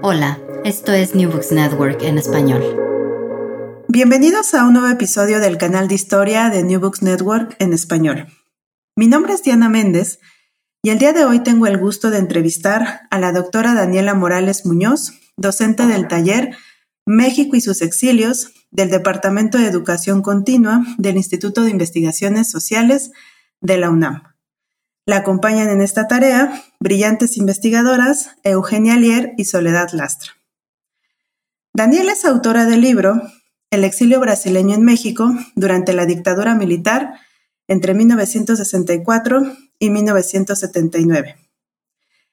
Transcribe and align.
Hola, 0.00 0.38
esto 0.64 0.92
es 0.92 1.16
New 1.16 1.28
Books 1.28 1.50
Network 1.50 2.02
en 2.02 2.18
español. 2.18 2.62
Bienvenidos 3.88 4.54
a 4.54 4.64
un 4.64 4.74
nuevo 4.74 4.86
episodio 4.86 5.40
del 5.40 5.58
canal 5.58 5.88
de 5.88 5.96
historia 5.96 6.50
de 6.50 6.62
New 6.62 6.78
Books 6.78 7.02
Network 7.02 7.56
en 7.58 7.72
español. 7.72 8.28
Mi 8.94 9.08
nombre 9.08 9.32
es 9.32 9.42
Diana 9.42 9.68
Méndez 9.68 10.20
y 10.84 10.90
el 10.90 11.00
día 11.00 11.12
de 11.12 11.24
hoy 11.24 11.40
tengo 11.40 11.66
el 11.66 11.78
gusto 11.78 12.10
de 12.10 12.18
entrevistar 12.18 13.08
a 13.10 13.18
la 13.18 13.32
doctora 13.32 13.74
Daniela 13.74 14.14
Morales 14.14 14.64
Muñoz, 14.64 15.14
docente 15.36 15.84
del 15.86 16.06
taller 16.06 16.56
México 17.04 17.56
y 17.56 17.60
sus 17.60 17.82
exilios 17.82 18.52
del 18.70 18.90
Departamento 18.90 19.58
de 19.58 19.66
Educación 19.66 20.22
Continua 20.22 20.84
del 20.98 21.16
Instituto 21.16 21.64
de 21.64 21.70
Investigaciones 21.70 22.48
Sociales 22.48 23.10
de 23.60 23.78
la 23.78 23.90
UNAM. 23.90 24.27
La 25.08 25.16
acompañan 25.16 25.70
en 25.70 25.80
esta 25.80 26.06
tarea 26.06 26.62
brillantes 26.80 27.38
investigadoras 27.38 28.32
Eugenia 28.44 28.94
Lier 28.98 29.32
y 29.38 29.46
Soledad 29.46 29.88
Lastra. 29.92 30.32
Daniela 31.72 32.12
es 32.12 32.26
autora 32.26 32.66
del 32.66 32.82
libro 32.82 33.22
El 33.70 33.84
exilio 33.84 34.20
brasileño 34.20 34.74
en 34.74 34.84
México 34.84 35.30
durante 35.54 35.94
la 35.94 36.04
dictadura 36.04 36.54
militar 36.54 37.14
entre 37.68 37.94
1964 37.94 39.56
y 39.78 39.88
1979. 39.88 41.36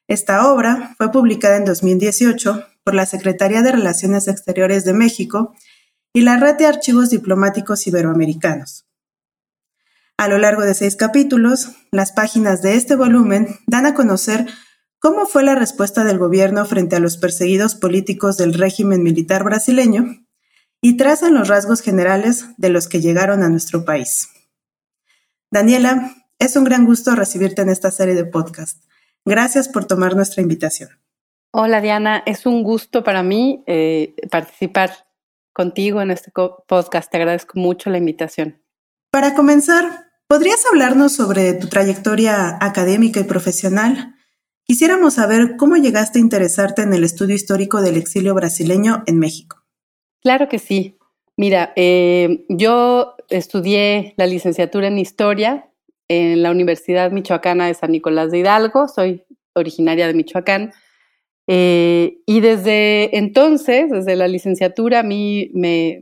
Esta 0.10 0.52
obra 0.52 0.96
fue 0.98 1.14
publicada 1.14 1.56
en 1.56 1.64
2018 1.64 2.62
por 2.84 2.94
la 2.94 3.06
Secretaría 3.06 3.62
de 3.62 3.72
Relaciones 3.72 4.28
Exteriores 4.28 4.84
de 4.84 4.94
México 4.94 5.56
y 6.12 6.24
la 6.24 6.36
Red 6.36 6.58
de 6.58 6.66
Archivos 6.66 7.10
Diplomáticos 7.10 7.88
Iberoamericanos. 7.88 8.86
A 10.18 10.30
lo 10.30 10.38
largo 10.38 10.62
de 10.62 10.74
seis 10.74 10.96
capítulos, 10.96 11.72
las 11.92 12.14
páginas 12.14 12.62
de 12.62 12.76
este 12.76 12.96
volumen 12.96 13.60
dan 13.68 13.86
a 13.86 13.94
conocer 13.94 14.48
cómo 15.00 15.26
fue 15.26 15.44
la 15.44 15.56
respuesta 15.56 16.06
del 16.06 16.18
gobierno 16.18 16.66
frente 16.66 16.96
a 16.96 17.00
los 17.00 17.18
perseguidos 17.18 17.76
políticos 17.76 18.38
del 18.38 18.54
régimen 18.54 19.04
militar 19.04 19.44
brasileño 19.44 20.06
y 20.82 20.96
trazan 20.96 21.34
los 21.34 21.50
rasgos 21.50 21.82
generales 21.82 22.46
de 22.58 22.70
los 22.70 22.88
que 22.88 23.02
llegaron 23.02 23.44
a 23.44 23.50
nuestro 23.50 23.84
país. 23.84 24.30
Daniela, 25.52 26.16
es 26.40 26.56
un 26.56 26.64
gran 26.64 26.86
gusto 26.86 27.14
recibirte 27.16 27.62
en 27.62 27.70
esta 27.70 27.92
serie 27.92 28.16
de 28.16 28.26
podcast. 28.26 28.84
Gracias 29.26 29.68
por 29.68 29.86
tomar 29.86 30.16
nuestra 30.16 30.42
invitación. 30.42 30.90
Hola 31.52 31.82
Diana, 31.82 32.24
es 32.26 32.46
un 32.46 32.64
gusto 32.64 33.04
para 33.04 33.22
mí 33.22 33.64
eh, 33.68 34.16
participar 34.32 34.92
contigo 35.54 36.02
en 36.02 36.12
este 36.12 36.32
podcast. 36.32 37.12
Te 37.12 37.18
agradezco 37.18 37.60
mucho 37.60 37.90
la 37.90 37.98
invitación. 37.98 38.62
Para 39.12 39.34
comenzar, 39.34 40.05
¿podrías 40.28 40.66
hablarnos 40.66 41.14
sobre 41.14 41.54
tu 41.54 41.68
trayectoria 41.68 42.58
académica 42.62 43.20
y 43.20 43.24
profesional? 43.24 44.16
Quisiéramos 44.64 45.16
saber 45.16 45.56
cómo 45.58 45.76
llegaste 45.76 46.20
a 46.20 46.22
interesarte 46.22 46.82
en 46.82 46.94
el 46.94 47.04
estudio 47.04 47.36
histórico 47.36 47.82
del 47.82 47.98
exilio 47.98 48.34
brasileño 48.34 49.04
en 49.06 49.20
México. 49.20 49.64
Claro 50.22 50.50
que 50.50 50.60
sí. 50.60 50.98
Mira, 51.38 51.74
eh, 51.76 52.46
yo 52.50 53.16
estudié 53.30 54.14
la 54.18 54.26
licenciatura 54.26 54.88
en 54.88 54.98
historia 54.98 55.70
en 56.08 56.42
la 56.44 56.52
Universidad 56.52 57.12
Michoacana 57.12 57.68
de 57.68 57.74
San 57.74 57.92
Nicolás 57.92 58.32
de 58.32 58.40
Hidalgo, 58.40 58.88
soy 58.88 59.24
originaria 59.54 60.08
de 60.08 60.14
Michoacán, 60.14 60.72
eh, 61.48 62.18
y 62.26 62.40
desde 62.40 63.18
entonces, 63.18 63.92
desde 63.92 64.16
la 64.16 64.28
licenciatura, 64.28 65.00
a 65.00 65.04
mí 65.04 65.52
me, 65.54 66.00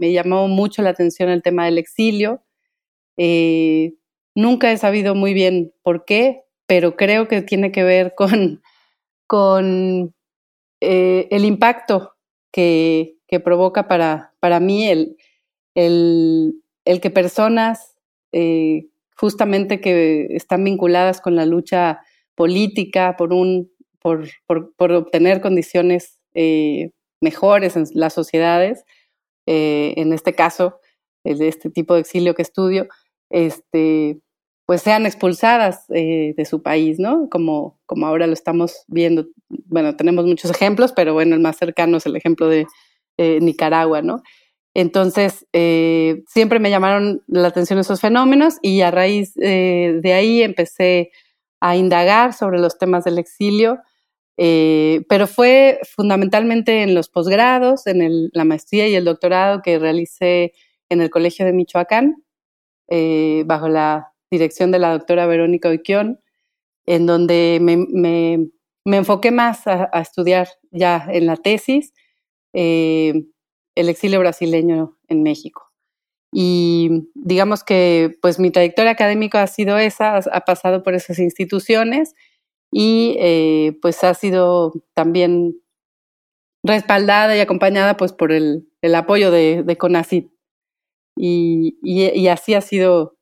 llamó 0.00 0.48
mucho 0.48 0.82
la 0.82 0.90
atención 0.90 1.28
el 1.28 1.42
tema 1.42 1.66
del 1.66 1.78
exilio. 1.78 2.42
Eh, 3.16 3.94
nunca 4.34 4.70
he 4.70 4.76
sabido 4.76 5.14
muy 5.14 5.34
bien 5.34 5.72
por 5.82 6.04
qué, 6.04 6.44
pero 6.66 6.96
creo 6.96 7.28
que 7.28 7.42
tiene 7.42 7.72
que 7.72 7.84
ver 7.84 8.14
con, 8.14 8.62
con 9.26 10.14
eh, 10.80 11.28
el 11.30 11.44
impacto 11.44 12.14
que, 12.52 13.16
que, 13.26 13.40
provoca 13.40 13.88
para, 13.88 14.34
para 14.40 14.60
mí 14.60 14.88
el, 14.88 15.16
el, 15.74 16.62
el 16.84 17.00
que 17.00 17.10
personas 17.10 17.96
eh, 18.32 18.88
justamente 19.16 19.80
que 19.80 20.26
están 20.30 20.64
vinculadas 20.64 21.20
con 21.20 21.36
la 21.36 21.46
lucha 21.46 22.00
política 22.34 23.16
por, 23.16 23.32
un, 23.32 23.70
por, 24.00 24.28
por, 24.46 24.92
obtener 24.92 25.40
condiciones 25.40 26.20
mejores 27.22 27.76
en 27.76 27.86
las 27.94 28.12
sociedades, 28.12 28.84
en 29.46 30.12
este 30.12 30.34
caso, 30.34 30.80
de 31.24 31.48
este 31.48 31.70
tipo 31.70 31.94
de 31.94 32.00
exilio 32.00 32.34
que 32.34 32.42
estudio, 32.42 32.88
este, 33.30 34.20
pues 34.66 34.82
sean 34.82 35.06
expulsadas 35.06 35.84
eh, 35.90 36.34
de 36.36 36.44
su 36.44 36.62
país, 36.62 36.98
¿no? 36.98 37.28
Como, 37.30 37.78
como 37.86 38.06
ahora 38.06 38.26
lo 38.26 38.32
estamos 38.32 38.84
viendo. 38.88 39.28
Bueno, 39.48 39.96
tenemos 39.96 40.26
muchos 40.26 40.50
ejemplos, 40.50 40.92
pero 40.92 41.14
bueno, 41.14 41.36
el 41.36 41.40
más 41.40 41.56
cercano 41.56 41.98
es 41.98 42.06
el 42.06 42.16
ejemplo 42.16 42.48
de 42.48 42.66
eh, 43.16 43.38
Nicaragua, 43.40 44.02
¿no? 44.02 44.22
Entonces, 44.74 45.46
eh, 45.52 46.24
siempre 46.26 46.58
me 46.58 46.68
llamaron 46.68 47.22
la 47.28 47.48
atención 47.48 47.78
esos 47.78 48.00
fenómenos 48.00 48.56
y 48.60 48.82
a 48.82 48.90
raíz 48.90 49.32
de 49.34 50.12
ahí 50.14 50.42
empecé 50.42 51.12
a 51.60 51.76
indagar 51.76 52.34
sobre 52.34 52.58
los 52.58 52.76
temas 52.76 53.04
del 53.04 53.18
exilio, 53.18 53.78
pero 54.36 55.26
fue 55.26 55.80
fundamentalmente 55.96 56.82
en 56.82 56.94
los 56.94 57.08
posgrados, 57.08 57.86
en 57.86 58.28
la 58.34 58.44
maestría 58.44 58.86
y 58.86 58.94
el 58.96 59.06
doctorado 59.06 59.62
que 59.62 59.78
realicé 59.78 60.52
en 60.90 61.00
el 61.00 61.08
Colegio 61.08 61.46
de 61.46 61.54
Michoacán, 61.54 62.25
eh, 62.88 63.44
bajo 63.46 63.68
la 63.68 64.12
dirección 64.30 64.70
de 64.70 64.78
la 64.78 64.92
doctora 64.92 65.26
Verónica 65.26 65.68
Oiquión, 65.68 66.20
en 66.86 67.06
donde 67.06 67.58
me, 67.60 67.76
me, 67.76 68.96
enfoqué 68.96 69.30
más 69.30 69.66
a, 69.66 69.90
estudiar 70.00 70.48
ya 70.70 71.06
en 71.10 71.26
la 71.26 71.36
tesis 71.36 71.92
eh, 72.52 73.24
el 73.74 73.88
exilio 73.88 74.20
brasileño 74.20 74.96
en 75.08 75.22
México. 75.22 75.72
Y 76.32 77.08
digamos 77.14 77.64
que 77.64 78.16
pues 78.20 78.38
mi 78.38 78.50
trayectoria 78.50 78.92
académica 78.92 79.42
ha 79.42 79.46
sido 79.46 79.78
esa, 79.78 80.16
ha 80.16 80.40
pasado 80.40 80.82
por 80.82 80.94
esas 80.94 81.18
instituciones 81.18 82.14
y 82.70 83.16
eh, 83.18 83.78
pues 83.80 84.02
ha 84.04 84.14
sido 84.14 84.72
también 84.94 85.60
respaldada 86.62 87.36
y 87.36 87.40
acompañada 87.40 87.96
pues 87.96 88.12
por 88.12 88.32
el, 88.32 88.68
el 88.82 88.94
apoyo 88.94 89.30
de, 89.30 89.62
de. 89.62 89.78
Y, 91.16 92.28
así 92.28 92.54
ha 92.54 92.60
sido 92.60 93.16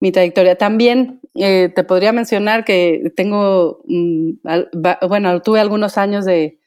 mi 0.00 0.12
trayectoria. 0.12 0.56
También 0.56 1.20
eh, 1.34 1.70
te 1.74 1.84
podría 1.84 2.12
mencionar 2.12 2.64
que 2.64 3.12
tengo, 3.16 3.82
mm, 3.86 4.30
bueno, 5.08 5.42
tuve 5.42 5.60
algunos 5.60 5.98
años 5.98 6.24
de, 6.24 6.58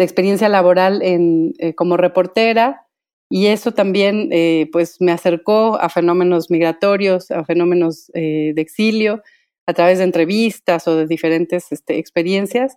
experiencia 0.00 0.48
laboral 0.48 1.02
en, 1.02 1.54
eh, 1.58 1.74
como 1.74 1.96
reportera 1.96 2.86
y 3.28 3.46
eso 3.46 3.72
también 3.72 4.28
eh, 4.30 4.68
pues 4.70 5.00
me 5.00 5.10
acercó 5.10 5.76
a 5.80 5.88
fenómenos 5.88 6.52
migratorios, 6.52 7.32
a 7.32 7.44
fenómenos 7.44 8.06
de 8.14 8.54
exilio, 8.56 9.24
a 9.66 9.74
través 9.74 9.98
de 9.98 10.04
entrevistas 10.04 10.86
o 10.86 10.94
de 10.94 11.06
diferentes 11.08 11.72
este, 11.72 11.98
experiencias. 11.98 12.76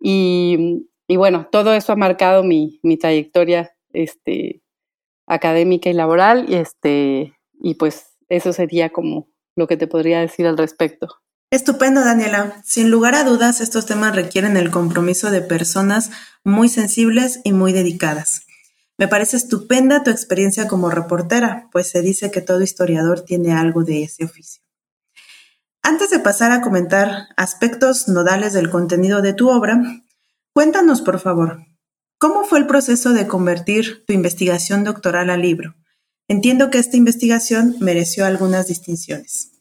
Y, 0.00 0.86
bueno, 1.08 1.48
todo 1.52 1.74
eso 1.74 1.92
ha 1.92 1.96
marcado 1.96 2.42
mi, 2.42 2.80
mi 2.82 2.96
trayectoria 2.96 3.76
este, 3.92 4.63
académica 5.26 5.88
y 5.90 5.94
laboral 5.94 6.46
y, 6.48 6.54
este, 6.54 7.34
y 7.60 7.74
pues 7.74 8.16
eso 8.28 8.52
sería 8.52 8.90
como 8.90 9.28
lo 9.56 9.66
que 9.66 9.76
te 9.76 9.86
podría 9.86 10.20
decir 10.20 10.46
al 10.46 10.58
respecto. 10.58 11.08
Estupendo, 11.50 12.04
Daniela. 12.04 12.60
Sin 12.64 12.90
lugar 12.90 13.14
a 13.14 13.22
dudas, 13.22 13.60
estos 13.60 13.86
temas 13.86 14.16
requieren 14.16 14.56
el 14.56 14.70
compromiso 14.70 15.30
de 15.30 15.40
personas 15.40 16.10
muy 16.42 16.68
sensibles 16.68 17.40
y 17.44 17.52
muy 17.52 17.72
dedicadas. 17.72 18.46
Me 18.98 19.08
parece 19.08 19.36
estupenda 19.36 20.02
tu 20.02 20.10
experiencia 20.10 20.68
como 20.68 20.90
reportera, 20.90 21.68
pues 21.72 21.88
se 21.88 22.00
dice 22.00 22.30
que 22.30 22.40
todo 22.40 22.62
historiador 22.62 23.20
tiene 23.20 23.52
algo 23.52 23.84
de 23.84 24.02
ese 24.04 24.24
oficio. 24.24 24.62
Antes 25.82 26.10
de 26.10 26.18
pasar 26.18 26.50
a 26.50 26.60
comentar 26.60 27.28
aspectos 27.36 28.08
nodales 28.08 28.52
del 28.52 28.70
contenido 28.70 29.20
de 29.20 29.34
tu 29.34 29.50
obra, 29.50 29.80
cuéntanos, 30.52 31.02
por 31.02 31.20
favor, 31.20 31.66
¿cómo 32.24 32.44
fue 32.44 32.58
el 32.58 32.66
proceso 32.66 33.12
de 33.12 33.26
convertir 33.26 34.06
tu 34.06 34.14
investigación 34.14 34.82
doctoral 34.82 35.28
a 35.28 35.36
libro? 35.36 35.74
Entiendo 36.26 36.70
que 36.70 36.78
esta 36.78 36.96
investigación 36.96 37.76
mereció 37.80 38.24
algunas 38.24 38.66
distinciones. 38.66 39.52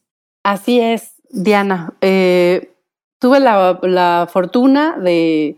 Así 0.46 0.80
es. 0.80 1.12
Diana, 1.30 1.98
eh, 2.00 2.78
tuve 3.20 3.42
la, 3.42 4.30
fortuna 4.32 4.98
de, 4.98 5.58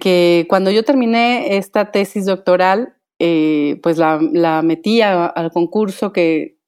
que 0.00 0.46
cuando 0.48 0.72
yo 0.72 0.82
terminé 0.82 1.58
esta 1.58 1.92
tesis 1.92 2.26
doctoral, 2.26 2.96
eh, 3.20 3.78
pues 3.80 3.96
la, 3.96 4.18
metí 4.64 5.00
al 5.00 5.52
concurso 5.52 6.12
que, 6.12 6.58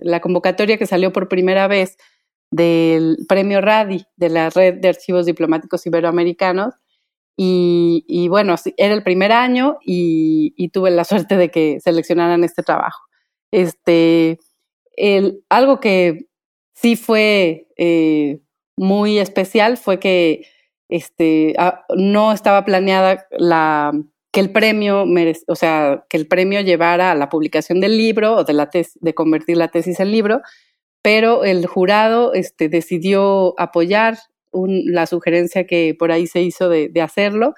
la 0.00 0.20
convocatoria 0.20 0.78
que 0.78 0.86
salió 0.86 1.12
por 1.12 1.28
primera 1.28 1.68
vez 1.68 1.98
del 2.50 3.18
premio 3.28 3.60
RADI 3.60 4.06
de 4.16 4.30
la 4.30 4.48
Red 4.48 4.76
de 4.76 4.88
Archivos 4.88 5.26
Diplomáticos 5.26 5.84
Iberoamericanos. 5.84 6.76
Y, 7.40 8.26
bueno, 8.28 8.56
era 8.76 8.94
el 8.94 9.04
primer 9.04 9.30
año 9.30 9.78
y, 9.80 10.70
tuve 10.72 10.90
la 10.90 11.04
suerte 11.04 11.36
de 11.36 11.50
que 11.50 11.78
seleccionaran 11.80 12.42
este 12.42 12.64
trabajo. 12.64 13.04
Este, 13.52 14.40
algo 15.48 15.78
que 15.78 16.26
sí 16.74 16.96
fue 16.96 17.68
eh, 17.76 18.40
muy 18.76 19.18
especial 19.18 19.76
fue 19.76 20.00
que 20.00 20.46
este, 20.88 21.54
ah, 21.58 21.84
no 21.96 22.32
estaba 22.32 22.64
planeada 22.64 23.28
la, 23.30 23.92
que 24.32 24.40
el 24.40 24.50
premio, 24.50 25.06
o 25.46 25.54
sea, 25.54 26.06
que 26.08 26.16
el 26.16 26.26
premio 26.26 26.60
llevara 26.60 27.12
a 27.12 27.14
la 27.14 27.28
publicación 27.28 27.80
del 27.80 27.96
libro 27.96 28.38
o 28.38 28.44
de, 28.44 28.52
la 28.52 28.68
de 28.72 29.14
convertir 29.14 29.58
la 29.58 29.68
tesis 29.68 30.00
en 30.00 30.10
libro, 30.10 30.40
pero 31.02 31.44
el 31.44 31.66
jurado 31.66 32.34
este, 32.34 32.68
decidió 32.68 33.54
apoyar 33.58 34.18
la 34.52 35.06
sugerencia 35.06 35.66
que 35.66 35.94
por 35.98 36.12
ahí 36.12 36.26
se 36.26 36.42
hizo 36.42 36.68
de, 36.68 36.90
hacerlo 37.02 37.54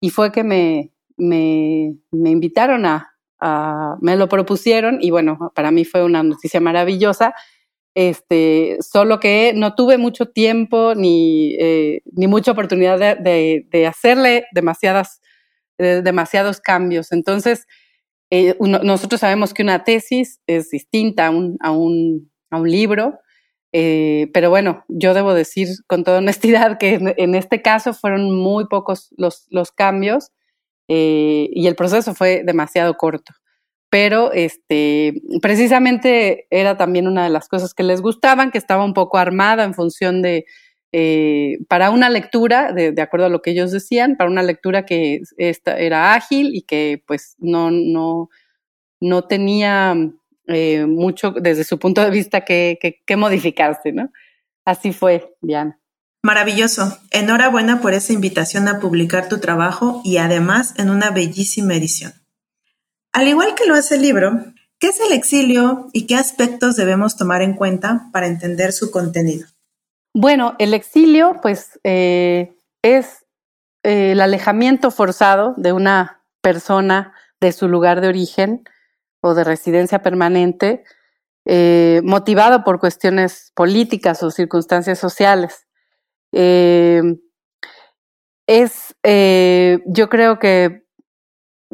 y 0.00 0.10
fue 0.10 0.32
que 0.32 0.44
me, 0.44 0.90
me, 1.16 1.94
invitaron 2.12 2.86
a, 2.86 3.14
a, 3.40 3.96
me 4.00 4.16
lo 4.16 4.28
propusieron 4.28 4.98
y 5.00 5.10
bueno, 5.10 5.52
para 5.54 5.70
mí 5.70 5.84
fue 5.84 6.04
una 6.04 6.22
noticia 6.22 6.60
maravillosa 6.60 7.34
este, 7.94 8.78
solo 8.80 9.20
que 9.20 9.52
no 9.54 9.74
tuve 9.74 9.98
mucho 9.98 10.26
tiempo 10.26 10.94
ni, 10.94 11.54
eh, 11.58 12.02
ni 12.12 12.26
mucha 12.26 12.52
oportunidad 12.52 12.98
de, 12.98 13.66
de, 13.70 13.86
hacerle 13.86 14.46
demasiadas, 14.52 15.20
eh, 15.78 16.00
demasiados 16.02 16.60
cambios. 16.60 17.12
Entonces, 17.12 17.66
eh, 18.30 18.56
nosotros 18.60 19.20
sabemos 19.20 19.52
que 19.52 19.62
una 19.62 19.84
tesis 19.84 20.40
es 20.46 20.70
distinta 20.70 21.26
a 21.26 21.30
un, 21.30 21.58
a 21.60 21.70
un, 21.70 22.30
a 22.50 22.58
un 22.58 22.70
libro, 22.70 23.18
pero 23.72 24.50
bueno, 24.50 24.84
yo 24.88 25.14
debo 25.14 25.34
decir 25.34 25.68
con 25.86 26.04
toda 26.04 26.18
honestidad 26.18 26.78
que 26.78 26.94
en, 27.16 27.34
este 27.34 27.62
caso 27.62 27.94
fueron 27.94 28.30
muy 28.30 28.66
pocos 28.66 29.08
los, 29.16 29.46
los 29.50 29.72
cambios 29.72 30.30
y 30.88 31.66
el 31.66 31.74
proceso 31.74 32.14
fue 32.14 32.42
demasiado 32.44 32.94
corto. 32.98 33.32
Pero 33.90 34.32
este, 34.32 35.22
precisamente 35.42 36.46
era 36.50 36.76
también 36.76 37.06
una 37.06 37.24
de 37.24 37.30
las 37.30 37.48
cosas 37.48 37.74
que 37.74 37.82
les 37.82 38.00
gustaban, 38.00 38.50
que 38.50 38.58
estaba 38.58 38.84
un 38.84 38.94
poco 38.94 39.18
armada 39.18 39.64
en 39.64 39.74
función 39.74 40.22
de, 40.22 40.46
eh, 40.94 41.58
para 41.68 41.90
una 41.90 42.10
lectura, 42.10 42.72
de, 42.72 43.00
acuerdo 43.00 43.26
a 43.26 43.30
lo 43.30 43.40
que 43.40 43.52
ellos 43.52 43.72
decían, 43.72 44.16
para 44.16 44.28
una 44.28 44.42
lectura 44.42 44.84
que 44.84 45.22
esta, 45.38 45.78
era 45.78 46.12
ágil 46.12 46.54
y 46.54 46.62
que 46.62 47.02
pues 47.06 47.34
no, 47.38 47.70
no, 47.70 48.28
no 49.00 49.22
tenía 49.24 49.96
eh, 50.46 50.86
mucho 50.86 51.30
desde 51.30 51.64
su 51.64 51.78
punto 51.78 52.02
de 52.02 52.10
vista 52.10 52.44
que, 52.44 52.78
que, 53.06 53.16
modificarse, 53.16 53.92
¿no? 53.92 54.10
Así 54.64 54.92
fue, 54.92 55.34
Diana. 55.40 55.78
Maravilloso. 56.22 56.98
Enhorabuena 57.10 57.80
por 57.80 57.94
esa 57.94 58.12
invitación 58.12 58.68
a 58.68 58.78
publicar 58.78 59.28
tu 59.28 59.38
trabajo 59.38 60.00
y 60.04 60.18
además 60.18 60.74
en 60.78 60.90
una 60.90 61.10
bellísima 61.10 61.74
edición. 61.74 62.12
Al 63.12 63.28
igual 63.28 63.54
que 63.54 63.66
lo 63.66 63.74
hace 63.74 63.96
el 63.96 64.02
libro, 64.02 64.44
¿qué 64.78 64.88
es 64.88 65.00
el 65.00 65.12
exilio 65.12 65.88
y 65.92 66.06
qué 66.06 66.16
aspectos 66.16 66.76
debemos 66.76 67.16
tomar 67.16 67.42
en 67.42 67.54
cuenta 67.54 68.08
para 68.12 68.26
entender 68.26 68.72
su 68.72 68.90
contenido? 68.90 69.46
Bueno, 70.14 70.54
el 70.58 70.74
exilio, 70.74 71.40
pues, 71.42 71.80
eh, 71.84 72.54
es 72.82 73.24
eh, 73.82 74.12
el 74.12 74.20
alejamiento 74.20 74.90
forzado 74.90 75.54
de 75.56 75.72
una 75.72 76.22
persona 76.40 77.14
de 77.40 77.52
su 77.52 77.68
lugar 77.68 78.00
de 78.00 78.08
origen 78.08 78.64
o 79.22 79.34
de 79.34 79.44
residencia 79.44 80.02
permanente, 80.02 80.84
eh, 81.46 82.02
motivado 82.04 82.64
por 82.64 82.78
cuestiones 82.78 83.52
políticas 83.54 84.22
o 84.22 84.30
circunstancias 84.30 84.98
sociales. 84.98 85.66
es, 88.46 88.94
yo 89.86 90.08
creo 90.08 90.38
que 90.38 90.82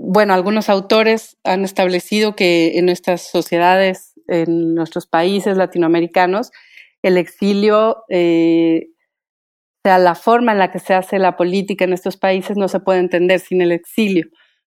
bueno, 0.00 0.33
algunos 0.33 0.69
autores 0.69 1.37
han 1.43 1.65
establecido 1.65 2.37
que 2.37 2.79
en 2.79 2.87
nuestras 2.87 3.23
sociedades, 3.23 4.15
en 4.29 4.75
nuestros 4.75 5.06
países 5.06 5.56
latinoamericanos, 5.56 6.53
el 7.03 7.17
exilio, 7.17 8.05
eh, 8.09 8.91
sea 9.85 9.99
la 9.99 10.15
forma 10.15 10.53
en 10.53 10.59
la 10.59 10.71
que 10.71 10.79
se 10.79 10.94
hace 10.94 11.19
la 11.19 11.37
política 11.37 11.85
en 11.85 11.93
estos 11.93 12.17
países, 12.17 12.56
no 12.56 12.69
se 12.69 12.81
puede 12.81 13.01
entender 13.01 13.41
sin 13.41 13.61
el 13.61 13.73
exilio, 13.73 14.27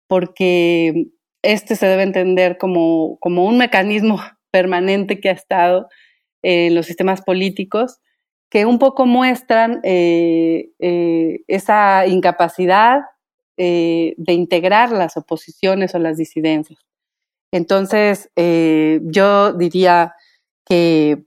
porque 0.06 1.06
este 1.42 1.76
se 1.76 1.86
debe 1.86 2.02
entender 2.02 2.58
como, 2.58 3.18
como 3.20 3.44
un 3.44 3.58
mecanismo 3.58 4.20
permanente 4.50 5.20
que 5.20 5.28
ha 5.28 5.32
estado 5.32 5.88
en 6.42 6.74
los 6.74 6.86
sistemas 6.86 7.22
políticos 7.22 8.00
que 8.50 8.64
un 8.64 8.78
poco 8.78 9.06
muestran 9.06 9.80
eh, 9.82 10.70
eh, 10.78 11.40
esa 11.48 12.06
incapacidad 12.06 13.00
eh, 13.56 14.14
de 14.16 14.32
integrar 14.32 14.92
las 14.92 15.16
oposiciones 15.16 15.94
o 15.94 15.98
las 15.98 16.16
disidencias. 16.16 16.78
Entonces, 17.52 18.30
yo 18.36 19.52
diría 19.52 20.14
que, 20.66 21.24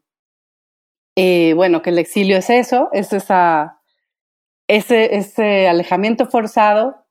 bueno, 1.56 1.82
que 1.82 1.90
el 1.90 1.98
exilio 1.98 2.38
es 2.38 2.50
eso, 2.50 2.90
es 2.92 3.14
esa, 3.14 3.80
ese, 4.68 5.16
ese 5.16 5.68
alejamiento 5.68 6.28
forzado 6.28 7.06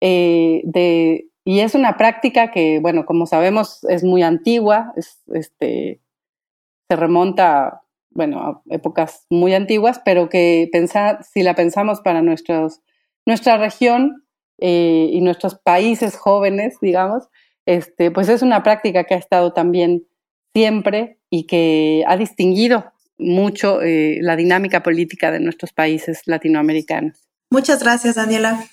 de, 0.00 1.27
y 1.48 1.60
es 1.60 1.74
una 1.74 1.96
práctica 1.96 2.50
que, 2.50 2.78
bueno, 2.78 3.06
como 3.06 3.24
sabemos, 3.24 3.82
es 3.84 4.04
muy 4.04 4.22
antigua, 4.22 4.92
este, 5.32 6.02
se 6.90 6.96
remonta, 6.96 7.84
bueno, 8.10 8.40
a 8.42 8.62
épocas 8.68 9.24
muy 9.30 9.54
antiguas, 9.54 9.98
pero 10.04 10.28
que 10.28 10.68
pensar, 10.70 11.24
si 11.24 11.42
la 11.42 11.54
pensamos 11.54 12.02
para 12.02 12.20
nuestros, 12.20 12.82
nuestra 13.24 13.56
región, 13.56 14.26
eh, 14.60 15.08
y 15.10 15.22
nuestros 15.22 15.54
países 15.54 16.16
jóvenes, 16.16 16.76
digamos, 16.82 17.28
este, 17.64 18.10
pues 18.10 18.28
es 18.28 18.42
una 18.42 18.62
práctica 18.62 19.04
que 19.04 19.14
ha 19.14 19.18
estado 19.18 19.54
también 19.54 20.06
siempre 20.54 21.18
y 21.30 21.46
que 21.46 22.04
ha 22.08 22.18
distinguido 22.18 22.92
mucho 23.16 23.80
eh, 23.80 24.18
la 24.20 24.36
dinámica 24.36 24.82
política 24.82 25.30
de 25.30 25.40
nuestros 25.40 25.72
países 25.72 26.20
latinoamericanos. 26.26 27.26
Muchas 27.50 27.82
gracias, 27.82 28.16
Daniela. 28.16 28.68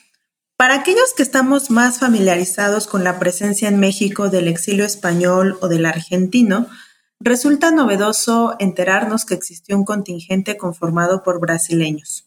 Para 0.57 0.75
aquellos 0.75 1.13
que 1.13 1.23
estamos 1.23 1.69
más 1.69 1.99
familiarizados 1.99 2.87
con 2.87 3.03
la 3.03 3.19
presencia 3.19 3.67
en 3.67 3.77
México 3.77 4.29
del 4.29 4.47
exilio 4.47 4.85
español 4.85 5.57
o 5.61 5.67
del 5.67 5.85
argentino, 5.85 6.67
resulta 7.19 7.71
novedoso 7.71 8.55
enterarnos 8.59 9.25
que 9.25 9.33
existió 9.33 9.75
un 9.75 9.83
contingente 9.83 10.55
conformado 10.55 11.23
por 11.23 11.41
brasileños. 11.41 12.25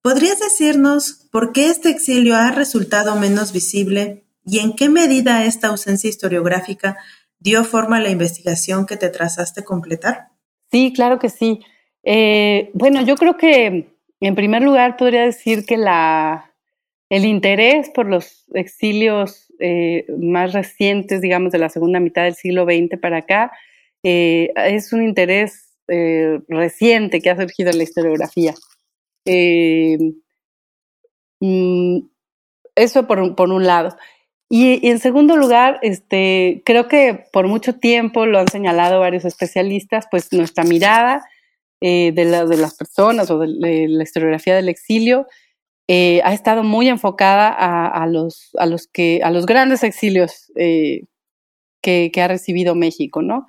¿Podrías 0.00 0.40
decirnos 0.40 1.28
por 1.30 1.52
qué 1.52 1.66
este 1.66 1.90
exilio 1.90 2.34
ha 2.34 2.50
resultado 2.50 3.14
menos 3.16 3.52
visible 3.52 4.24
y 4.44 4.60
en 4.60 4.72
qué 4.72 4.88
medida 4.88 5.44
esta 5.44 5.68
ausencia 5.68 6.08
historiográfica 6.08 6.96
dio 7.38 7.62
forma 7.62 7.98
a 7.98 8.00
la 8.00 8.10
investigación 8.10 8.86
que 8.86 8.96
te 8.96 9.10
trazaste 9.10 9.64
completar? 9.64 10.28
Sí, 10.70 10.94
claro 10.94 11.18
que 11.18 11.28
sí. 11.28 11.60
Eh, 12.04 12.70
bueno, 12.72 13.02
yo 13.02 13.16
creo 13.16 13.36
que 13.36 13.94
en 14.20 14.34
primer 14.34 14.62
lugar 14.62 14.96
podría 14.96 15.22
decir 15.22 15.66
que 15.66 15.76
la, 15.76 16.51
el 17.12 17.26
interés 17.26 17.90
por 17.90 18.06
los 18.06 18.46
exilios 18.54 19.52
eh, 19.58 20.06
más 20.18 20.54
recientes, 20.54 21.20
digamos, 21.20 21.52
de 21.52 21.58
la 21.58 21.68
segunda 21.68 22.00
mitad 22.00 22.24
del 22.24 22.34
siglo 22.34 22.64
XX 22.64 22.98
para 22.98 23.18
acá, 23.18 23.52
eh, 24.02 24.50
es 24.56 24.94
un 24.94 25.02
interés 25.02 25.76
eh, 25.88 26.40
reciente 26.48 27.20
que 27.20 27.28
ha 27.28 27.36
surgido 27.36 27.68
en 27.68 27.76
la 27.76 27.82
historiografía. 27.82 28.54
Mm, 31.40 31.98
eso 32.76 33.06
por, 33.06 33.34
por, 33.34 33.50
un 33.50 33.66
lado. 33.66 33.94
Y, 34.48 34.88
en 34.88 34.98
segundo 34.98 35.36
lugar, 35.36 35.80
este, 35.82 36.62
creo 36.64 36.88
que 36.88 37.26
por 37.30 37.46
mucho 37.46 37.74
tiempo 37.74 38.24
lo 38.24 38.38
han 38.38 38.48
señalado 38.48 39.00
varios 39.00 39.26
especialistas, 39.26 40.06
pues 40.10 40.32
nuestra 40.32 40.64
mirada 40.64 41.22
de, 41.82 42.24
la, 42.24 42.46
de, 42.46 42.56
las 42.56 42.74
personas 42.74 43.30
o 43.30 43.38
de 43.38 43.88
la 43.88 44.02
historiografía 44.02 44.54
del 44.54 44.70
exilio 44.70 45.26
eh, 45.88 46.20
ha 46.24 46.32
estado 46.32 46.62
muy 46.62 46.88
enfocada 46.88 47.48
a, 47.50 48.06
los, 48.06 48.50
a, 48.58 48.66
los, 48.66 48.86
que, 48.86 49.20
a 49.22 49.30
los 49.30 49.46
grandes 49.46 49.82
exilios 49.82 50.52
eh, 50.56 51.02
que, 51.82 52.10
ha 52.22 52.28
recibido 52.28 52.74
México, 52.74 53.20
¿no? 53.20 53.46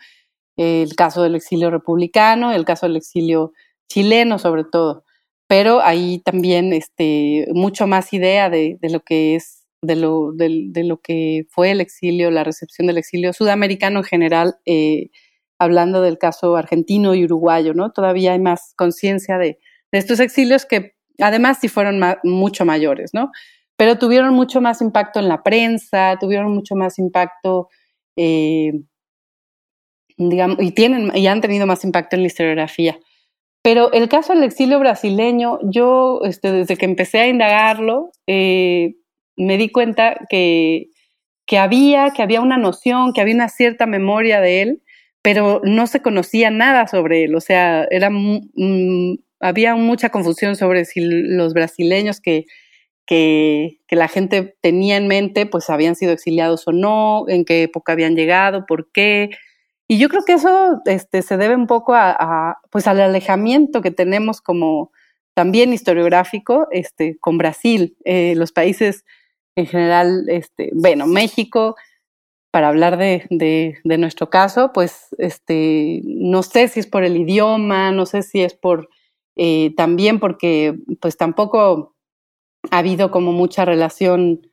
El 0.58 0.96
caso 0.96 1.24
del 1.24 1.36
exilio 1.36 1.70
republicano, 1.70 2.52
el 2.52 2.66
caso 2.66 2.88
del 2.88 2.98
exilio 2.98 3.54
chileno 3.88 4.40
sobre 4.40 4.64
todo, 4.64 5.04
pero 5.48 5.82
hay 5.82 6.20
también 6.20 6.74
este, 6.74 7.48
mucho 7.54 7.86
más 7.86 8.12
idea 8.14 8.50
de, 8.50 8.78
lo 8.82 9.02
que 9.02 9.36
es, 9.36 9.66
de 9.82 9.96
lo, 9.96 10.32
de, 10.34 10.84
lo 10.84 11.00
que 11.02 11.46
fue 11.50 11.72
el 11.72 11.82
exilio, 11.82 12.32
la 12.32 12.44
recepción 12.44 12.88
del 12.88 12.98
exilio 12.98 13.34
sudamericano 13.34 14.00
en 14.00 14.06
general, 14.06 14.56
eh, 14.66 15.10
hablando 15.60 16.02
del 16.02 16.18
caso 16.18 16.56
argentino 16.56 17.14
y 17.14 17.24
uruguayo, 17.26 17.74
¿no? 17.74 17.92
Todavía 17.92 18.34
hay 18.34 18.40
más 18.40 18.74
conciencia 18.76 19.38
de, 19.38 19.60
de 19.92 20.00
estos 20.00 20.20
exilios 20.20 20.66
que 20.66 20.96
Además, 21.20 21.60
sí 21.62 21.68
fueron 21.68 22.02
mucho 22.24 22.66
mayores, 22.66 23.12
¿no? 23.14 23.32
Pero 23.78 23.98
tuvieron 23.98 24.34
mucho 24.34 24.62
más 24.62 24.82
impacto 24.82 25.20
en 25.20 25.28
la 25.28 25.44
prensa, 25.44 26.18
tuvieron 26.20 26.54
mucho 26.54 26.76
más 26.76 27.00
impacto, 27.00 27.70
eh, 28.16 28.72
digamos, 30.18 30.58
y, 30.60 30.72
tienen, 30.72 31.12
y 31.16 31.28
han 31.28 31.42
tenido 31.42 31.66
más 31.66 31.84
impacto 31.84 32.16
en 32.16 32.24
la 32.24 32.28
historiografía. 32.28 33.00
Pero 33.64 33.92
el 33.94 34.10
caso 34.10 34.34
del 34.34 34.44
exilio 34.44 34.80
brasileño, 34.80 35.60
yo 35.64 36.22
este, 36.26 36.52
desde 36.52 36.76
que 36.76 36.86
empecé 36.86 37.20
a 37.20 37.28
indagarlo, 37.28 38.12
eh, 38.28 38.96
me 39.38 39.58
di 39.58 39.70
cuenta 39.70 40.18
que, 40.30 40.90
que, 41.48 41.58
había, 41.58 42.12
que 42.12 42.22
había 42.22 42.42
una 42.42 42.58
noción, 42.58 43.14
que 43.14 43.22
había 43.22 43.36
una 43.36 43.50
cierta 43.50 43.86
memoria 43.86 44.42
de 44.42 44.62
él, 44.62 44.84
pero 45.22 45.62
no 45.64 45.88
se 45.88 46.02
conocía 46.02 46.52
nada 46.52 46.88
sobre 46.88 47.24
él. 47.24 47.36
O 47.36 47.42
sea, 47.42 47.88
era 47.90 48.10
había 49.44 49.76
mucha 49.76 50.10
confusión 50.10 50.56
sobre 50.56 50.86
si 50.86 51.02
los 51.02 51.54
brasileños 51.54 52.22
que, 52.22 52.46
que, 53.06 53.80
la 53.90 54.08
gente 54.08 54.56
tenía 54.62 54.96
en 54.98 55.08
mente, 55.08 55.46
pues 55.46 55.70
habían 55.70 55.96
sido 55.96 56.14
exiliados 56.14 56.68
o 56.68 56.72
no, 56.72 57.26
en 57.28 57.44
qué 57.46 57.64
época 57.64 57.92
habían 57.92 58.16
llegado, 58.16 58.66
por 58.66 58.90
qué. 58.92 59.30
Y 59.88 59.98
yo 59.98 60.08
creo 60.08 60.24
que 60.24 60.34
eso 60.34 60.82
este, 60.86 61.22
se 61.22 61.38
debe 61.38 61.56
un 61.56 61.68
poco 61.68 61.94
a, 61.94 62.58
pues 62.72 62.88
al 62.88 63.02
alejamiento 63.02 63.82
que 63.82 63.92
tenemos 63.92 64.42
como 64.42 64.92
también 65.34 65.74
historiográfico 65.74 66.68
este, 66.72 67.18
con 67.20 67.38
Brasil, 67.38 67.98
eh, 68.06 68.36
los 68.38 68.54
países 68.54 69.04
en 69.56 69.68
general, 69.68 70.26
este, 70.30 70.70
bueno, 70.74 71.06
México, 71.06 71.76
para 72.50 72.70
hablar 72.70 72.98
de, 72.98 73.26
de, 73.30 73.78
de, 73.84 73.98
nuestro 73.98 74.30
caso, 74.30 74.72
pues 74.74 75.08
este, 75.18 76.02
no 76.06 76.44
sé 76.44 76.70
si 76.70 76.80
es 76.80 76.88
por 76.88 77.04
el 77.04 77.18
idioma, 77.18 77.92
no 77.92 78.06
sé 78.06 78.22
si 78.24 78.42
es 78.42 78.54
por 78.54 78.90
eh, 79.36 79.74
también 79.76 80.20
porque 80.20 80.78
pues 81.00 81.18
tampoco 81.18 81.96
ha 82.72 82.78
habido 82.80 83.12
como 83.12 83.32
mucha 83.32 83.66
relación 83.66 84.50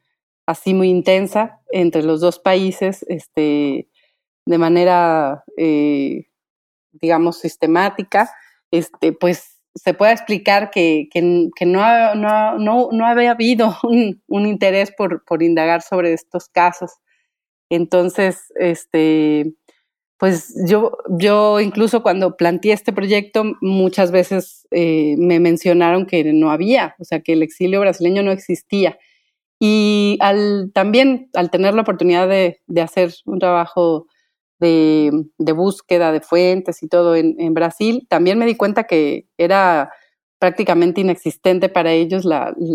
así 0.46 0.74
muy 0.74 0.88
intensa 0.88 1.60
entre 1.70 2.02
los 2.02 2.20
dos 2.20 2.38
países, 2.38 3.04
este, 3.08 3.88
de 4.46 4.58
manera, 4.58 5.44
eh, 5.56 6.26
digamos, 6.92 7.38
sistemática, 7.38 8.30
este, 8.70 9.12
pues 9.12 9.60
se 9.74 9.94
puede 9.94 10.12
explicar 10.12 10.70
que, 10.70 11.08
que, 11.12 11.22
no, 11.22 12.14
no, 12.14 12.58
no, 12.58 12.88
no, 12.90 13.06
había 13.06 13.32
habido 13.32 13.76
un, 13.84 14.22
un 14.26 14.46
interés 14.46 14.92
por, 14.92 15.24
por, 15.24 15.42
indagar 15.42 15.82
sobre 15.82 16.12
estos 16.12 16.48
casos. 16.48 16.92
Entonces, 17.70 18.52
este, 18.56 19.54
pues 20.20 20.54
yo, 20.66 20.98
yo 21.08 21.60
incluso 21.60 22.02
cuando 22.02 22.36
planteé 22.36 22.74
este 22.74 22.92
proyecto, 22.92 23.42
muchas 23.62 24.10
veces 24.10 24.68
eh, 24.70 25.14
me 25.16 25.40
mencionaron 25.40 26.04
que 26.04 26.22
no 26.34 26.50
había, 26.50 26.94
o 26.98 27.04
sea, 27.04 27.22
que 27.22 27.32
el 27.32 27.42
exilio 27.42 27.80
brasileño 27.80 28.22
no 28.22 28.30
existía. 28.30 28.98
Y 29.58 30.18
al, 30.20 30.72
también 30.74 31.30
al 31.32 31.50
tener 31.50 31.72
la 31.72 31.80
oportunidad 31.80 32.28
de, 32.28 32.60
de 32.66 32.82
hacer 32.82 33.14
un 33.24 33.38
trabajo 33.38 34.08
de, 34.58 35.10
de, 35.38 35.52
búsqueda 35.52 36.12
de 36.12 36.20
fuentes 36.20 36.82
y 36.82 36.88
todo 36.88 37.16
en, 37.16 37.36
en, 37.38 37.54
Brasil, 37.54 38.06
también 38.10 38.38
me 38.38 38.44
di 38.44 38.56
cuenta 38.56 38.84
que 38.84 39.26
era 39.38 39.90
prácticamente 40.38 41.00
inexistente 41.00 41.70
para 41.70 41.92
ellos 41.92 42.26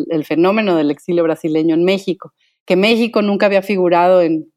el 0.09 0.25
fenómeno 0.25 0.75
del 0.75 0.89
exilio 0.89 1.21
brasileño 1.21 1.75
en 1.75 1.83
México, 1.83 2.33
que 2.65 2.75
México 2.75 3.21
nunca 3.21 3.45
había 3.45 3.61
figurado 3.61 4.23
en, 4.23 4.51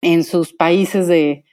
en 0.00 0.22
sus 0.22 0.52
países 0.52 1.08
de, 1.08 1.44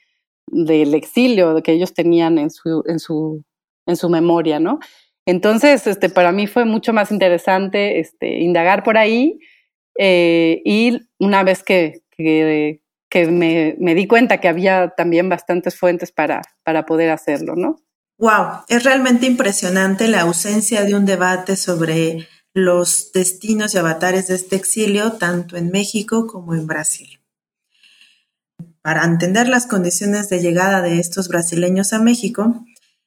del 0.51 0.93
exilio 0.93 1.61
que 1.63 1.71
ellos 1.71 1.93
tenían 1.93 2.37
en 2.37 2.49
su, 2.49 2.83
en 2.87 2.99
su, 2.99 3.43
en 3.85 3.95
su 3.95 4.09
memoria, 4.09 4.59
¿no? 4.59 4.79
Entonces, 5.25 5.87
este, 5.87 6.09
para 6.09 6.31
mí 6.31 6.47
fue 6.47 6.65
mucho 6.65 6.93
más 6.93 7.11
interesante 7.11 7.99
este, 7.99 8.39
indagar 8.39 8.83
por 8.83 8.97
ahí 8.97 9.39
eh, 9.97 10.61
y 10.65 10.99
una 11.19 11.43
vez 11.43 11.63
que, 11.63 12.01
que, 12.17 12.81
me, 13.27 13.75
me, 13.79 13.95
di 13.95 14.07
cuenta 14.07 14.39
que 14.39 14.47
había 14.47 14.89
también 14.95 15.29
bastantes 15.29 15.77
fuentes 15.77 16.11
para, 16.11 16.41
para 16.63 16.85
poder 16.85 17.09
hacerlo, 17.11 17.55
¿no? 17.55 17.77
Wow, 18.17 18.63
es 18.67 18.83
realmente 18.83 19.25
impresionante 19.25 20.07
la 20.07 20.21
ausencia 20.21 20.83
de 20.83 20.95
un 20.95 21.05
debate 21.05 21.55
sobre 21.55 22.27
los 22.53 23.11
destinos 23.13 23.73
y 23.73 23.77
avatares 23.77 24.27
de 24.27 24.35
este 24.35 24.55
exilio, 24.55 25.13
tanto 25.13 25.57
en 25.57 25.71
México 25.71 26.27
como 26.27 26.53
en 26.53 26.67
Brasil. 26.67 27.20
Para 28.81 29.05
entender 29.05 29.47
las 29.47 29.67
condiciones 29.67 30.29
de 30.29 30.39
llegada 30.39 30.81
de 30.81 30.99
estos 30.99 31.27
brasileños 31.27 31.93
a 31.93 31.99
México, 31.99 32.65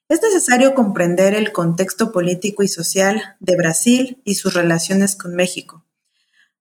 es 0.09 0.23
necesario 0.23 0.75
comprender 0.75 1.35
el 1.35 1.53
contexto 1.53 2.13
político 2.13 2.63
y 2.63 2.69
social 2.69 3.37
de 3.41 3.57
Brasil 3.57 4.23
y 4.25 4.35
sus 4.37 4.55
relaciones 4.55 5.17
con 5.17 5.35
México, 5.35 5.85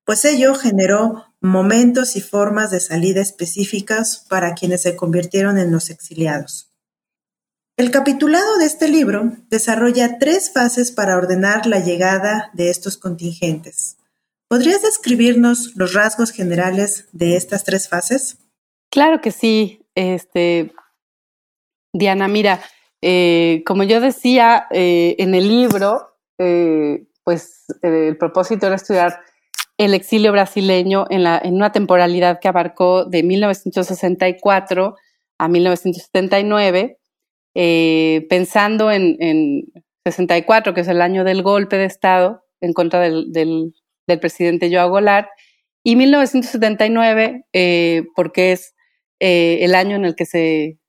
pues 0.05 0.25
ello 0.25 0.55
generó 0.55 1.25
momentos 1.39 2.15
y 2.15 2.21
formas 2.21 2.71
de 2.71 2.79
salida 2.79 3.21
específicas 3.21 4.25
para 4.29 4.53
quienes 4.53 4.81
se 4.81 4.95
convirtieron 4.95 5.57
en 5.57 5.71
los 5.71 5.89
exiliados. 5.89 6.71
El 7.75 7.89
capitulado 7.89 8.57
de 8.57 8.65
este 8.65 8.87
libro 8.87 9.31
desarrolla 9.49 10.19
tres 10.19 10.51
fases 10.51 10.91
para 10.91 11.17
ordenar 11.17 11.65
la 11.65 11.79
llegada 11.79 12.49
de 12.53 12.69
estos 12.69 12.97
contingentes. 12.97 13.97
¿Podrías 14.47 14.83
describirnos 14.83 15.75
los 15.75 15.93
rasgos 15.93 16.31
generales 16.31 17.05
de 17.13 17.35
estas 17.35 17.63
tres 17.63 17.89
fases? 17.89 18.37
Claro 18.93 19.21
que 19.21 19.31
sí, 19.31 19.87
este, 19.95 20.71
Diana, 21.93 22.27
mira, 22.27 22.61
eh, 23.01 23.63
como 23.65 23.81
yo 23.81 23.99
decía 23.99 24.67
eh, 24.69 25.15
en 25.17 25.33
el 25.33 25.47
libro, 25.47 26.15
eh, 26.37 27.07
pues 27.23 27.65
el 27.81 28.15
propósito 28.17 28.67
era 28.67 28.75
estudiar 28.75 29.19
el 29.79 29.95
exilio 29.95 30.31
brasileño 30.31 31.07
en, 31.09 31.21
una 31.55 31.71
temporalidad 31.71 32.39
que 32.39 32.47
abarcó 32.47 33.05
de 33.05 33.23
1964 33.23 34.95
a 35.39 35.47
1979, 35.47 36.99
pensando 38.29 38.91
en, 38.91 39.17
en, 39.19 39.63
64, 40.05 40.75
que 40.75 40.81
es 40.81 40.87
el 40.87 41.01
año 41.01 41.23
del 41.23 41.41
golpe 41.41 41.77
de 41.77 41.85
Estado 41.85 42.43
en 42.61 42.73
contra 42.73 42.99
del 42.99 43.73
presidente 44.21 44.69
Joao 44.71 44.91
Goulart, 44.91 45.29
y 45.83 45.95
1979, 45.95 47.45
porque 48.15 48.51
es 48.51 48.72
eh, 49.25 49.63
el 49.63 49.73
año 49.73 49.95
en 49.95 50.03
el 50.03 50.17
que 50.17 50.25
se, 50.25 50.79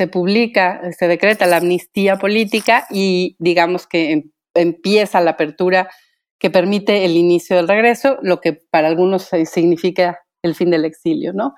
se, 0.00 0.06
publica, 0.06 0.80
se 0.98 1.08
decreta 1.08 1.46
la 1.46 1.58
amnistía 1.58 2.16
política 2.16 2.86
y 2.88 3.36
digamos 3.38 3.86
que 3.86 4.12
em, 4.12 4.30
empieza 4.54 5.20
la 5.20 5.32
apertura 5.32 5.90
que 6.38 6.48
permite 6.48 7.04
el 7.04 7.18
inicio 7.18 7.54
del 7.54 7.68
regreso, 7.68 8.16
lo 8.22 8.40
que 8.40 8.54
para 8.54 8.88
algunos 8.88 9.28
significa 9.44 10.20
el 10.42 10.54
fin 10.54 10.70
del 10.70 10.86
exilio, 10.86 11.34
¿no? 11.34 11.52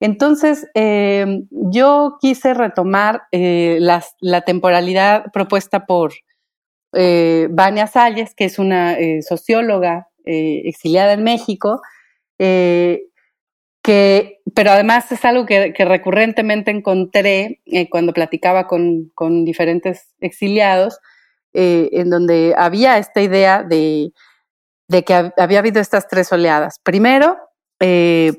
Entonces, 0.00 0.66
em, 0.74 1.46
yo 1.50 2.16
quise 2.20 2.54
retomar 2.54 3.22
eh, 3.30 3.78
la 3.80 4.40
temporalidad 4.40 5.26
propuesta 5.32 5.86
por 5.86 6.12
eh, 6.92 7.46
Vania 7.52 7.86
Salles, 7.86 8.34
que 8.34 8.46
es 8.46 8.58
una 8.58 8.96
socióloga 9.20 10.08
exiliada 10.24 11.12
en 11.12 11.22
México, 11.22 11.80
que, 13.82 14.40
pero 14.54 14.70
además 14.72 15.10
es 15.12 15.24
algo 15.24 15.46
que, 15.46 15.72
recurrentemente 15.78 16.70
encontré 16.70 17.60
eh, 17.66 17.88
cuando 17.88 18.12
platicaba 18.12 18.66
con, 18.66 19.10
con 19.14 19.44
diferentes 19.44 20.14
exiliados, 20.20 20.98
eh, 21.54 21.88
en 21.92 22.10
donde 22.10 22.54
había 22.56 22.98
esta 22.98 23.22
idea 23.22 23.62
de, 23.62 24.12
de 24.88 25.04
que 25.04 25.32
había 25.36 25.60
habido 25.60 25.80
estas 25.80 26.08
tres 26.08 26.30
oleadas. 26.32 26.78
Primero, 26.82 27.38
eh, 27.80 28.32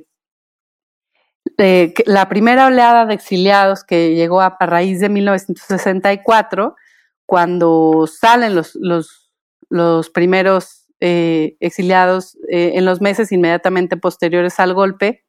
la 2.05 2.29
primera 2.29 2.67
oleada 2.67 3.05
de 3.05 3.13
exiliados 3.15 3.83
que 3.83 4.15
llegó 4.15 4.41
a, 4.41 4.55
raíz 4.59 4.99
de 4.99 5.09
1964, 5.09 6.75
cuando 7.25 8.05
salen 8.07 8.55
los, 8.55 8.75
los, 8.75 10.09
primeros 10.09 10.85
exiliados 11.01 12.37
en 12.49 12.85
los 12.85 13.01
meses 13.01 13.31
inmediatamente 13.31 13.97
posteriores 13.97 14.59
al 14.59 14.73
golpe, 14.73 15.23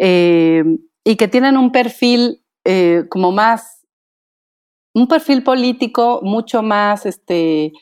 y 0.00 1.16
que 1.16 1.28
tienen 1.28 1.56
un 1.56 1.72
perfil 1.72 2.44
como 3.08 3.32
más, 3.32 3.86
un 4.94 5.08
perfil 5.08 5.42
político 5.42 6.20
mucho 6.22 6.62
más, 6.62 7.06
este, 7.06 7.72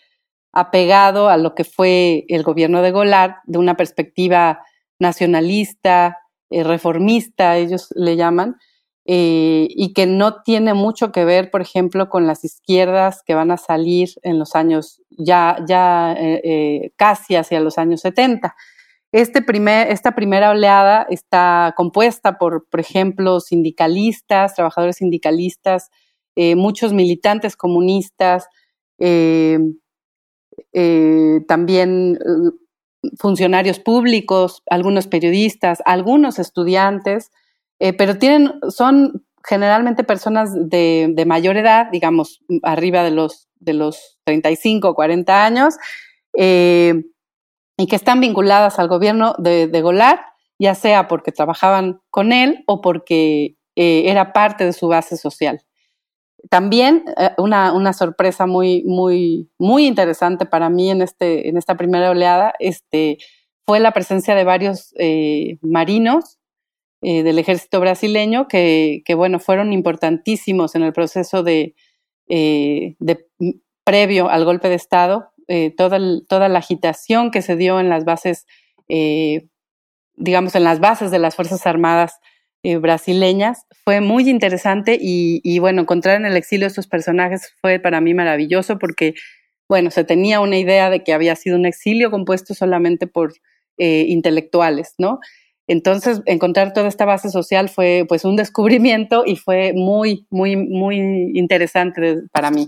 apegado 0.57 1.29
a 1.29 1.37
lo 1.37 1.55
que 1.55 1.65
fue 1.65 2.25
el 2.29 2.43
gobierno 2.43 2.81
de 2.81 2.91
Golar, 2.91 3.37
de 3.45 3.59
una 3.59 3.77
perspectiva 3.77 4.61
nacionalista, 4.99 6.17
eh, 6.49 6.65
reformista, 6.65 7.59
ellos 7.59 7.89
le 7.95 8.17
llaman, 8.17 8.57
eh, 9.05 9.69
y 9.69 9.93
que 9.93 10.07
no 10.07 10.43
tiene 10.43 10.73
mucho 10.73 11.13
que 11.13 11.27
ver, 11.27 11.51
por 11.51 11.61
ejemplo, 11.61 12.09
con 12.09 12.27
las 12.27 12.43
izquierdas 12.43 13.23
que 13.23 13.35
van 13.35 13.51
a 13.51 13.59
salir 13.59 14.09
en 14.23 14.39
los 14.39 14.55
años, 14.55 15.03
ya, 15.11 15.59
ya 15.69 16.17
eh, 16.19 16.91
casi 16.97 17.37
hacia 17.37 17.61
los 17.61 17.77
años 17.77 18.01
70. 18.01 18.57
Este 19.13 19.41
primer, 19.43 19.91
esta 19.91 20.15
primera 20.15 20.51
oleada 20.51 21.07
está 21.09 21.75
compuesta 21.77 22.39
por, 22.39 22.69
por 22.69 22.81
ejemplo, 22.81 23.41
sindicalistas, 23.41 24.55
trabajadores 24.55 24.97
sindicalistas, 24.97 25.91
muchos 26.55 26.93
militantes 26.93 27.57
comunistas, 27.57 28.47
eh, 30.73 31.41
también 31.49 32.17
eh, 32.17 32.51
funcionarios 33.19 33.79
públicos, 33.79 34.63
algunos 34.69 35.07
periodistas, 35.07 35.83
algunos 35.85 36.39
estudiantes, 36.39 37.31
eh, 37.79 37.93
pero 37.93 38.19
tienen, 38.19 38.53
son 38.69 39.25
generalmente 39.45 40.03
personas 40.03 40.51
de, 40.55 41.25
mayor 41.27 41.57
edad, 41.57 41.87
digamos, 41.91 42.41
arriba 42.63 43.03
de 43.05 43.13
los, 43.13 43.49
de 43.61 43.75
los 43.75 44.19
35 44.25 44.89
o 44.89 44.95
40 44.95 45.45
años, 45.45 45.77
y 47.77 47.87
que 47.87 47.97
están 47.97 48.21
vinculadas 48.21 48.79
al 48.79 48.89
gobierno 48.89 49.35
de, 49.39 49.67
de, 49.67 49.83
Golar, 49.83 50.21
ya 50.59 50.75
sea 50.75 51.09
porque 51.09 51.33
trabajaban 51.33 52.01
con 52.11 52.33
él 52.33 52.65
o 52.67 52.81
porque 52.81 53.57
era 53.75 54.33
parte 54.33 54.65
de 54.65 54.73
su 54.73 54.89
base 54.89 55.19
social. 55.19 55.67
También 56.51 57.05
eh, 57.17 57.31
una, 57.39 57.93
sorpresa 57.93 58.47
muy, 58.47 58.83
muy, 58.85 59.51
muy 59.59 59.87
interesante 59.87 60.47
para 60.47 60.71
mí 60.71 60.91
en, 60.91 61.03
este, 61.03 61.49
en 61.49 61.57
esta 61.57 61.77
primera 61.77 62.11
oleada 62.11 62.55
este, 62.59 63.19
fue 63.67 63.81
la 63.81 63.93
presencia 63.93 64.35
de 64.35 64.45
varios 64.45 64.95
eh, 64.99 65.59
marinos 65.63 66.39
eh, 67.03 67.23
del 67.23 67.39
ejército 67.39 67.81
brasileño 67.81 68.49
que, 68.49 69.03
bueno, 69.17 69.39
fueron 69.39 69.73
importantísimos 69.73 70.75
en 70.75 70.83
el 70.83 70.93
proceso 70.93 71.43
de, 71.43 71.75
previo 73.85 74.29
al 74.29 74.45
golpe 74.45 74.69
de 74.69 74.75
Estado, 74.75 75.33
toda, 75.77 75.99
toda 76.29 76.49
la 76.49 76.59
agitación 76.59 77.31
que 77.31 77.43
se 77.43 77.57
dio 77.57 77.79
en 77.81 77.89
las 77.89 78.05
bases, 78.05 78.47
digamos, 80.17 80.55
en 80.55 80.65
las 80.65 80.81
bases 80.81 81.11
de 81.11 81.19
las 81.19 81.37
Fuerzas 81.37 81.67
Armadas 81.67 82.21
eh, 82.69 82.79
brasileñas. 82.79 83.65
Fue 83.85 84.01
muy 84.01 84.29
interesante 84.29 84.99
y, 85.01 85.59
bueno, 85.61 85.83
encontrar 85.83 86.17
en 86.17 86.27
el 86.27 86.37
exilio 86.37 86.67
estos 86.67 86.89
personajes 86.89 87.55
fue 87.61 87.79
para 87.79 88.01
mí 88.01 88.13
maravilloso 88.13 88.77
porque, 88.77 89.15
bueno, 89.69 89.93
se 89.93 90.03
tenía 90.03 90.41
una 90.41 90.59
idea 90.59 90.91
de 90.91 91.05
que 91.05 91.13
había 91.13 91.37
sido 91.37 91.57
un 91.57 91.65
exilio 91.65 92.11
compuesto 92.11 92.55
solamente 92.55 93.07
por 93.07 93.35
eh, 93.79 94.07
intelectuales, 94.09 94.95
¿no? 94.99 95.21
Entonces, 95.69 96.23
encontrar 96.27 96.73
toda 96.73 96.89
esta 96.89 97.05
base 97.05 97.31
social 97.31 97.69
fue 97.69 98.05
pues 98.09 98.25
un 98.25 98.35
descubrimiento 98.35 99.23
y 99.25 99.37
fue 99.37 99.73
muy, 99.73 100.27
muy, 100.31 100.57
muy 100.57 100.97
interesante 101.35 102.17
para 102.33 102.51
mí. 102.51 102.67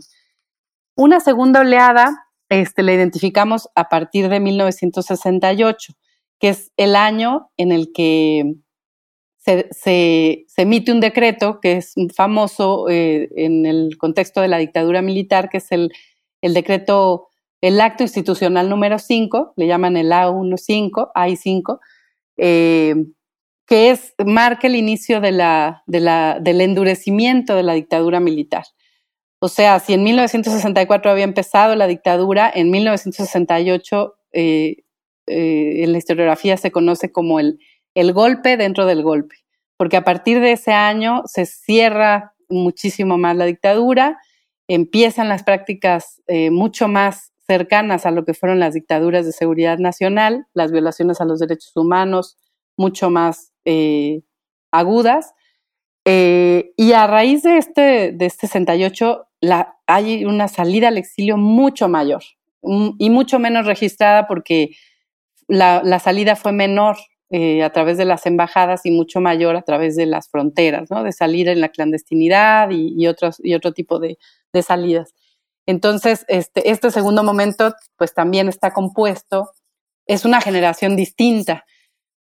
Una 0.95 1.19
segunda 1.19 1.63
oleada 1.63 2.28
este, 2.49 2.83
la 2.83 2.95
identificamos 2.95 3.69
a 3.75 3.89
partir 3.89 4.29
de 4.29 4.41
1968, 4.41 5.93
que 6.41 6.51
es 6.51 6.73
el 6.77 6.97
año 6.97 7.51
en 7.57 7.73
el 7.73 7.93
que 7.93 8.55
se, 9.71 10.47
emite 10.57 10.93
un 10.93 11.01
decreto 11.01 11.61
que 11.61 11.79
es 11.79 11.95
famoso 12.15 12.89
eh, 12.89 13.29
en 13.37 13.67
el 13.67 13.97
contexto 13.99 14.41
de 14.41 14.49
la 14.49 14.59
dictadura 14.59 15.03
militar, 15.03 15.49
que 15.49 15.59
es 15.59 15.73
el, 15.73 15.91
decreto, 16.43 17.29
el 17.61 17.81
acto 17.81 18.03
institucional 18.03 18.69
número 18.69 18.99
5, 18.99 19.55
le 19.57 19.67
llaman 19.67 19.97
el 19.97 20.11
A15, 20.13 21.11
AI5, 21.15 21.79
eh, 22.37 22.95
que 23.67 23.91
es, 23.91 24.15
marca 24.25 24.67
el 24.67 24.77
inicio 24.77 25.21
de 25.21 25.33
la, 25.33 25.83
del 25.87 26.61
endurecimiento 26.61 27.55
de 27.55 27.63
la 27.63 27.75
dictadura 27.75 28.21
militar. 28.21 28.65
O 29.41 29.49
sea, 29.49 29.79
si 29.79 29.95
en 29.95 30.03
1964 30.03 31.11
había 31.11 31.25
empezado 31.25 31.75
la 31.77 31.87
dictadura, 31.87 32.51
en 32.53 32.71
1968 32.71 34.15
eh, 35.31 35.85
en 35.85 35.93
la 35.93 35.99
historiografía 35.99 36.57
se 36.57 36.73
conoce 36.73 37.13
como 37.13 37.39
el, 37.41 37.59
golpe 38.13 38.57
dentro 38.57 38.87
del 38.87 39.03
golpe, 39.03 39.37
porque 39.77 39.97
a 39.97 40.05
partir 40.05 40.41
de 40.41 40.53
ese 40.53 40.73
año 40.73 41.23
se 41.27 41.47
cierra 41.47 42.33
muchísimo 42.49 43.19
más 43.19 43.37
la 43.37 43.45
dictadura, 43.45 44.19
empiezan 44.69 45.29
las 45.29 45.43
prácticas 45.43 46.23
eh, 46.29 46.51
mucho 46.53 46.87
más 46.87 47.33
cercanas 47.49 48.07
a 48.07 48.13
lo 48.13 48.25
que 48.25 48.35
fueron 48.35 48.61
las 48.61 48.75
dictaduras 48.75 49.27
de 49.27 49.33
seguridad 49.33 49.79
nacional, 49.79 50.47
las 50.55 50.71
violaciones 50.71 51.21
a 51.21 51.25
los 51.25 51.41
derechos 51.41 51.73
humanos 51.75 52.39
mucho 52.77 53.11
más 53.11 53.53
eh, 53.65 54.23
agudas. 54.71 55.35
Eh, 56.11 56.73
y 56.77 56.93
a 56.93 57.07
raíz 57.07 57.43
de 57.43 57.59
este, 57.59 58.13
de 58.13 58.27
este 58.27 58.47
68 58.47 59.27
la, 59.41 59.77
hay 59.87 60.25
una 60.25 60.49
salida 60.49 60.89
al 60.89 60.97
exilio 60.97 61.37
mucho 61.37 61.87
mayor 61.87 62.23
mm, 62.63 62.93
y 62.99 63.11
mucho 63.11 63.39
menos 63.39 63.67
registrada 63.67 64.27
porque 64.27 64.71
la, 65.49 65.83
la 65.85 65.99
salida 65.99 66.35
fue 66.35 66.53
menor 66.53 66.97
eh, 67.31 67.63
a 67.63 67.71
través 67.71 67.99
de 67.99 68.07
las 68.07 68.25
embajadas 68.25 68.87
y 68.87 68.91
mucho 68.91 69.21
mayor 69.21 69.55
a 69.55 69.61
través 69.61 69.97
de 69.97 70.07
las 70.07 70.31
fronteras, 70.31 70.91
¿no? 70.91 71.03
De 71.03 71.13
salir 71.13 71.47
en 71.51 71.61
la 71.61 71.69
clandestinidad 71.69 72.71
y, 72.71 73.07
otros, 73.07 73.37
y 73.45 73.53
otro 73.53 73.73
tipo 73.75 73.99
de, 73.99 74.17
salidas. 74.63 75.15
Entonces, 75.67 76.25
este, 76.29 76.71
este 76.71 76.91
segundo 76.91 77.23
momento, 77.23 77.75
pues 77.99 78.15
también 78.15 78.49
está 78.49 78.73
compuesto, 78.73 79.51
es 80.07 80.25
una 80.25 80.41
generación 80.41 80.97
distinta, 80.97 81.67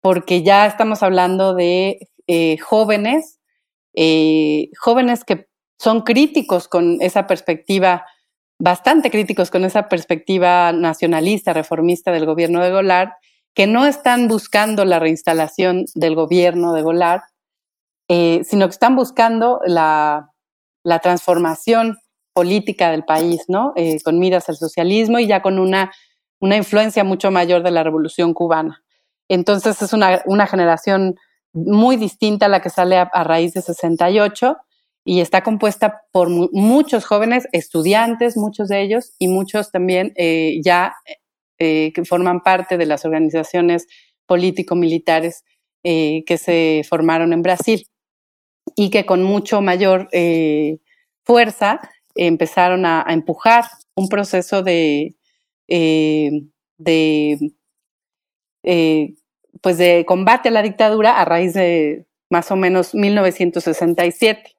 porque 0.01 0.43
ya 0.43 0.65
estamos 0.65 1.03
hablando 1.03 1.53
de 1.53 2.09
eh, 2.27 2.57
jóvenes, 2.57 3.41
eh, 3.95 4.71
jóvenes 4.79 5.25
que 5.25 5.49
son 5.79 6.03
críticos 6.03 6.69
con 6.69 6.99
esa 7.01 7.27
perspectiva, 7.27 8.07
bastante 8.59 9.11
críticos 9.11 9.51
con 9.51 9.65
esa 9.65 9.89
perspectiva 9.89 10.73
nacionalista, 10.73 11.53
reformista 11.53 12.13
del 12.13 12.27
gobierno 12.27 12.63
de 12.63 12.71
Golar, 12.71 13.15
que 13.55 13.67
no 13.67 13.87
están 13.87 14.29
buscando 14.29 14.85
la 14.85 14.99
reinstalación 14.99 15.85
del 15.95 16.15
gobierno 16.15 16.73
de 16.73 16.83
Golar, 16.83 17.23
eh, 18.09 18.43
sino 18.45 18.67
que 18.67 18.73
están 18.73 18.97
buscando 18.97 19.61
la, 19.67 20.31
transformación 21.03 21.99
política 22.35 22.91
del 22.91 23.05
país, 23.05 23.45
¿no? 23.49 23.73
Eh, 23.77 24.03
con 24.03 24.19
miras 24.19 24.49
al 24.49 24.57
socialismo 24.57 25.19
y 25.19 25.27
ya 25.27 25.41
con 25.41 25.59
una 25.59 25.91
influencia 26.41 27.05
mucho 27.05 27.31
mayor 27.31 27.63
de 27.63 27.71
la 27.71 27.83
revolución 27.83 28.35
cubana. 28.35 28.85
Entonces 29.29 29.81
es 29.81 29.93
una, 29.93 30.47
generación 30.47 31.17
muy 31.55 31.97
distinta 31.97 32.47
a 32.47 32.49
la 32.49 32.61
que 32.61 32.69
sale 32.69 32.99
a, 32.99 33.25
raíz 33.25 33.55
de 33.55 33.63
68 33.63 34.57
y 35.05 35.21
está 35.21 35.43
compuesta 35.43 36.03
por 36.13 36.29
muchos 36.29 37.05
jóvenes 37.05 37.47
estudiantes, 37.53 38.37
muchos 38.37 38.69
de 38.69 38.83
ellos, 38.83 39.15
y 39.19 39.29
muchos 39.29 39.71
también 39.71 40.13
eh, 40.17 40.61
ya 40.63 40.95
eh, 41.59 41.93
que 41.93 42.05
forman 42.05 42.43
parte 42.43 42.77
de 42.77 42.87
las 42.87 43.05
organizaciones 43.05 43.87
político-militares 44.27 45.45
eh, 45.85 46.25
que 46.27 46.39
se 46.39 46.83
formaron 46.89 47.33
en 47.33 47.43
Brasil 47.43 47.87
y 48.75 48.91
que 48.91 49.07
con 49.07 49.23
mucho 49.23 49.61
mayor 49.61 50.09
fuerza 51.23 51.81
empezaron 52.15 52.87
a, 52.87 53.05
empujar 53.09 53.67
un 53.95 54.09
proceso 54.09 54.63
de, 54.63 55.15
pues 59.65 59.79
de 59.79 60.05
combate 60.07 60.51
a 60.51 60.53
la 60.53 60.61
dictadura 60.61 61.19
a 61.19 61.25
raíz 61.25 61.55
de 61.55 62.05
más 62.31 62.51
o 62.51 62.57
menos 62.57 62.95
1967, 62.95 64.55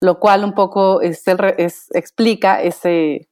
lo 0.00 0.20
cual 0.20 0.44
un 0.44 0.54
poco 0.54 1.02
explica 1.02 2.62
ese, 2.62 3.28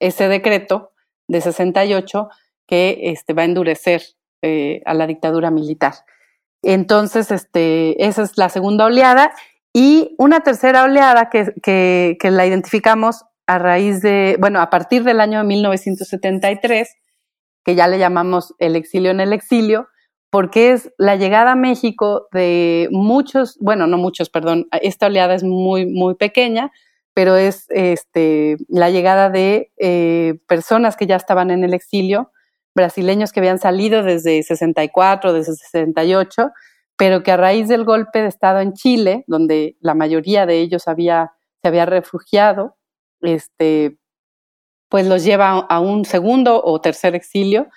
ese 0.00 0.28
decreto 0.28 0.92
de 1.28 1.42
68 1.42 2.30
que 2.66 3.00
este, 3.02 3.34
va 3.34 3.42
a 3.42 3.44
endurecer 3.44 4.02
eh, 4.40 4.80
a 4.86 4.94
la 4.94 5.06
dictadura 5.06 5.50
militar. 5.50 5.92
Entonces, 6.62 7.30
este, 7.30 8.06
esa 8.06 8.22
es 8.22 8.38
la 8.38 8.48
segunda 8.48 8.86
oleada. 8.86 9.34
Y 9.74 10.14
una 10.16 10.40
tercera 10.40 10.84
oleada 10.84 11.28
que, 11.28 11.52
que, 11.62 12.30
la 12.30 12.46
identificamos 12.46 13.26
a 13.46 13.58
raíz 13.58 14.00
de, 14.00 14.38
bueno, 14.40 14.58
a 14.62 14.70
partir 14.70 15.04
del 15.04 15.20
año 15.20 15.44
1973, 15.44 16.88
que 17.62 17.74
ya 17.74 17.88
le 17.88 17.98
llamamos 17.98 18.54
el 18.58 18.74
exilio 18.74 19.10
en 19.10 19.20
el 19.20 19.34
exilio, 19.34 19.88
porque 20.32 20.72
es 20.72 20.90
la 20.96 21.16
llegada 21.16 21.52
a 21.52 21.56
México 21.56 22.26
de 22.32 22.88
muchos, 22.90 23.58
bueno, 23.60 23.86
no 23.86 23.98
muchos, 23.98 24.30
perdón, 24.30 24.66
esta 24.80 25.08
oleada 25.08 25.34
es 25.34 25.44
muy, 25.44 25.84
muy 25.84 26.14
pequeña, 26.14 26.72
pero 27.12 27.36
es 27.36 27.66
este, 27.68 28.56
la 28.66 28.88
llegada 28.88 29.28
de 29.28 29.70
eh, 29.76 30.40
personas 30.48 30.96
que 30.96 31.06
ya 31.06 31.16
estaban 31.16 31.50
en 31.50 31.64
el 31.64 31.74
exilio, 31.74 32.32
brasileños 32.74 33.30
que 33.30 33.40
habían 33.40 33.58
salido 33.58 34.02
desde 34.02 34.42
64, 34.42 35.34
desde 35.34 35.54
68, 35.54 36.50
pero 36.96 37.22
que 37.22 37.32
a 37.32 37.36
raíz 37.36 37.68
del 37.68 37.84
golpe 37.84 38.22
de 38.22 38.28
Estado 38.28 38.60
en 38.60 38.72
Chile, 38.72 39.24
donde 39.26 39.76
la 39.80 39.92
mayoría 39.92 40.46
de 40.46 40.60
ellos 40.60 40.88
había, 40.88 41.34
se 41.60 41.68
había 41.68 41.84
refugiado, 41.84 42.78
este, 43.20 43.98
pues 44.88 45.06
los 45.06 45.24
lleva 45.24 45.58
a 45.58 45.80
un 45.80 46.06
segundo 46.06 46.62
o 46.64 46.80
tercer 46.80 47.14
exilio 47.14 47.68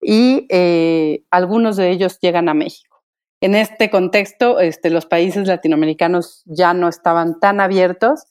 y 0.00 0.46
eh, 0.48 1.24
algunos 1.30 1.76
de 1.76 1.90
ellos 1.90 2.18
llegan 2.20 2.48
a 2.48 2.54
México. 2.54 3.02
En 3.40 3.54
este 3.54 3.90
contexto, 3.90 4.58
este, 4.60 4.90
los 4.90 5.06
países 5.06 5.46
latinoamericanos 5.46 6.42
ya 6.46 6.74
no 6.74 6.88
estaban 6.88 7.38
tan 7.40 7.60
abiertos 7.60 8.24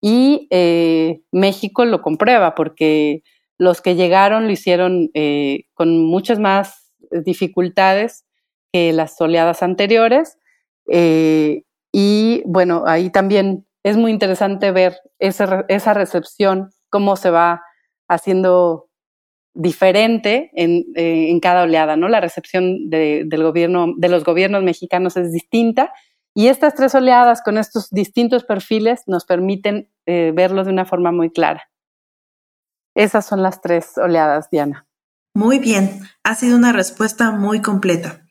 y 0.00 0.48
eh, 0.50 1.20
México 1.30 1.84
lo 1.84 2.02
comprueba 2.02 2.54
porque 2.54 3.22
los 3.58 3.80
que 3.80 3.94
llegaron 3.94 4.46
lo 4.46 4.52
hicieron 4.52 5.10
eh, 5.14 5.64
con 5.74 6.04
muchas 6.04 6.38
más 6.38 6.92
dificultades 7.24 8.24
que 8.72 8.92
las 8.92 9.20
oleadas 9.20 9.62
anteriores. 9.62 10.36
y 11.92 12.42
bueno, 12.46 12.84
ahí 12.86 13.10
también 13.10 13.66
es 13.82 13.96
muy 13.96 14.10
interesante 14.10 14.70
ver 14.72 14.98
esa, 15.18 15.64
esa 15.68 15.94
recepción, 15.94 16.70
cómo 16.90 17.16
se 17.16 17.30
va 17.30 17.62
haciendo 18.08 18.89
diferente 19.54 20.50
en, 20.54 20.84
eh, 20.94 21.30
en, 21.30 21.40
cada 21.40 21.62
oleada, 21.62 21.96
¿no? 21.96 22.08
La 22.08 22.20
recepción 22.20 22.88
de, 22.88 23.24
del 23.26 23.42
gobierno, 23.42 23.94
de 23.96 24.08
los 24.08 24.24
gobiernos 24.24 24.62
mexicanos 24.62 25.16
es 25.16 25.32
distinta 25.32 25.92
y 26.34 26.48
estas 26.48 26.74
tres 26.74 26.94
oleadas 26.94 27.42
con 27.42 27.58
estos 27.58 27.90
distintos 27.90 28.44
perfiles 28.44 29.02
nos 29.06 29.24
permiten 29.24 29.90
eh, 30.06 30.32
verlo 30.34 30.64
de 30.64 30.70
una 30.70 30.84
forma 30.84 31.10
muy 31.10 31.30
clara. 31.30 31.68
Esas 32.94 33.26
son 33.26 33.42
las 33.42 33.60
tres 33.60 33.98
oleadas, 33.98 34.48
Diana. 34.50 34.86
Muy 35.34 35.58
bien, 35.58 36.00
ha 36.22 36.34
sido 36.34 36.56
una 36.56 36.72
respuesta 36.72 37.30
muy 37.30 37.60
completa. 37.60 38.26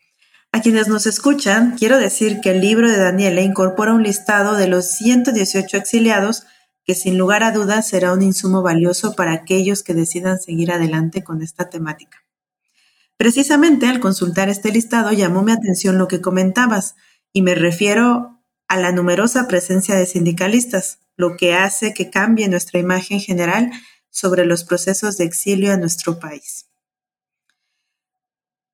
A 0.51 0.61
quienes 0.61 0.87
nos 0.87 1.05
escuchan, 1.05 1.75
quiero 1.77 1.97
decir 1.99 2.39
que 2.41 2.51
el 2.51 2.61
libro 2.61 2.89
de 2.89 2.97
Daniela 2.97 3.41
incorpora 3.41 3.93
un 3.93 4.03
listado 4.03 4.55
de 4.55 4.67
los 4.67 4.91
118 4.91 5.77
exiliados 5.77 6.43
que 6.89 6.95
sin 6.95 7.19
lugar 7.19 7.43
a 7.43 7.51
dudas 7.51 7.87
será 7.87 8.13
un 8.13 8.23
insumo 8.23 8.63
valioso 8.63 9.13
para 9.13 9.31
aquellos 9.31 9.83
que 9.83 9.93
decidan 9.93 10.39
seguir 10.39 10.71
adelante 10.71 11.23
con 11.23 11.43
esta 11.43 11.69
temática. 11.69 12.25
Precisamente 13.15 13.85
al 13.85 13.99
consultar 13.99 14.49
este 14.49 14.71
listado 14.71 15.11
llamó 15.11 15.43
mi 15.43 15.51
atención 15.51 15.99
lo 15.99 16.07
que 16.07 16.19
comentabas, 16.19 16.95
y 17.31 17.43
me 17.43 17.53
refiero 17.53 18.41
a 18.67 18.77
la 18.77 18.91
numerosa 18.91 19.47
presencia 19.47 19.93
de 19.93 20.07
sindicalistas, 20.07 20.97
lo 21.15 21.37
que 21.37 21.53
hace 21.53 21.93
que 21.93 22.09
cambie 22.09 22.49
nuestra 22.49 22.79
imagen 22.79 23.19
general 23.19 23.71
sobre 24.09 24.47
los 24.47 24.63
procesos 24.63 25.15
de 25.17 25.25
exilio 25.25 25.71
en 25.71 25.81
nuestro 25.81 26.17
país. 26.17 26.69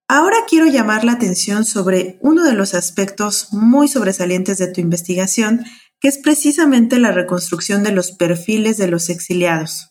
Ahora 0.07 0.37
quiero 0.47 0.67
llamar 0.67 1.03
la 1.03 1.11
atención 1.11 1.65
sobre 1.65 2.17
uno 2.21 2.45
de 2.45 2.53
los 2.53 2.75
aspectos 2.75 3.51
muy 3.51 3.89
sobresalientes 3.89 4.57
de 4.57 4.67
tu 4.67 4.79
investigación 4.79 5.65
que 5.99 6.07
es 6.07 6.17
precisamente 6.17 6.99
la 6.99 7.11
reconstrucción 7.11 7.83
de 7.83 7.91
los 7.91 8.11
perfiles 8.11 8.77
de 8.77 8.87
los 8.87 9.09
exiliados. 9.09 9.89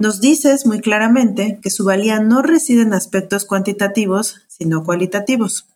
Nos 0.00 0.20
dices 0.20 0.64
muy 0.64 0.80
claramente 0.80 1.58
que 1.60 1.70
su 1.70 1.84
valía 1.84 2.20
no 2.20 2.42
reside 2.42 2.82
en 2.82 2.94
aspectos 2.94 3.44
cuantitativos, 3.44 4.42
sino 4.46 4.84
cualitativos. 4.84 5.68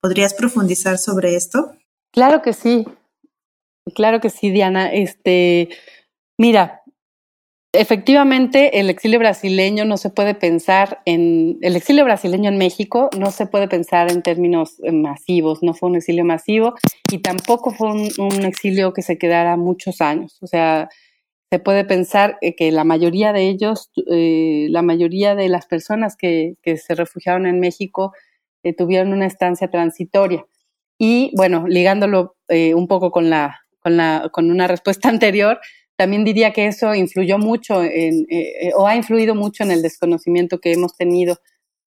¿Podrías 0.00 0.32
profundizar 0.32 0.96
sobre 0.96 1.36
esto? 1.36 1.74
Claro 2.12 2.40
que 2.40 2.54
sí. 2.54 2.86
Claro 3.94 4.20
que 4.20 4.30
sí, 4.30 4.50
Diana. 4.50 4.92
Este, 4.92 5.68
mira, 6.38 6.77
efectivamente 7.72 8.80
el 8.80 8.88
exilio 8.88 9.18
brasileño 9.18 9.84
no 9.84 9.98
se 9.98 10.10
puede 10.10 10.34
pensar 10.34 11.02
en 11.04 11.58
el 11.60 11.76
exilio 11.76 12.04
brasileño 12.04 12.48
en 12.48 12.56
México 12.56 13.10
no 13.18 13.30
se 13.30 13.46
puede 13.46 13.68
pensar 13.68 14.10
en 14.10 14.22
términos 14.22 14.80
eh, 14.82 14.92
masivos, 14.92 15.62
no 15.62 15.74
fue 15.74 15.90
un 15.90 15.96
exilio 15.96 16.24
masivo 16.24 16.74
y 17.12 17.18
tampoco 17.18 17.70
fue 17.70 17.90
un, 17.90 18.44
exilio 18.44 18.92
que 18.94 19.02
se 19.02 19.18
quedara 19.18 19.56
muchos 19.56 20.00
años. 20.00 20.38
O 20.40 20.46
sea, 20.46 20.88
se 21.50 21.58
puede 21.58 21.84
pensar 21.84 22.38
eh, 22.40 22.56
que 22.56 22.72
la 22.72 22.84
mayoría 22.84 23.32
de 23.32 23.48
ellos, 23.48 23.90
eh, 24.10 24.68
la 24.70 24.82
mayoría 24.82 25.34
de 25.34 25.48
las 25.48 25.66
personas 25.66 26.16
que, 26.16 26.56
se 26.64 26.94
refugiaron 26.94 27.46
en 27.46 27.60
México 27.60 28.12
tuvieron 28.76 29.14
una 29.14 29.26
estancia 29.26 29.70
transitoria. 29.70 30.44
Y 30.98 31.32
bueno, 31.36 31.66
ligándolo 31.66 32.36
un 32.48 32.86
poco 32.86 33.10
con, 33.10 33.30
la, 33.30 33.60
con, 33.80 33.96
la, 33.96 34.28
con 34.30 34.50
una 34.50 34.66
respuesta 34.66 35.08
anterior, 35.08 35.58
también 35.98 36.24
diría 36.24 36.52
que 36.52 36.68
eso 36.68 36.94
influyó 36.94 37.38
mucho 37.38 37.82
en, 37.82 38.24
eh, 38.30 38.70
o 38.76 38.86
ha 38.86 38.94
influido 38.94 39.34
mucho 39.34 39.64
en 39.64 39.72
el 39.72 39.82
desconocimiento 39.82 40.60
que 40.60 40.72
hemos 40.72 40.96
tenido 40.96 41.38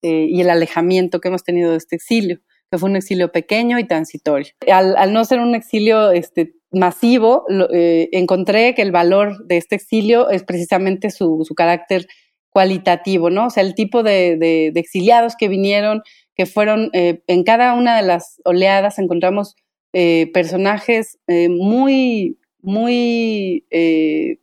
eh, 0.02 0.28
y 0.30 0.42
el 0.42 0.50
alejamiento 0.50 1.22
que 1.22 1.30
hemos 1.30 1.46
tenido 1.46 1.72
de 1.72 1.78
este 1.78 1.96
exilio, 1.96 2.42
que 2.70 2.78
fue 2.78 2.90
un 2.90 2.98
exilio 2.98 3.32
pequeño 3.32 3.80
y 3.80 3.88
transitorio. 3.88 4.52
Al, 4.70 5.14
no 5.14 5.24
ser 5.24 5.40
un 5.40 5.56
exilio 5.56 6.12
este, 6.12 6.56
masivo, 6.72 7.46
eh, 7.74 8.10
encontré 8.12 8.76
que 8.76 8.82
el 8.82 8.92
valor 8.92 9.48
de 9.48 9.56
este 9.56 9.76
exilio 9.76 10.30
es 10.30 10.44
precisamente 10.44 11.10
su, 11.10 11.46
carácter 11.56 12.06
cualitativo, 12.50 13.30
¿no? 13.30 13.46
O 13.46 13.50
sea, 13.50 13.64
el 13.64 13.76
tipo 13.76 14.04
de 14.04 14.74
exiliados 14.76 15.38
que 15.38 15.48
vinieron, 15.48 16.02
que 16.36 16.46
fueron, 16.46 16.90
en 16.92 17.44
cada 17.46 17.76
una 17.76 17.96
de 17.96 18.04
las 18.04 18.42
oleadas 18.44 19.00
encontramos 19.00 19.56
personajes 19.94 21.18
muy 21.30 22.41
muy 22.62 23.66
eh, 23.70 24.38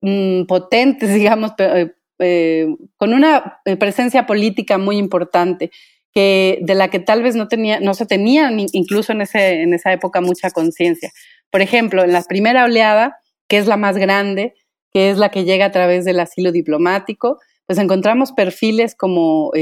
mm, 0.00 0.44
potentes, 0.44 1.12
digamos, 1.14 1.52
eh, 1.58 1.92
eh, 2.18 2.66
con 2.96 3.14
una 3.14 3.60
presencia 3.78 4.26
política 4.26 4.78
muy 4.78 4.96
importante, 4.96 5.70
que, 6.14 6.58
de 6.60 6.74
la 6.74 6.88
que 6.88 7.00
tal 7.00 7.22
vez 7.22 7.36
no, 7.36 7.48
tenía, 7.48 7.80
no 7.80 7.94
se 7.94 8.04
tenía 8.04 8.50
incluso 8.72 9.12
en, 9.12 9.22
ese, 9.22 9.62
en 9.62 9.72
esa 9.72 9.92
época 9.92 10.20
mucha 10.20 10.50
conciencia. 10.50 11.10
Por 11.50 11.62
ejemplo, 11.62 12.04
en 12.04 12.12
la 12.12 12.22
primera 12.22 12.64
oleada, 12.64 13.16
que 13.48 13.56
es 13.56 13.66
la 13.66 13.78
más 13.78 13.96
grande, 13.96 14.54
que 14.92 15.08
es 15.08 15.16
la 15.16 15.30
que 15.30 15.44
llega 15.44 15.64
a 15.64 15.72
través 15.72 16.04
del 16.04 16.20
asilo 16.20 16.52
diplomático, 16.52 17.38
pues 17.66 17.78
encontramos 17.78 18.32
perfiles 18.32 18.94
como 18.94 19.52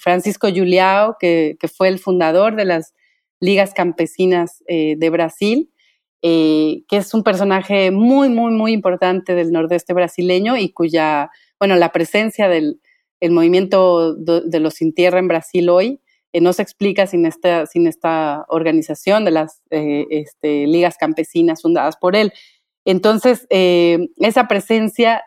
Francisco 0.00 0.48
Juliao, 0.48 1.16
que, 1.20 1.56
que, 1.60 1.68
fue 1.68 1.88
el 1.88 1.98
fundador 1.98 2.56
de 2.56 2.64
las 2.64 2.94
ligas 3.38 3.74
campesinas 3.74 4.62
de 4.66 5.10
Brasil, 5.10 5.70
eh, 6.22 6.82
que 6.88 6.98
es 6.98 7.14
un 7.14 7.22
personaje 7.22 7.90
muy, 7.90 8.28
muy, 8.28 8.52
muy 8.52 8.72
importante 8.72 9.34
del 9.34 9.52
nordeste 9.52 9.94
brasileño 9.94 10.56
y 10.56 10.70
cuya, 10.70 11.30
bueno, 11.58 11.76
la 11.76 11.92
presencia 11.92 12.48
del 12.48 12.80
el 13.20 13.32
movimiento 13.32 14.14
de, 14.14 14.60
los 14.60 14.74
sin 14.74 14.94
tierra 14.94 15.18
en 15.18 15.28
Brasil 15.28 15.68
hoy 15.68 16.00
eh, 16.32 16.40
no 16.40 16.54
se 16.54 16.62
explica 16.62 17.06
sin 17.06 17.26
esta, 17.26 17.66
sin 17.66 17.86
esta 17.86 18.46
organización 18.48 19.26
de 19.26 19.30
las 19.30 19.60
eh, 19.70 20.06
este, 20.08 20.66
ligas 20.66 20.96
campesinas 20.96 21.60
fundadas 21.60 21.98
por 21.98 22.16
él. 22.16 22.32
Entonces, 22.86 23.46
esa 23.50 24.48
presencia 24.48 25.22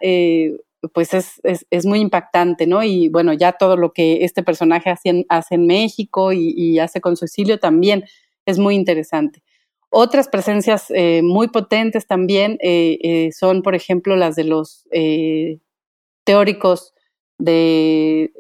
pues 0.91 1.13
es, 1.13 1.39
es, 1.43 1.85
muy 1.85 1.99
impactante, 1.99 2.67
¿no? 2.67 2.83
Y 2.83 3.09
bueno, 3.09 3.31
ya 3.33 3.53
todo 3.53 3.77
lo 3.77 3.93
que 3.93 4.25
este 4.25 4.43
personaje 4.43 4.89
hace 4.89 5.09
en, 5.09 5.25
hace 5.29 5.55
en 5.55 5.67
México 5.67 6.33
y, 6.33 6.53
y, 6.57 6.79
hace 6.79 6.99
con 6.99 7.15
su 7.15 7.25
exilio 7.25 7.59
también 7.59 8.05
es 8.45 8.57
muy 8.59 8.75
interesante. 8.75 9.43
Otras 9.95 10.27
presencias 10.27 10.89
eh, 10.89 11.21
muy 11.21 11.49
potentes 11.49 12.07
también 12.07 12.57
eh, 12.63 12.97
eh, 13.03 13.29
son, 13.31 13.61
por 13.61 13.75
ejemplo, 13.75 14.15
las 14.15 14.35
de 14.35 14.43
los 14.43 14.87
teóricos 16.23 16.95
de, 17.37 18.31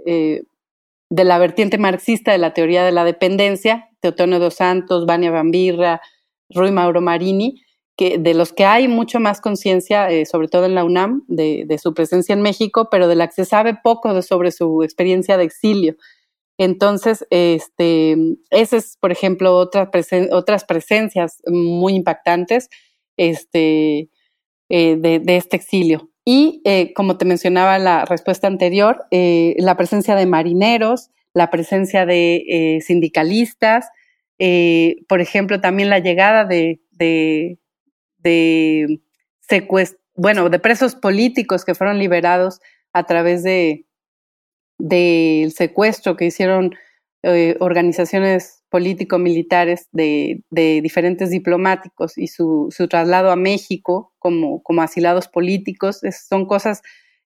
la 1.11 1.37
vertiente 1.37 1.77
marxista 1.77 2.31
de 2.31 2.39
la 2.39 2.55
teoría 2.55 2.83
de 2.83 2.91
la 2.91 3.03
dependencia, 3.03 3.87
Teotonio 3.99 4.39
dos 4.39 4.55
Santos, 4.55 5.05
Vania 5.05 5.29
Bambirra, 5.29 6.01
Rui 6.49 6.71
Mauro 6.71 7.01
Marini, 7.01 7.61
de 7.99 8.33
los 8.33 8.51
que 8.51 8.65
hay 8.65 8.87
mucho 8.87 9.19
más 9.19 9.39
conciencia, 9.39 10.07
sobre 10.25 10.47
todo 10.47 10.65
en 10.65 10.73
la 10.73 10.83
UNAM, 10.83 11.23
de, 11.27 11.65
de, 11.67 11.77
su 11.77 11.93
presencia 11.93 12.33
en 12.33 12.41
México, 12.41 12.87
pero 12.89 13.07
de 13.07 13.15
la 13.15 13.27
que 13.27 13.33
se 13.33 13.45
sabe 13.45 13.77
poco 13.83 14.19
sobre 14.23 14.51
su 14.51 14.81
experiencia 14.81 15.37
de 15.37 15.43
exilio. 15.43 15.97
Entonces, 16.57 17.25
este, 17.29 18.15
es, 18.51 18.97
por 18.99 19.11
ejemplo, 19.11 19.55
otras, 19.55 19.89
otras 20.31 20.65
presencias 20.65 21.41
muy 21.47 21.95
impactantes 21.95 22.69
este, 23.17 24.09
eh, 24.69 24.95
de, 24.97 25.21
este 25.35 25.55
exilio. 25.55 26.09
Y 26.25 26.61
eh, 26.63 26.93
como 26.93 27.17
te 27.17 27.25
mencionaba 27.25 27.79
la 27.79 28.05
respuesta 28.05 28.47
anterior, 28.47 29.05
eh, 29.11 29.55
la 29.57 29.75
presencia 29.75 30.15
de 30.15 30.25
marineros, 30.25 31.09
la 31.33 31.49
presencia 31.49 32.05
de 32.05 32.79
sindicalistas, 32.85 33.89
por 35.07 35.21
ejemplo, 35.21 35.59
también 35.59 35.89
la 35.89 35.99
llegada 35.99 36.45
de, 36.45 36.81
de, 36.91 37.57
de 38.19 38.99
bueno, 40.15 40.49
de 40.49 40.59
presos 40.59 40.95
políticos 40.95 41.65
que 41.65 41.73
fueron 41.73 41.97
liberados 41.97 42.59
a 42.93 43.05
través 43.05 43.41
de, 43.43 43.85
del 44.77 45.51
secuestro 45.51 46.15
que 46.15 46.25
hicieron 46.25 46.75
eh, 47.23 47.55
organizaciones 47.59 48.63
político-militares 48.69 49.87
de, 49.91 50.43
diferentes 50.49 51.29
diplomáticos 51.29 52.17
y 52.17 52.27
su, 52.27 52.69
traslado 52.89 53.31
a 53.31 53.35
México 53.35 54.13
como, 54.19 54.61
como 54.63 54.81
asilados 54.81 55.27
políticos, 55.27 56.01
son 56.27 56.45
cosas, 56.47 56.81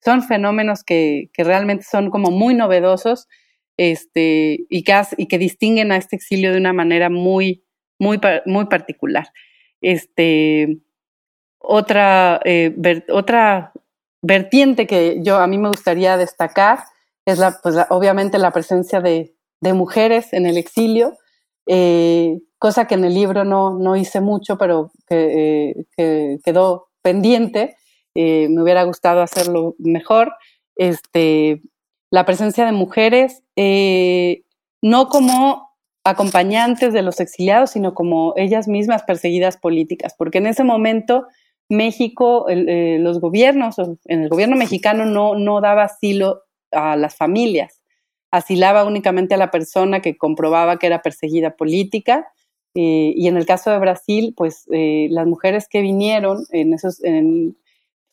son 0.03 0.23
fenómenos 0.23 0.83
que, 0.83 1.31
realmente 1.37 1.85
son 1.85 2.11
como 2.11 2.31
muy 2.31 2.55
novedosos 2.55 3.29
este, 3.77 4.65
y, 4.69 4.85
que, 4.85 5.01
y 5.17 5.29
que 5.29 5.39
distinguen 5.39 5.93
a 5.93 5.97
este 5.97 6.17
exilio 6.17 6.51
de 6.51 6.59
una 6.59 6.73
manera 6.73 7.11
muy, 7.11 7.63
muy, 7.99 8.19
muy 8.47 8.65
particular. 8.65 9.29
Este, 9.81 10.79
otra, 11.59 12.41
eh, 12.45 12.75
otra 13.11 13.73
vertiente 14.23 14.87
que 14.87 15.19
yo 15.23 15.37
a 15.37 15.47
mí 15.47 15.59
me 15.59 15.69
gustaría 15.69 16.17
destacar 16.17 16.79
es 17.27 17.39
la, 17.39 17.59
pues 17.63 17.77
obviamente 17.91 18.39
la 18.39 18.51
presencia 18.51 19.01
de, 19.01 19.35
de 19.61 19.73
mujeres 19.73 20.33
en 20.33 20.47
el 20.47 20.59
exilio, 20.59 21.17
eh, 21.67 22.41
cosa 22.59 22.87
que 22.87 22.95
en 22.95 23.05
el 23.05 23.15
libro 23.15 23.45
no, 23.45 23.79
no 23.79 23.97
hice 23.97 24.21
mucho, 24.21 24.59
pero 24.59 24.93
que, 25.09 25.87
eh, 25.97 26.39
quedó 26.45 26.89
pendiente. 27.03 27.77
Eh, 28.15 28.49
me 28.51 28.63
hubiera 28.63 28.85
gustado 28.85 29.23
hacerlo 29.23 29.75
mejor. 29.79 30.35
Este, 30.77 31.63
la 32.11 32.25
presencia 32.25 32.65
de 32.65 32.73
mujeres, 32.73 33.43
no 34.83 35.09
como 35.09 35.71
acompañantes 36.05 36.93
de 36.93 37.03
los 37.03 37.19
exiliados, 37.21 37.71
sino 37.71 37.95
como 37.95 38.35
ellas 38.37 38.69
mismas 38.69 39.03
perseguidas 39.05 39.57
políticas, 39.57 40.15
porque 40.17 40.39
en 40.39 40.47
ese 40.47 40.65
momento 40.65 41.27
México, 41.71 42.47
los 42.49 43.21
gobiernos, 43.21 43.77
en 43.79 44.23
el 44.23 44.29
gobierno 44.29 44.57
mexicano 44.57 45.07
no, 45.07 45.35
no 45.35 45.61
daba 45.61 45.85
asilo 45.85 46.43
a 46.75 46.97
las 46.97 47.17
familias 47.17 47.81
asilaba 48.31 48.85
únicamente 48.85 49.35
a 49.35 49.39
la 49.39 49.53
persona 49.53 50.01
que 50.01 50.17
comprobaba 50.17 50.79
que 50.79 50.89
era 50.89 51.03
perseguida 51.03 51.57
política. 51.57 52.27
Eh, 52.75 53.13
y 53.15 53.29
en 53.29 53.37
el 53.37 53.47
caso 53.47 53.71
de 53.71 53.79
Brasil, 53.79 54.35
pues 54.37 54.67
eh, 54.73 55.07
las 55.11 55.27
mujeres 55.29 55.69
que 55.69 55.81
vinieron, 55.81 56.45
en 56.51 56.75
esos, 56.75 56.97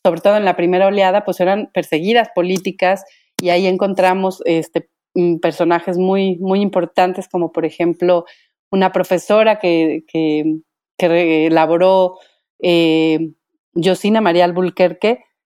sobre 0.04 0.20
todo 0.20 0.36
en 0.36 0.44
la 0.44 0.54
primera 0.54 0.86
oleada, 0.86 1.24
pues 1.24 1.40
eran 1.40 1.70
perseguidas 1.74 2.28
políticas 2.36 3.04
y 3.40 3.48
ahí 3.48 3.66
encontramos 3.66 4.42
este, 4.44 4.88
mm, 5.14 5.38
personajes 5.38 5.98
muy, 5.98 6.36
muy 6.36 6.60
importantes, 6.60 7.28
como 7.28 7.50
por 7.50 7.64
ejemplo 7.64 8.24
una 8.70 8.92
profesora 8.92 9.58
que, 9.58 10.04
que, 10.06 10.60
elaboró 10.98 12.18
eh, 12.60 13.32
Josina 13.74 14.20
María 14.20 14.44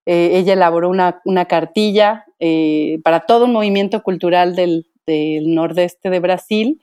Albuquerque, 0.07 0.39
ella 0.39 0.53
elaboró 0.53 0.89
una, 0.89 1.21
una 1.25 1.47
cartilla 1.47 2.27
eh, 2.39 2.99
para 3.03 3.21
todo 3.21 3.47
un 3.47 3.53
movimiento 3.53 4.03
cultural 4.03 4.55
del, 4.55 4.87
nordeste 5.09 6.11
de 6.11 6.19
Brasil 6.19 6.81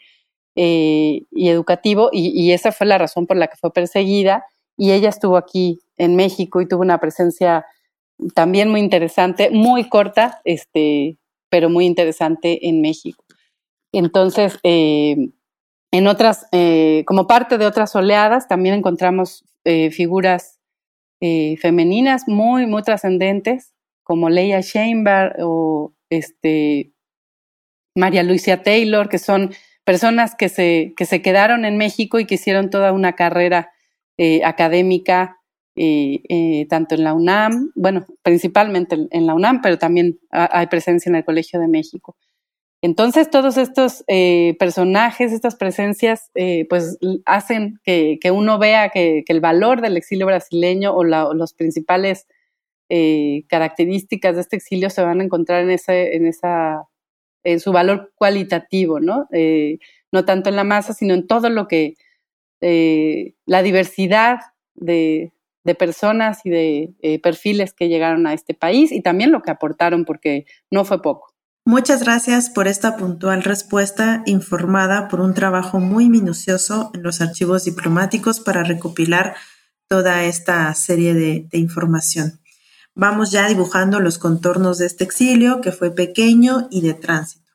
eh, 0.55 1.23
y 1.29 1.49
educativo, 1.49 2.09
y, 2.13 2.51
esa 2.51 2.71
fue 2.71 2.87
la 2.87 2.97
razón 2.97 3.27
por 3.27 3.35
la 3.35 3.47
que 3.47 3.57
fue 3.57 3.73
perseguida, 3.73 4.45
y 4.77 4.91
ella 4.91 5.09
estuvo 5.09 5.35
aquí 5.35 5.81
en 5.97 6.15
México 6.15 6.61
y 6.61 6.67
tuvo 6.67 6.81
una 6.81 6.99
presencia 6.99 7.65
también 8.33 8.69
muy 8.69 8.79
interesante, 8.79 9.49
muy 9.51 9.89
corta, 9.89 10.39
este, 10.45 11.17
pero 11.49 11.69
muy 11.69 11.85
interesante 11.85 12.67
en 12.67 12.81
México. 12.81 13.25
Entonces, 13.91 14.57
eh, 14.63 15.17
en 15.91 16.07
otras, 16.07 16.47
como 17.05 17.27
parte 17.27 17.57
de 17.57 17.67
otras 17.67 17.95
oleadas, 17.95 18.47
también 18.47 18.73
encontramos 18.75 19.43
figuras 19.91 20.59
femeninas 21.59 22.23
muy, 22.27 22.65
muy 22.65 22.83
trascendentes 22.83 23.73
como 24.03 24.29
Leia 24.29 24.59
Sheinberg 24.59 25.37
o 25.39 25.93
este, 26.09 26.93
María 27.95 28.23
Luisa 28.23 28.61
Taylor, 28.61 29.09
que 29.09 29.19
son 29.19 29.51
personas 29.83 30.35
que 30.35 30.49
se, 30.49 30.93
que 30.95 31.05
se 31.05 31.21
quedaron 31.21 31.65
en 31.65 31.77
México 31.77 32.19
y 32.19 32.25
que 32.25 32.35
hicieron 32.35 32.69
toda 32.69 32.91
una 32.91 33.13
carrera 33.13 33.71
eh, 34.17 34.43
académica, 34.43 35.37
eh, 35.75 36.21
eh, 36.29 36.67
tanto 36.69 36.95
en 36.95 37.03
la 37.03 37.13
UNAM, 37.13 37.71
bueno, 37.75 38.05
principalmente 38.21 39.07
en 39.09 39.25
la 39.25 39.33
UNAM, 39.33 39.61
pero 39.61 39.77
también 39.77 40.19
hay 40.29 40.67
presencia 40.67 41.09
en 41.09 41.15
el 41.15 41.25
Colegio 41.25 41.59
de 41.59 41.67
México. 41.67 42.15
Entonces, 42.83 43.29
todos 43.29 43.57
estos 43.57 44.03
personajes, 44.59 45.31
estas 45.31 45.55
presencias, 45.55 46.29
pues 46.69 46.99
hacen 47.25 47.79
que, 47.83 48.19
uno 48.31 48.59
vea 48.59 48.89
que, 48.89 49.23
el 49.25 49.39
valor 49.39 49.81
del 49.81 49.97
exilio 49.97 50.25
brasileño 50.25 50.93
o 50.93 51.03
los 51.03 51.53
principales 51.53 52.27
eh, 52.89 53.45
características 53.47 54.35
de 54.35 54.41
este 54.41 54.55
exilio 54.57 54.89
se 54.91 55.01
van 55.01 55.19
a 55.19 55.23
encontrar 55.23 55.63
en, 55.63 55.69
en, 55.87 56.27
esa, 56.27 56.87
en 57.43 57.59
su 57.59 57.71
valor 57.71 58.11
cualitativo, 58.15 58.99
¿no? 58.99 59.27
Eh, 59.31 59.79
no 60.11 60.25
tanto 60.25 60.49
en 60.49 60.55
la 60.55 60.63
masa, 60.63 60.93
sino 60.93 61.15
en 61.15 61.25
todo 61.25 61.49
lo 61.49 61.67
que, 61.67 61.95
eh, 62.61 63.33
la 63.47 63.63
diversidad 63.63 64.41
de, 64.75 65.31
de, 65.63 65.75
personas 65.75 66.45
y 66.45 66.51
de 66.51 67.19
perfiles 67.23 67.73
que 67.73 67.89
llegaron 67.89 68.27
a 68.27 68.33
este 68.33 68.53
país 68.53 68.91
y 68.91 69.01
también 69.01 69.31
lo 69.31 69.41
que 69.41 69.51
aportaron, 69.51 70.05
porque 70.05 70.45
no 70.69 70.85
fue 70.85 71.01
poco. 71.01 71.32
Muchas 71.65 72.03
gracias 72.03 72.49
por 72.49 72.67
esta 72.67 72.97
puntual 72.97 73.41
respuesta 73.41 74.21
informada 74.25 75.07
por 75.07 75.21
un 75.21 75.33
trabajo 75.33 75.79
muy 75.79 76.09
minucioso 76.09 76.91
en 76.93 77.03
los 77.03 77.21
archivos 77.21 77.63
diplomáticos 77.63 78.41
para 78.41 78.63
recopilar 78.63 79.35
toda 79.87 80.25
esta 80.25 80.73
serie 80.73 81.13
de, 81.13 81.47
información. 81.53 82.41
Vamos 82.95 83.31
ya 83.31 83.47
dibujando 83.47 84.01
los 84.01 84.17
contornos 84.17 84.77
de 84.77 84.87
este 84.87 85.05
exilio 85.05 85.61
que 85.61 85.71
fue 85.71 85.91
pequeño 85.91 86.67
y 86.69 86.81
de 86.81 86.95
tránsito. 86.95 87.53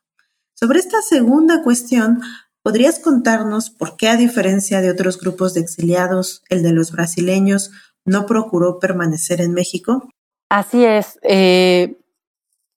Sobre 0.55 0.79
esta 0.79 1.03
segunda 1.03 1.63
cuestión, 1.63 2.23
¿podrías 2.63 3.01
contarnos 3.01 3.69
por 3.69 3.99
qué, 3.99 4.09
a 4.09 4.17
diferencia 4.17 4.81
de 4.81 4.91
otros 4.91 5.21
grupos 5.21 5.53
de 5.53 5.61
exiliados, 5.61 6.43
el 6.49 6.63
de 6.63 6.73
los 6.73 6.93
brasileños 6.93 7.73
no 8.07 8.25
procuró 8.25 8.79
permanecer 8.79 9.43
en 9.43 9.53
México? 9.53 10.09
Así 10.49 10.83
es. 10.83 11.19
Eh, 11.23 11.99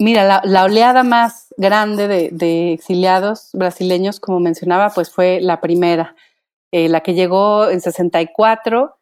mira, 0.01 0.41
la, 0.43 0.63
oleada 0.63 1.03
más 1.03 1.53
grande 1.57 2.07
de, 2.07 2.73
exiliados 2.73 3.49
brasileños, 3.53 4.19
como 4.19 4.39
mencionaba, 4.39 4.89
pues 4.89 5.11
fue 5.11 5.39
la 5.41 5.61
primera, 5.61 6.15
eh, 6.71 6.89
la 6.89 7.01
que 7.01 7.13
llegó 7.13 7.69
en 7.69 7.81
64 7.81 8.97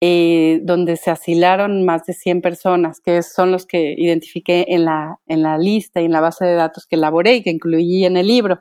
eh, 0.00 0.60
donde 0.62 0.96
se 0.96 1.10
asilaron 1.10 1.84
más 1.84 2.06
de 2.06 2.12
100 2.12 2.40
personas, 2.40 3.00
que 3.00 3.20
son 3.24 3.50
los 3.50 3.66
que 3.66 3.96
identifiqué 3.98 4.66
en 4.68 4.84
la, 4.84 5.18
en 5.26 5.42
la 5.42 5.58
lista 5.58 6.00
y 6.00 6.04
en 6.04 6.12
la 6.12 6.20
base 6.20 6.44
de 6.44 6.54
datos 6.54 6.86
que 6.86 6.94
elaboré 6.94 7.34
y 7.34 7.42
que 7.42 7.50
incluí 7.50 8.04
en 8.04 8.16
el 8.16 8.28
libro. 8.28 8.60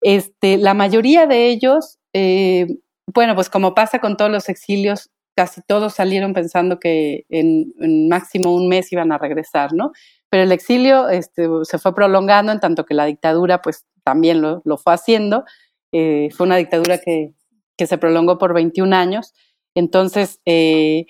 Este, 0.00 0.56
la 0.56 0.74
mayoría 0.74 1.26
de 1.26 1.48
ellos, 1.48 1.98
eh, 2.12 2.68
bueno, 3.12 3.34
pues 3.34 3.50
como 3.50 3.74
pasa 3.74 3.98
con 3.98 4.16
todos 4.16 4.30
los 4.30 4.48
exilios, 4.48 5.10
casi 5.34 5.62
todos 5.66 5.94
salieron 5.94 6.32
pensando 6.32 6.78
que 6.78 7.24
en, 7.28 8.08
máximo 8.08 8.54
un 8.54 8.68
mes 8.68 8.92
iban 8.92 9.10
a 9.10 9.18
regresar, 9.18 9.72
¿no? 9.72 9.90
Pero 10.30 10.42
el 10.42 10.52
exilio 10.52 11.08
este, 11.08 11.48
se 11.62 11.78
fue 11.78 11.94
prolongando 11.94 12.52
en 12.52 12.60
tanto 12.60 12.84
que 12.84 12.94
la 12.94 13.06
dictadura, 13.06 13.62
pues 13.62 13.86
también 14.04 14.40
lo, 14.40 14.62
lo 14.64 14.76
fue 14.76 14.94
haciendo. 14.94 15.44
Eh, 15.92 16.28
fue 16.36 16.46
una 16.46 16.56
dictadura 16.56 16.98
que, 16.98 17.32
que 17.76 17.86
se 17.86 17.98
prolongó 17.98 18.38
por 18.38 18.52
21 18.54 18.94
años 18.94 19.34
entonces, 19.78 20.40
eh, 20.44 21.06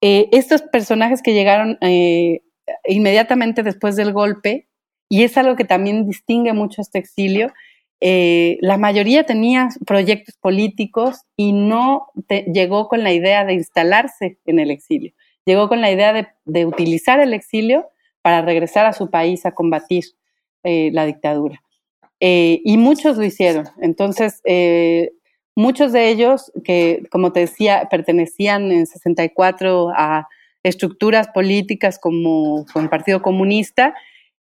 eh, 0.00 0.28
estos 0.30 0.62
personajes 0.62 1.20
que 1.20 1.34
llegaron 1.34 1.78
inmediatamente 2.86 3.62
después 3.64 3.96
del 3.96 4.12
golpe, 4.12 4.68
y 5.08 5.24
es 5.24 5.36
algo 5.36 5.56
que 5.56 5.64
también 5.64 6.06
distingue 6.06 6.52
mucho 6.52 6.80
este 6.80 6.98
exilio, 6.98 7.52
la 8.00 8.76
mayoría 8.76 9.24
tenía 9.24 9.68
proyectos 9.86 10.36
políticos 10.36 11.22
y 11.36 11.52
no 11.52 12.08
llegó 12.28 12.88
con 12.88 13.02
la 13.02 13.12
idea 13.12 13.44
de 13.44 13.54
instalarse 13.54 14.38
en 14.44 14.58
el 14.58 14.70
exilio. 14.70 15.12
Llegó 15.46 15.68
con 15.68 15.80
la 15.80 15.90
idea 15.90 16.12
de, 16.44 16.66
utilizar 16.66 17.18
el 17.20 17.32
exilio 17.32 17.88
para 18.24 18.40
regresar 18.40 18.86
a 18.86 18.94
su 18.94 19.10
país 19.10 19.44
a 19.44 19.52
combatir 19.52 20.04
la 20.64 21.04
dictadura. 21.04 21.62
y 22.18 22.76
muchos 22.78 23.18
lo 23.18 23.24
hicieron. 23.24 23.68
Entonces, 23.82 24.40
Muchos 25.56 25.92
de 25.92 26.08
ellos, 26.08 26.50
que 26.64 27.04
como 27.10 27.32
te 27.32 27.40
decía, 27.40 27.86
pertenecían 27.88 28.72
en 28.72 28.86
64 28.86 29.90
a 29.90 30.28
estructuras 30.64 31.28
políticas 31.28 32.00
como, 32.00 32.66
el 32.74 32.88
Partido 32.88 33.22
Comunista, 33.22 33.94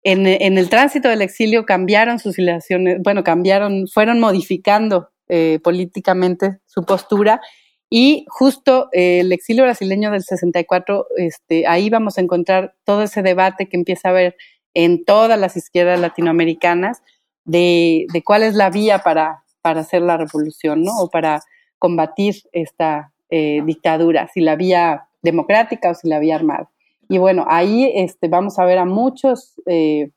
en, 0.04 0.26
el 0.26 0.68
tránsito 0.68 1.08
del 1.08 1.22
exilio 1.22 1.64
cambiaron 1.64 2.18
sus 2.18 2.36
filiaciones, 2.36 2.98
bueno, 3.02 3.24
cambiaron, 3.24 3.88
fueron 3.88 4.20
modificando 4.20 5.10
eh, 5.28 5.58
políticamente 5.62 6.58
su 6.66 6.84
postura 6.84 7.40
y 7.94 8.24
justo 8.30 8.88
eh, 8.92 9.20
el 9.20 9.32
exilio 9.32 9.64
brasileño 9.64 10.10
del 10.10 10.22
64, 10.22 11.08
este, 11.18 11.66
ahí 11.66 11.90
vamos 11.90 12.16
a 12.16 12.22
encontrar 12.22 12.74
todo 12.84 13.02
ese 13.02 13.20
debate 13.20 13.68
que 13.68 13.76
empieza 13.76 14.08
a 14.08 14.12
haber 14.12 14.34
en 14.72 15.04
todas 15.04 15.38
las 15.38 15.58
izquierdas 15.58 16.00
latinoamericanas 16.00 17.02
de 17.44 18.06
cuál 18.24 18.44
es 18.44 18.54
la 18.54 18.70
vía 18.70 19.00
para, 19.00 19.44
para 19.60 19.80
hacer 19.80 20.00
la 20.00 20.16
revolución, 20.16 20.84
¿no? 20.84 20.92
O 21.00 21.10
para 21.10 21.42
combatir 21.78 22.36
esta 22.52 23.12
eh, 23.28 23.60
dictadura, 23.66 24.26
si 24.32 24.40
la 24.40 24.56
vía 24.56 25.08
democrática 25.20 25.90
o 25.90 25.94
si 25.94 26.08
la 26.08 26.18
vía 26.18 26.36
armada. 26.36 26.70
Y 27.10 27.18
bueno, 27.18 27.44
ahí 27.46 27.92
este, 27.94 28.28
vamos 28.28 28.58
a 28.58 28.64
ver 28.64 28.78
a 28.78 28.86
muchos, 28.86 29.60
eh, 29.66 30.08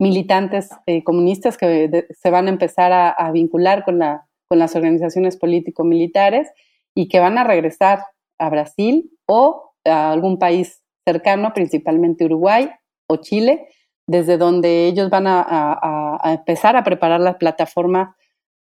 militantes 0.00 0.70
comunistas 1.04 1.56
que 1.58 2.08
se 2.10 2.30
van 2.30 2.46
a 2.46 2.50
empezar 2.50 2.92
a, 2.92 3.30
vincular 3.30 3.84
con, 3.84 4.00
la, 4.00 4.26
con 4.48 4.58
las 4.58 4.74
organizaciones 4.74 5.36
político-militares 5.36 6.48
y 6.94 7.08
que 7.08 7.20
van 7.20 7.38
a 7.38 7.44
regresar 7.44 8.00
a 8.38 8.50
Brasil 8.50 9.10
o 9.26 9.72
a 9.84 10.12
algún 10.12 10.38
país 10.38 10.82
cercano, 11.06 11.52
principalmente 11.54 12.24
Uruguay 12.24 12.70
o 13.08 13.16
Chile, 13.16 13.68
desde 14.06 14.38
donde 14.38 14.86
ellos 14.86 15.10
van 15.10 15.26
a, 15.26 16.20
empezar 16.24 16.76
a 16.76 16.84
preparar 16.84 17.20
las 17.20 17.36
plataformas 17.36 18.14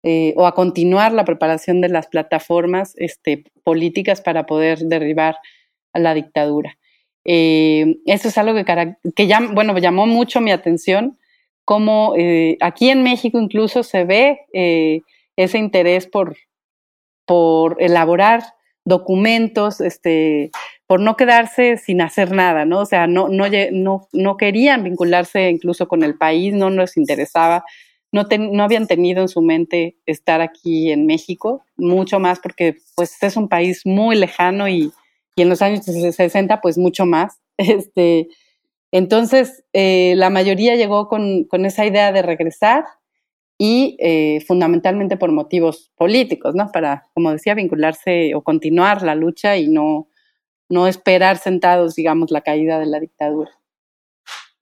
eh, 0.03 0.33
o 0.37 0.45
a 0.45 0.53
continuar 0.53 1.13
la 1.13 1.25
preparación 1.25 1.81
de 1.81 1.89
las 1.89 2.07
plataformas 2.07 2.93
este, 2.97 3.45
políticas 3.63 4.21
para 4.21 4.45
poder 4.45 4.79
derribar 4.79 5.37
a 5.93 5.99
la 5.99 6.13
dictadura. 6.13 6.77
Eh, 7.25 7.97
eso 8.05 8.27
es 8.27 8.37
algo 8.37 8.53
que, 8.55 8.95
que 9.15 9.29
bueno, 9.51 9.77
llamó 9.77 10.05
mucho 10.05 10.41
mi 10.41 10.51
atención 10.51 11.17
como 11.65 12.15
eh, 12.17 12.57
aquí 12.59 12.89
en 12.89 13.03
México 13.03 13.39
incluso 13.39 13.83
se 13.83 14.03
ve 14.03 14.41
ese 15.37 15.57
interés 15.57 16.07
por, 16.07 16.35
por 17.25 17.77
elaborar 17.79 18.43
documentos, 18.85 19.81
este, 19.81 20.51
por 20.87 20.99
no 20.99 21.15
quedarse 21.15 21.77
sin 21.77 22.01
hacer 22.01 22.31
nada, 22.31 22.65
¿no? 22.65 22.79
O 22.79 22.85
sea, 22.85 23.07
no, 23.07 23.29
no, 23.29 23.47
no, 24.11 24.37
querían 24.37 24.83
vincularse 24.83 25.49
incluso 25.49 25.87
con 25.87 26.03
el 26.03 26.17
país, 26.17 26.53
no 26.53 26.69
les 26.69 26.97
interesaba, 26.97 27.63
no, 28.11 28.27
no 28.29 28.63
habían 28.63 28.87
tenido 28.87 29.21
en 29.21 29.29
su 29.29 29.41
mente 29.41 29.97
estar 30.05 30.41
aquí 30.41 30.91
en 30.91 31.05
México, 31.05 31.63
mucho 31.77 32.19
más 32.19 32.39
porque 32.39 32.77
pues 32.95 33.21
es 33.21 33.37
un 33.37 33.47
país 33.47 33.85
muy 33.85 34.15
lejano 34.15 34.67
y, 34.67 34.91
y 35.35 35.41
en 35.41 35.49
los 35.49 35.61
años 35.61 35.85
60 35.85 36.61
pues 36.61 36.77
mucho 36.77 37.05
más. 37.05 37.39
Este, 37.55 38.29
entonces, 38.93 39.63
eh, 39.73 40.13
la 40.17 40.29
mayoría 40.29 40.75
llegó 40.75 41.07
con, 41.09 41.47
esa 41.65 41.83
idea 41.83 42.11
de 42.11 42.21
regresar 42.21 42.85
y 43.57 43.95
eh, 43.99 44.41
fundamentalmente 44.47 45.17
por 45.17 45.31
motivos 45.31 45.91
políticos, 45.95 46.55
¿no? 46.55 46.71
Para, 46.71 47.07
como 47.13 47.31
decía, 47.31 47.53
vincularse 47.53 48.33
o 48.35 48.41
continuar 48.41 49.03
la 49.03 49.15
lucha 49.15 49.57
y 49.57 49.67
no, 49.67 50.09
no 50.69 50.87
esperar 50.87 51.37
sentados, 51.37 51.95
digamos, 51.95 52.31
la 52.31 52.41
caída 52.41 52.79
de 52.79 52.85
la 52.87 52.99
dictadura. 52.99 53.51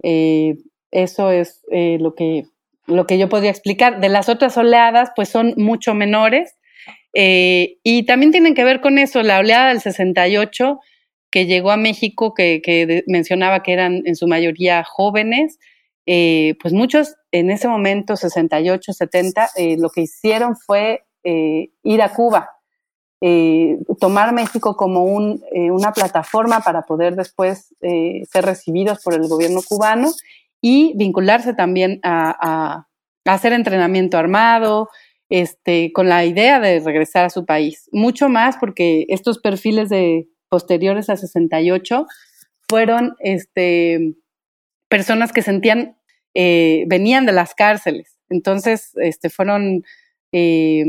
Eh, 0.03 0.57
eso 0.91 1.31
es 1.31 1.61
lo, 1.71 2.15
que, 2.15 2.43
lo 2.85 3.07
que 3.07 3.17
yo 3.17 3.29
podría 3.29 3.49
explicar. 3.49 4.01
De 4.01 4.09
las 4.09 4.27
otras 4.27 4.57
oleadas, 4.57 5.11
pues 5.15 5.29
son 5.29 5.53
mucho 5.55 5.93
menores 5.93 6.57
y 7.13 8.03
también 8.03 8.31
tienen 8.31 8.55
que 8.55 8.65
ver 8.65 8.81
con 8.81 8.97
eso. 8.97 9.23
La 9.23 9.39
oleada 9.39 9.69
del 9.69 9.79
68 9.79 10.79
que 11.31 11.45
llegó 11.45 11.71
a 11.71 11.77
México, 11.77 12.33
que, 12.33 13.03
mencionaba 13.07 13.63
que 13.63 13.73
eran 13.73 14.03
en 14.05 14.15
su 14.15 14.27
mayoría 14.27 14.83
jóvenes, 14.83 15.57
eh, 16.05 16.55
pues 16.61 16.73
muchos 16.73 17.15
en 17.31 17.51
ese 17.51 17.67
momento, 17.67 18.15
68, 18.15 18.93
70, 18.93 19.49
eh, 19.55 19.77
lo 19.77 19.89
que 19.89 20.01
hicieron 20.01 20.55
fue 20.57 21.05
eh, 21.23 21.69
ir 21.83 22.01
a 22.01 22.13
Cuba, 22.13 22.49
tomar 23.99 24.33
México 24.33 24.75
como 24.75 25.03
una 25.03 25.91
plataforma 25.93 26.61
para 26.61 26.81
poder 26.87 27.15
después 27.15 27.67
ser 27.79 28.45
recibidos 28.45 29.03
por 29.03 29.13
el 29.13 29.27
gobierno 29.27 29.59
cubano 29.61 30.09
y 30.59 30.93
vincularse 30.95 31.53
también 31.53 31.99
a, 32.01 32.87
hacer 33.25 33.53
entrenamiento 33.53 34.17
armado, 34.17 34.89
este, 35.29 35.93
con 35.93 36.09
la 36.09 36.25
idea 36.25 36.59
de 36.59 36.79
regresar 36.79 37.25
a 37.25 37.29
su 37.29 37.45
país. 37.45 37.87
Mucho 37.91 38.27
más 38.27 38.57
porque 38.57 39.05
estos 39.07 39.37
perfiles 39.37 39.89
de, 39.89 40.27
posteriores 40.51 41.09
a 41.09 41.15
68 41.15 42.05
fueron 42.67 43.15
este, 43.19 44.15
personas 44.91 45.31
que 45.31 45.41
sentían, 45.41 45.95
eh, 46.35 46.83
venían 46.87 47.25
de 47.25 47.31
las 47.31 47.55
cárceles. 47.55 48.19
Entonces, 48.29 48.91
este, 48.97 49.29
fueron, 49.29 49.83
eh, 50.33 50.83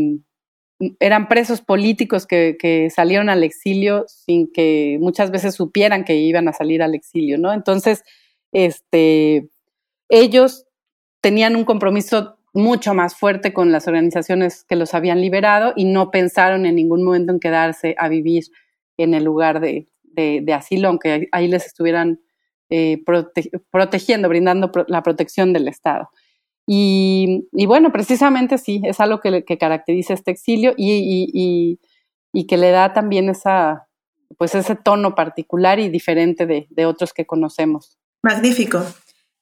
eran 0.99 1.29
presos 1.29 1.63
políticos 1.63 2.27
que, 2.27 2.91
salieron 2.93 3.31
al 3.31 3.45
exilio 3.45 4.05
sin 4.09 4.53
que 4.53 4.99
muchas 5.01 5.31
veces 5.31 5.55
supieran 5.55 6.05
que 6.05 6.17
iban 6.17 6.49
a 6.49 6.53
salir 6.53 6.83
al 6.83 6.97
exilio, 6.97 7.39
¿no? 7.39 7.53
Entonces, 7.53 8.03
este, 8.53 9.49
ellos 10.09 10.67
tenían 11.21 11.55
un 11.55 11.65
compromiso 11.65 12.39
mucho 12.53 12.95
más 12.95 13.15
fuerte 13.15 13.53
con 13.53 13.71
las 13.71 13.87
organizaciones 13.87 14.65
que 14.65 14.75
los 14.75 14.95
habían 14.95 15.21
liberado 15.21 15.75
y 15.77 15.85
no 15.85 16.11
pensaron 16.11 16.67
en 16.67 16.75
ningún 16.75 17.05
momento 17.05 17.33
en 17.33 17.39
quedarse 17.39 17.95
a 17.99 18.09
vivir 18.09 18.45
en 18.99 19.15
el 19.15 19.23
lugar 19.23 19.61
de, 19.61 19.87
asilo, 20.53 20.89
aunque 20.89 21.29
ahí 21.31 21.47
les 21.47 21.67
estuvieran 21.67 22.21
eh, 22.71 23.03
protegiendo, 23.71 24.29
brindando 24.29 24.71
la 24.89 25.03
protección 25.03 25.53
del 25.53 25.69
Estado. 25.69 26.11
Y, 26.67 27.47
bueno, 27.67 27.93
precisamente 27.93 28.57
sí, 28.57 28.81
es 28.85 29.01
algo 29.01 29.21
que, 29.21 29.45
caracteriza 29.59 30.15
este 30.15 30.31
exilio 30.31 30.75
y, 30.77 31.79
que 32.49 32.57
le 32.57 32.71
da 32.71 32.93
también 32.93 33.29
esa, 33.29 33.89
pues 34.39 34.55
ese 34.55 34.77
tono 34.77 35.15
particular 35.15 35.81
y 35.81 35.89
diferente 35.89 36.47
de, 36.47 36.67
de 36.71 36.87
otros 36.87 37.13
que 37.13 37.27
conocemos. 37.27 37.99
Magnífico. 38.23 38.85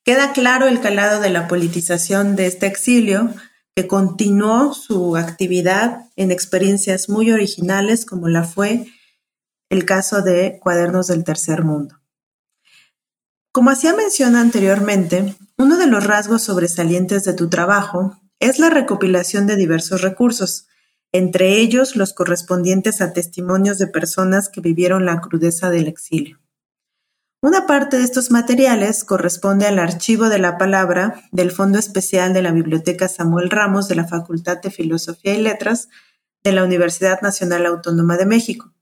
Queda 0.04 0.32
claro 0.32 0.66
el 0.66 0.80
calado 0.80 1.20
de 1.20 1.30
la 1.30 1.46
politización 1.46 2.34
de 2.34 2.46
este 2.46 2.66
exilio, 2.66 3.30
que 3.76 3.86
continuó 3.86 4.72
su 4.74 5.16
actividad 5.16 6.06
en 6.16 6.30
experiencias 6.30 7.08
muy 7.08 7.30
originales 7.30 8.06
como 8.06 8.28
la 8.28 8.44
fue 8.44 8.86
el 9.70 9.84
caso 9.84 10.22
de 10.22 10.58
Cuadernos 10.60 11.06
del 11.06 11.22
Tercer 11.22 11.62
Mundo. 11.62 11.99
Como 13.52 13.70
hacía 13.70 13.94
mención 13.94 14.36
anteriormente, 14.36 15.34
uno 15.58 15.76
de 15.76 15.88
los 15.88 16.06
rasgos 16.06 16.42
sobresalientes 16.42 17.24
de 17.24 17.34
tu 17.34 17.48
trabajo 17.48 18.16
es 18.38 18.60
la 18.60 18.70
recopilación 18.70 19.48
de 19.48 19.56
diversos 19.56 20.02
recursos, 20.02 20.68
entre 21.10 21.58
ellos 21.58 21.96
los 21.96 22.12
correspondientes 22.12 23.00
a 23.00 23.12
testimonios 23.12 23.78
de 23.78 23.88
personas 23.88 24.48
que 24.48 24.60
vivieron 24.60 25.04
la 25.04 25.20
crudeza 25.20 25.68
del 25.68 25.88
exilio. 25.88 26.38
Una 27.42 27.66
parte 27.66 27.98
de 27.98 28.04
estos 28.04 28.30
materiales 28.30 29.02
corresponde 29.02 29.66
al 29.66 29.80
archivo 29.80 30.28
de 30.28 30.38
la 30.38 30.56
palabra 30.56 31.24
del 31.32 31.50
Fondo 31.50 31.80
Especial 31.80 32.32
de 32.32 32.42
la 32.42 32.52
Biblioteca 32.52 33.08
Samuel 33.08 33.50
Ramos 33.50 33.88
de 33.88 33.96
la 33.96 34.06
Facultad 34.06 34.58
de 34.60 34.70
Filosofía 34.70 35.34
y 35.34 35.42
Letras 35.42 35.88
de 36.44 36.52
la 36.52 36.62
Universidad 36.62 37.20
Nacional 37.20 37.66
Autónoma 37.66 38.16
de 38.16 38.26
México, 38.26 38.72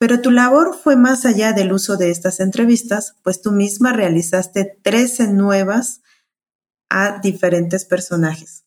pero 0.00 0.22
tu 0.22 0.30
labor 0.30 0.74
fue 0.74 0.96
más 0.96 1.26
allá 1.26 1.52
del 1.52 1.74
uso 1.74 1.98
de 1.98 2.10
estas 2.10 2.40
entrevistas, 2.40 3.16
pues 3.22 3.42
tú 3.42 3.52
misma 3.52 3.92
realizaste 3.92 4.64
13 4.64 5.28
nuevas 5.28 6.00
a 6.88 7.18
diferentes 7.18 7.84
personajes. 7.84 8.64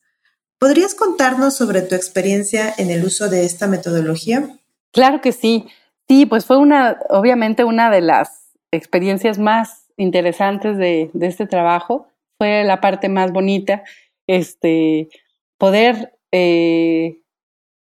¿Podrías 0.60 0.94
contarnos 0.94 1.56
sobre 1.58 1.82
tu 1.82 1.96
experiencia 1.96 2.72
en 2.78 2.92
el 2.92 3.04
uso 3.04 3.30
de 3.30 3.46
esta 3.46 3.66
metodología? 3.66 4.60
Claro 4.92 5.22
que 5.22 5.32
sí. 5.32 5.66
Sí, 6.08 6.28
pues 6.28 6.46
fue 6.46 6.58
una, 6.58 7.00
obviamente 7.10 7.64
una 7.64 7.90
de 7.90 8.02
las 8.02 8.52
experiencias 8.72 9.40
más 9.40 9.88
interesantes 9.98 10.78
de, 10.78 11.10
este 11.20 11.48
trabajo. 11.48 12.10
Fue 12.38 12.64
la 12.64 12.80
parte 12.80 13.10
más 13.10 13.32
bonita, 13.32 13.84
este, 14.28 15.10
poder 15.58 16.14
eh, 16.32 17.23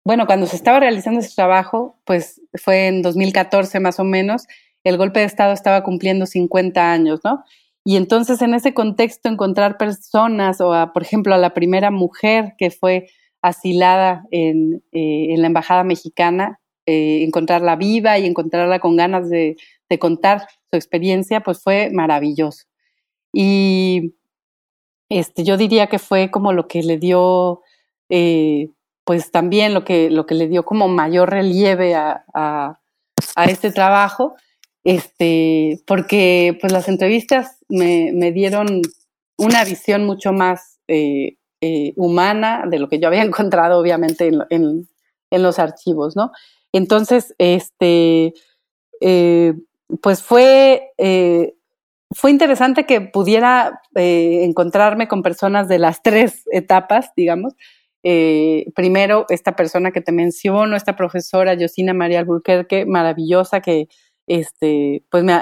bueno, 0.04 0.26
cuando 0.26 0.48
se 0.48 0.56
estaba 0.56 0.80
realizando 0.80 1.20
ese 1.20 1.36
trabajo, 1.36 2.00
pues 2.06 2.42
fue 2.56 2.88
en 2.88 3.02
2014 3.02 3.80
más 3.80 4.00
o 4.00 4.04
menos, 4.04 4.48
el 4.84 4.98
golpe 4.98 5.20
de 5.20 5.26
Estado 5.28 5.54
estaba 5.54 5.84
cumpliendo 5.84 6.26
50 6.26 6.92
años, 6.92 7.20
¿no? 7.24 7.44
Y 7.84 7.96
entonces 7.98 8.42
en 8.42 8.54
ese 8.54 8.74
contexto 8.74 9.30
encontrar 9.30 9.78
personas 9.78 10.62
o, 10.62 10.72
por 10.94 11.02
ejemplo, 11.02 11.34
a 11.34 11.38
la 11.38 11.54
primera 11.54 11.92
mujer 11.92 12.54
que 12.58 12.72
fue 12.72 13.10
asilada 13.42 14.26
en, 14.32 14.84
eh, 14.92 15.36
la 15.38 15.48
Embajada 15.48 15.84
Mexicana, 15.84 16.60
eh, 16.86 17.24
encontrarla 17.24 17.76
viva 17.76 18.20
y 18.20 18.26
encontrarla 18.26 18.80
con 18.80 18.96
ganas 18.96 19.30
de, 19.30 19.58
contar 20.00 20.48
su 20.70 20.78
experiencia, 20.78 21.42
pues 21.42 21.62
fue 21.62 21.90
maravilloso. 21.92 22.66
Y 23.34 24.16
este, 25.10 25.44
yo 25.44 25.58
diría 25.58 25.88
que 25.88 26.00
fue 26.00 26.32
como 26.32 26.54
lo 26.54 26.68
que 26.68 26.82
le 26.84 26.98
dio 26.98 27.62
eh, 28.10 28.70
pues 29.04 29.32
también 29.32 29.74
lo 29.74 29.84
que, 29.84 30.10
lo 30.10 30.26
que 30.26 30.36
le 30.36 30.48
dio 30.48 30.64
como 30.64 30.88
mayor 30.88 31.30
relieve 31.30 31.96
a, 31.96 32.24
a, 32.34 32.78
este 33.46 33.72
trabajo, 33.72 34.36
este, 34.84 35.82
porque 35.86 36.58
pues 36.60 36.72
las 36.72 36.88
entrevistas 36.88 37.58
me, 37.70 38.12
me 38.14 38.32
dieron 38.32 38.82
una 39.38 39.64
visión 39.64 40.06
mucho 40.06 40.34
más 40.34 40.80
eh, 40.88 41.38
eh, 41.62 41.94
humana 41.96 42.64
de 42.68 42.80
lo 42.80 42.90
que 42.90 43.00
yo 43.00 43.08
había 43.08 43.24
encontrado 43.24 43.80
obviamente 43.80 44.28
en, 44.28 44.88
en, 45.30 45.44
los 45.44 45.60
archivos, 45.60 46.16
¿no? 46.16 46.32
Entonces, 46.74 47.34
este, 47.38 48.34
eh, 49.00 49.54
pues 50.02 50.22
fue, 50.22 50.92
fue 52.14 52.32
interesante 52.32 52.86
que 52.86 53.02
pudiera 53.02 53.82
encontrarme 53.96 55.08
con 55.08 55.24
personas 55.24 55.68
de 55.70 55.80
las 55.80 56.02
tres 56.02 56.44
etapas, 56.52 57.12
digamos, 57.16 57.54
eh, 58.04 58.66
primero, 58.76 59.26
esta 59.30 59.56
persona 59.56 59.92
que 59.92 60.02
te 60.02 60.12
menciono, 60.12 60.76
esta 60.76 60.96
profesora 60.96 61.56
Josina 61.60 61.94
María 61.94 62.20
Alburquerque, 62.20 62.86
maravillosa, 62.86 63.62
que 63.62 63.88
este, 64.28 65.04
pues 65.10 65.24
me, 65.24 65.34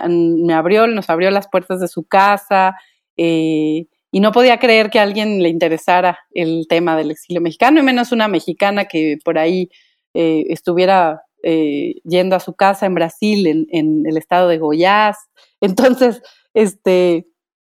abrió, 0.54 0.88
nos 0.88 1.10
abrió 1.10 1.32
las 1.32 1.48
puertas 1.48 1.80
de 1.80 1.88
su 1.88 2.04
casa, 2.04 2.76
eh, 3.18 3.88
y 4.12 4.20
no 4.22 4.32
podía 4.32 4.58
creer 4.58 4.90
que 4.90 5.00
a 5.00 5.04
alguien 5.04 5.44
le 5.44 5.50
interesara 5.50 6.20
el 6.32 6.66
tema 6.68 6.98
del 6.98 7.12
exilio 7.12 7.42
mexicano, 7.42 7.80
y 7.80 7.84
menos 7.84 8.12
una 8.12 8.28
mexicana 8.28 8.86
que 8.86 9.18
por 9.24 9.38
ahí 9.38 9.70
eh, 10.14 10.46
estuviera 10.50 11.22
eh, 11.44 11.96
yendo 12.04 12.36
a 12.36 12.40
su 12.40 12.56
casa 12.56 12.86
en 12.86 12.96
Brasil, 12.96 13.48
en, 13.48 13.68
en, 13.72 14.06
el 14.08 14.18
estado 14.18 14.48
de 14.48 14.58
Goiás. 14.58 15.18
Entonces, 15.62 16.22
este, 16.54 17.28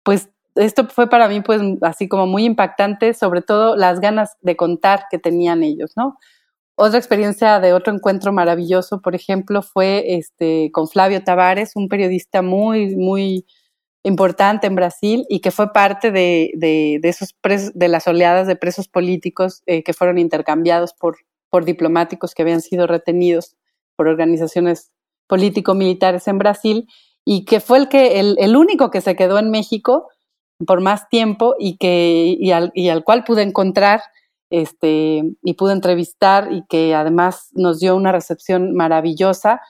pues 0.03 0.29
esto 0.55 0.87
fue 0.87 1.09
para 1.09 1.27
mí 1.27 1.41
pues 1.41 1.61
así 1.81 2.07
como 2.07 2.27
muy 2.27 2.45
impactante, 2.45 3.13
sobre 3.13 3.41
todo 3.41 3.75
las 3.75 3.99
ganas 3.99 4.37
de 4.41 4.55
contar 4.55 5.05
que 5.09 5.19
tenían 5.19 5.63
ellos, 5.63 5.93
¿no? 5.95 6.17
Otra 6.75 6.97
experiencia 6.97 7.59
de 7.59 7.73
otro 7.73 7.93
encuentro 7.93 8.33
maravilloso, 8.33 8.99
por 9.01 9.13
ejemplo, 9.13 9.61
fue 9.61 10.15
este, 10.15 10.71
con 10.71 10.87
Flavio 10.87 11.23
Tavares, 11.23 11.75
un 11.75 11.87
periodista 11.87 12.41
muy, 12.41 12.95
muy 12.95 13.45
importante 14.03 14.67
en 14.67 14.75
Brasil 14.75 15.25
y 15.29 15.39
que 15.39 15.51
fue 15.51 15.71
parte 15.71 16.11
de, 16.11 16.51
de, 16.55 16.99
de 17.01 17.09
esos 17.09 17.35
de 17.73 17.87
las 17.87 18.07
oleadas 18.07 18.47
de 18.47 18.55
presos 18.55 18.87
políticos 18.87 19.61
eh, 19.65 19.83
que 19.83 19.93
fueron 19.93 20.17
intercambiados 20.17 20.93
por, 20.93 21.17
por 21.49 21.63
diplomáticos 21.63 22.33
que 22.33 22.41
habían 22.41 22.61
sido 22.61 22.87
retenidos 22.87 23.55
por 23.95 24.07
organizaciones 24.07 24.91
político-militares 25.27 26.27
en 26.27 26.37
Brasil 26.39 26.87
y 27.23 27.45
que 27.45 27.59
fue 27.59 27.77
el, 27.77 27.87
que, 27.87 28.19
el, 28.19 28.35
el 28.39 28.55
único 28.55 28.89
que 28.91 28.99
se 28.99 29.15
quedó 29.15 29.39
en 29.39 29.51
México 29.51 30.09
por 30.65 30.81
más 30.81 31.09
tiempo 31.09 31.55
y, 31.59 31.77
que, 31.77 32.35
y, 32.37 32.51
al, 32.51 32.71
y 32.73 32.89
al 32.89 33.03
cual 33.03 33.23
pude 33.23 33.41
encontrar 33.41 34.01
este, 34.49 35.23
y 35.41 35.53
pude 35.53 35.73
entrevistar 35.73 36.51
y 36.51 36.63
que 36.67 36.93
además 36.93 37.49
nos 37.53 37.79
dio 37.79 37.95
una 37.95 38.11
recepción 38.11 38.73
maravillosa, 38.73 39.61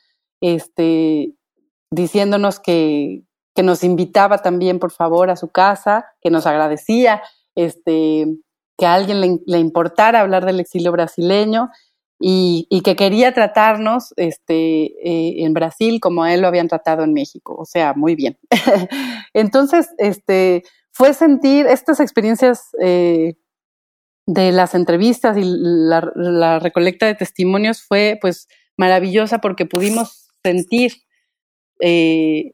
este, 0.42 1.34
diciéndonos 1.92 2.60
que, 2.60 3.24
que 3.56 3.64
nos 3.64 3.84
invitaba 3.84 4.40
también, 4.40 4.80
por 4.80 4.92
favor, 4.92 5.30
a 5.30 5.36
su 5.36 5.50
casa, 5.50 6.06
que 6.22 6.30
nos 6.30 6.46
agradecía, 6.46 7.22
este, 7.56 8.26
que 8.78 8.86
a 8.86 8.96
alguien 8.96 9.22
le, 9.22 9.40
le 9.46 9.60
importara 9.60 10.20
hablar 10.20 10.46
del 10.46 10.60
exilio 10.60 10.92
brasileño 10.92 11.70
y, 12.20 12.68
y 12.70 12.82
que 12.82 12.96
quería 12.96 13.34
tratarnos 13.34 14.14
este, 14.16 14.86
eh, 14.86 15.44
en 15.44 15.54
Brasil 15.54 16.00
como 16.00 16.24
a 16.24 16.34
él 16.34 16.42
lo 16.42 16.48
habían 16.48 16.70
tratado 16.70 17.04
en 17.04 17.14
México. 17.14 17.56
O 17.58 17.66
sea, 17.66 17.94
muy 17.96 18.16
bien. 18.16 18.38
Entonces, 19.34 19.90
este, 19.98 20.64
fue 20.94 21.14
sentir 21.14 21.66
estas 21.66 22.00
experiencias 22.00 22.70
eh, 22.80 23.34
de 24.28 24.52
las 24.52 24.76
entrevistas 24.76 25.38
y 25.38 25.42
la, 25.44 26.60
recolecta 26.60 27.08
de 27.08 27.16
testimonios 27.16 27.82
fue 27.82 28.18
pues 28.22 28.48
maravillosa 28.78 29.40
porque 29.40 29.66
pudimos 29.66 30.30
sentir 30.44 30.94
eh, 31.80 32.54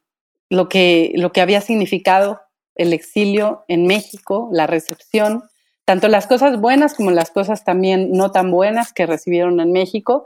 lo, 0.50 0.70
que, 0.70 1.12
lo 1.16 1.32
que 1.32 1.42
había 1.42 1.62
significado 1.62 2.40
el 2.76 2.94
exilio 2.94 3.66
en 3.68 3.86
México, 3.86 4.50
la 4.54 4.66
recepción, 4.66 5.44
tanto 5.84 6.08
las 6.08 6.26
cosas 6.26 6.62
buenas 6.62 6.96
como 6.96 7.12
las 7.12 7.32
cosas 7.32 7.66
también 7.66 8.12
no 8.14 8.32
tan 8.32 8.52
buenas 8.52 8.94
que 8.94 9.06
recibieron 9.06 9.60
en 9.60 9.74
México, 9.74 10.26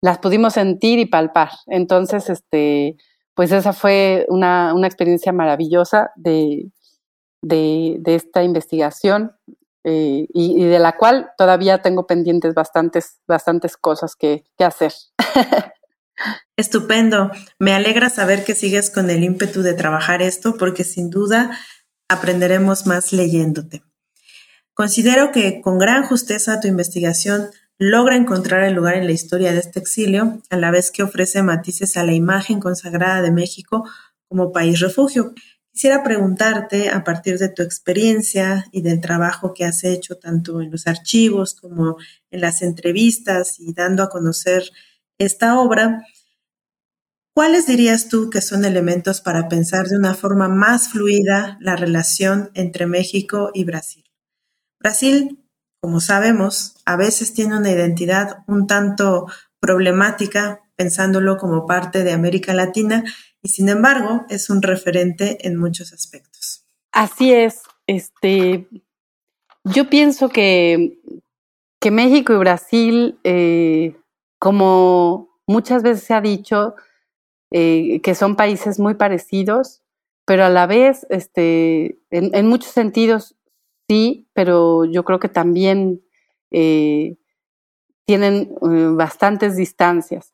las 0.00 0.18
pudimos 0.18 0.54
sentir 0.54 0.98
y 0.98 1.06
palpar. 1.06 1.50
Entonces, 1.68 2.28
este, 2.28 2.96
pues 3.34 3.52
esa 3.52 3.72
fue 3.72 4.26
una, 4.28 4.74
una 4.74 4.88
experiencia 4.88 5.32
maravillosa 5.32 6.10
de, 6.16 6.72
de, 7.42 8.00
esta 8.06 8.42
investigación 8.42 9.32
eh, 9.84 10.26
y, 10.32 10.62
y, 10.62 10.64
de 10.64 10.78
la 10.78 10.96
cual 10.96 11.30
todavía 11.36 11.82
tengo 11.82 12.06
pendientes 12.06 12.54
bastantes, 12.54 13.20
bastantes 13.26 13.76
cosas 13.76 14.16
que, 14.16 14.44
que 14.56 14.64
hacer. 14.64 14.92
Estupendo. 16.56 17.30
Me 17.58 17.74
alegra 17.74 18.10
saber 18.10 18.44
que 18.44 18.54
sigues 18.54 18.90
con 18.90 19.10
el 19.10 19.24
ímpetu 19.24 19.62
de 19.62 19.74
trabajar 19.74 20.22
esto 20.22 20.56
porque 20.56 20.84
sin 20.84 21.10
duda 21.10 21.58
aprenderemos 22.08 22.86
más 22.86 23.12
leyéndote. 23.12 23.82
Considero 24.74 25.32
que 25.32 25.60
con 25.60 25.78
gran 25.78 26.04
justeza 26.04 26.60
tu 26.60 26.68
investigación 26.68 27.50
logra 27.78 28.16
encontrar 28.16 28.62
el 28.62 28.74
lugar 28.74 28.94
en 28.94 29.06
la 29.06 29.12
historia 29.12 29.52
de 29.52 29.58
este 29.58 29.80
exilio, 29.80 30.40
a 30.50 30.56
la 30.56 30.70
vez 30.70 30.90
que 30.90 31.02
ofrece 31.02 31.42
matices 31.42 31.96
a 31.96 32.04
la 32.04 32.12
imagen 32.12 32.60
consagrada 32.60 33.22
de 33.22 33.32
México 33.32 33.84
como 34.28 34.52
país 34.52 34.80
refugio. 34.80 35.34
Quisiera 35.72 36.02
preguntarte, 36.02 36.90
a 36.90 37.02
partir 37.02 37.38
de 37.38 37.48
tu 37.48 37.62
experiencia 37.62 38.66
y 38.72 38.82
del 38.82 39.00
trabajo 39.00 39.54
que 39.54 39.64
has 39.64 39.84
hecho 39.84 40.18
tanto 40.18 40.60
en 40.60 40.70
los 40.70 40.86
archivos 40.86 41.54
como 41.54 41.96
en 42.30 42.40
las 42.42 42.60
entrevistas 42.60 43.58
y 43.58 43.72
dando 43.72 44.02
a 44.02 44.10
conocer 44.10 44.64
esta 45.18 45.58
obra, 45.58 46.04
¿cuáles 47.34 47.66
dirías 47.66 48.10
tú 48.10 48.28
que 48.28 48.42
son 48.42 48.66
elementos 48.66 49.22
para 49.22 49.48
pensar 49.48 49.86
de 49.86 49.96
una 49.96 50.14
forma 50.14 50.46
más 50.48 50.90
fluida 50.90 51.56
la 51.58 51.74
relación 51.74 52.50
entre 52.52 52.86
México 52.86 53.50
y 53.54 53.64
Brasil? 53.64 54.04
Brasil, 54.78 55.42
como 55.80 56.00
sabemos, 56.00 56.74
a 56.84 56.96
veces 56.96 57.32
tiene 57.32 57.56
una 57.56 57.70
identidad 57.70 58.44
un 58.46 58.66
tanto 58.66 59.26
problemática 59.58 60.60
pensándolo 60.76 61.38
como 61.38 61.66
parte 61.66 62.04
de 62.04 62.12
América 62.12 62.52
Latina 62.52 63.04
y 63.42 63.48
sin 63.48 63.68
embargo 63.68 64.24
es 64.28 64.48
un 64.50 64.62
referente 64.62 65.46
en 65.46 65.56
muchos 65.56 65.92
aspectos. 65.92 66.64
Así 66.92 67.32
es, 67.32 67.62
este, 67.86 68.68
yo 69.64 69.88
pienso 69.88 70.28
que, 70.28 70.98
que 71.80 71.90
México 71.90 72.32
y 72.32 72.36
Brasil 72.36 73.18
eh, 73.24 73.96
como 74.38 75.38
muchas 75.46 75.82
veces 75.82 76.04
se 76.04 76.14
ha 76.14 76.20
dicho, 76.20 76.74
eh, 77.50 78.00
que 78.02 78.14
son 78.14 78.36
países 78.36 78.78
muy 78.78 78.94
parecidos, 78.94 79.82
pero 80.24 80.44
a 80.44 80.48
la 80.48 80.66
vez, 80.66 81.06
este, 81.10 81.98
en, 82.10 82.46
muchos 82.46 82.72
sentidos 82.72 83.36
sí, 83.88 84.28
pero 84.32 84.84
yo 84.84 85.04
creo 85.04 85.18
que 85.20 85.28
también 85.28 86.02
eh, 86.50 87.16
tienen 88.04 88.54
bastantes 88.96 89.56
distancias. 89.56 90.32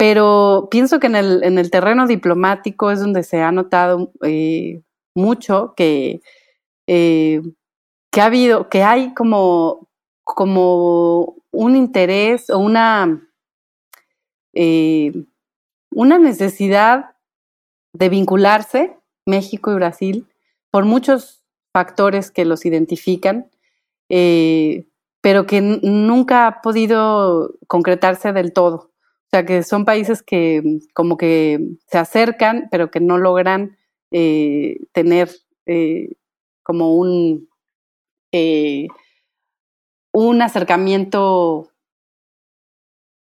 Pero 0.00 0.68
pienso 0.70 0.98
que 0.98 1.08
en 1.08 1.16
el, 1.16 1.44
en 1.44 1.58
el, 1.58 1.70
terreno 1.70 2.06
diplomático 2.06 2.90
es 2.90 3.00
donde 3.00 3.22
se 3.22 3.42
ha 3.42 3.52
notado 3.52 4.12
eh, 4.22 4.80
mucho 5.14 5.74
que, 5.76 6.22
que 6.86 8.20
ha 8.20 8.24
habido, 8.24 8.70
que 8.70 8.82
hay 8.82 9.12
como, 9.12 9.88
como 10.24 11.36
un 11.50 11.76
interés 11.76 12.48
o 12.48 12.58
una 12.58 13.30
eh, 14.52 15.12
una 15.92 16.18
necesidad 16.18 17.16
de 17.92 18.08
vincularse, 18.08 18.96
México 19.26 19.70
y 19.70 19.74
Brasil, 19.74 20.26
por 20.70 20.84
muchos 20.84 21.42
factores 21.72 22.30
que 22.30 22.44
los 22.44 22.64
identifican, 22.64 23.50
eh, 24.08 24.86
pero 25.20 25.46
que 25.46 25.60
nunca 25.60 26.46
ha 26.46 26.62
podido 26.62 27.54
concretarse 27.66 28.32
del 28.32 28.52
todo. 28.52 28.89
O 29.32 29.36
sea, 29.36 29.46
que 29.46 29.62
son 29.62 29.84
países 29.84 30.24
que 30.24 30.80
como 30.92 31.16
que 31.16 31.60
se 31.86 31.98
acercan, 31.98 32.66
pero 32.72 32.90
que 32.90 32.98
no 32.98 33.16
logran 33.16 33.76
eh, 34.10 34.78
tener 34.92 35.30
eh, 35.66 36.16
como 36.64 36.96
un, 36.96 37.48
eh, 38.32 38.88
un 40.12 40.42
acercamiento 40.42 41.70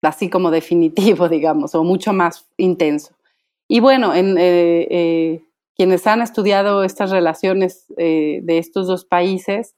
así 0.03 0.30
como 0.30 0.51
definitivo, 0.51 1.28
digamos, 1.30 1.74
o 1.74 1.84
mucho 1.84 2.14
más 2.14 2.47
intenso. 2.58 3.16
Y 3.68 3.80
bueno, 3.80 4.14
en, 4.14 4.36
quienes 5.76 6.06
han 6.06 6.22
estudiado 6.22 6.84
estas 6.84 7.10
relaciones 7.10 7.88
de 7.97 8.43
estos 8.60 8.86
dos 8.86 9.06
países, 9.06 9.76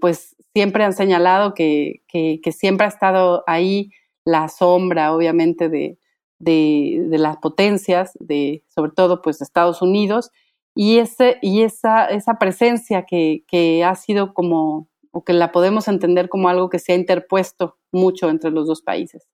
pues 0.00 0.34
siempre 0.54 0.84
han 0.84 0.94
señalado 0.94 1.52
que, 1.52 2.02
que, 2.08 2.52
siempre 2.52 2.86
ha 2.86 2.88
estado 2.88 3.44
ahí 3.46 3.90
la 4.28 4.48
sombra, 4.48 5.14
obviamente, 5.14 5.70
de, 5.70 5.98
de, 6.38 7.06
de 7.08 7.18
las 7.18 7.38
potencias, 7.38 8.12
de, 8.20 8.62
sobre 8.68 8.92
todo 8.92 9.22
pues 9.22 9.38
de 9.38 9.44
Estados 9.44 9.80
Unidos, 9.80 10.30
y, 10.74 10.98
ese, 10.98 11.38
y 11.40 11.62
esa, 11.62 12.04
esa 12.06 12.34
presencia 12.38 13.04
que, 13.06 13.44
que 13.48 13.84
ha 13.84 13.94
sido 13.94 14.34
como 14.34 14.88
o 15.10 15.24
que 15.24 15.32
la 15.32 15.50
podemos 15.50 15.88
entender 15.88 16.28
como 16.28 16.50
algo 16.50 16.68
que 16.68 16.78
se 16.78 16.92
ha 16.92 16.94
interpuesto 16.94 17.78
mucho 17.90 18.28
entre 18.28 18.50
los 18.50 18.66
dos 18.66 18.82
países. 18.82 19.26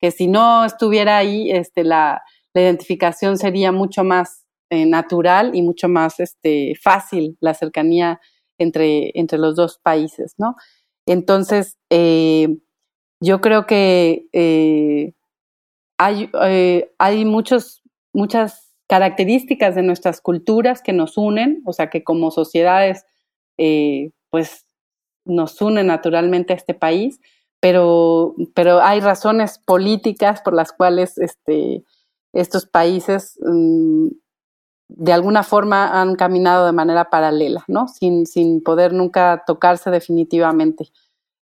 Que 0.00 0.10
si 0.10 0.26
no 0.26 0.64
estuviera 0.64 1.18
ahí, 1.18 1.50
este, 1.50 1.84
la, 1.84 2.22
la 2.54 2.62
identificación 2.62 3.36
sería 3.36 3.70
mucho 3.70 4.02
más 4.02 4.46
eh, 4.70 4.86
natural 4.86 5.54
y 5.54 5.60
mucho 5.60 5.88
más 5.88 6.20
este, 6.20 6.74
fácil 6.82 7.36
la 7.40 7.52
cercanía 7.52 8.18
entre, 8.58 9.12
entre 9.14 9.38
los 9.38 9.54
dos 9.54 9.78
países, 9.78 10.34
¿no? 10.38 10.56
Entonces, 11.06 11.76
eh, 11.90 12.48
yo 13.20 13.40
creo 13.40 13.66
que 13.66 14.28
eh, 14.32 15.12
hay, 15.98 16.30
eh, 16.42 16.92
hay 16.98 17.24
muchos, 17.24 17.82
muchas 18.12 18.74
características 18.88 19.74
de 19.74 19.82
nuestras 19.82 20.20
culturas 20.20 20.82
que 20.82 20.92
nos 20.92 21.18
unen, 21.18 21.62
o 21.66 21.72
sea, 21.72 21.90
que 21.90 22.04
como 22.04 22.30
sociedades, 22.30 23.04
eh, 23.58 24.12
pues 24.30 24.66
nos 25.24 25.60
une 25.60 25.84
naturalmente 25.84 26.52
a 26.52 26.56
este 26.56 26.74
país, 26.74 27.20
pero, 27.60 28.34
pero 28.54 28.80
hay 28.80 29.00
razones 29.00 29.58
políticas 29.58 30.40
por 30.40 30.54
las 30.54 30.72
cuales 30.72 31.18
este, 31.18 31.84
estos 32.32 32.66
países 32.66 33.38
mmm, 33.42 34.08
de 34.88 35.12
alguna 35.12 35.42
forma 35.42 36.00
han 36.00 36.16
caminado 36.16 36.66
de 36.66 36.72
manera 36.72 37.10
paralela, 37.10 37.64
¿no? 37.68 37.88
Sin, 37.88 38.26
sin 38.26 38.62
poder 38.62 38.94
nunca 38.94 39.42
tocarse 39.46 39.90
definitivamente. 39.90 40.90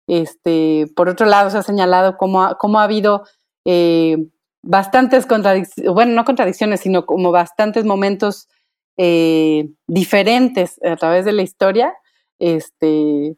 Este, 0.06 0.86
por 0.96 1.08
otro 1.08 1.26
lado, 1.26 1.50
se 1.50 1.58
ha 1.58 1.62
señalado 1.62 2.16
cómo 2.16 2.42
ha, 2.42 2.58
cómo 2.58 2.80
ha 2.80 2.84
habido 2.84 3.24
eh, 3.64 4.16
bastantes 4.62 5.26
contradicciones, 5.26 5.92
bueno, 5.92 6.12
no 6.14 6.24
contradicciones, 6.24 6.80
sino 6.80 7.06
como 7.06 7.32
bastantes 7.32 7.84
momentos 7.84 8.48
eh, 8.96 9.70
diferentes 9.86 10.80
a 10.84 10.96
través 10.96 11.24
de 11.24 11.32
la 11.32 11.42
historia, 11.42 11.94
este, 12.38 13.36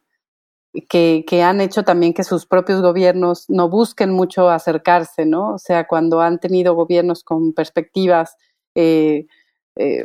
que, 0.89 1.43
han 1.43 1.61
hecho 1.61 1.85
también 1.85 2.15
que 2.15 2.25
sus 2.25 2.47
propios 2.47 2.83
gobiernos 2.83 3.45
no 3.49 3.69
busquen 3.69 4.11
mucho 4.11 4.51
acercarse, 4.51 5.27
¿no? 5.27 5.55
O 5.55 5.59
sea, 5.59 5.87
cuando 5.87 6.21
han 6.21 6.41
tenido 6.41 6.75
gobiernos 6.75 7.23
con 7.23 7.53
perspectivas 7.53 8.37
eh, 8.75 9.27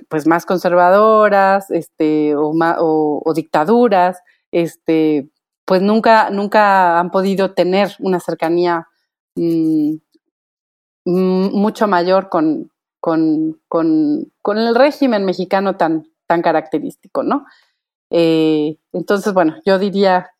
pues 0.09 0.27
más 0.27 0.45
conservadoras, 0.45 1.69
este, 1.71 2.35
o, 2.35 2.51
o, 2.53 3.33
dictaduras, 3.33 4.19
este, 4.51 5.29
pues 5.69 5.83
nunca, 5.83 6.31
nunca 6.31 6.99
han 6.99 7.11
podido 7.11 7.53
tener 7.53 7.95
una 7.99 8.19
cercanía 8.19 8.87
mm, 9.35 9.97
mucho 11.05 11.87
mayor 11.87 12.27
con, 12.27 12.71
con, 12.99 13.61
con, 13.67 14.33
con, 14.41 14.57
el 14.57 14.73
régimen 14.73 15.25
mexicano 15.25 15.77
tan, 15.77 16.07
tan 16.25 16.41
característico, 16.41 17.21
¿no? 17.21 17.45
Eh, 18.09 18.79
entonces, 18.93 19.31
bueno, 19.31 19.57
yo 19.63 19.77
diría, 19.77 20.31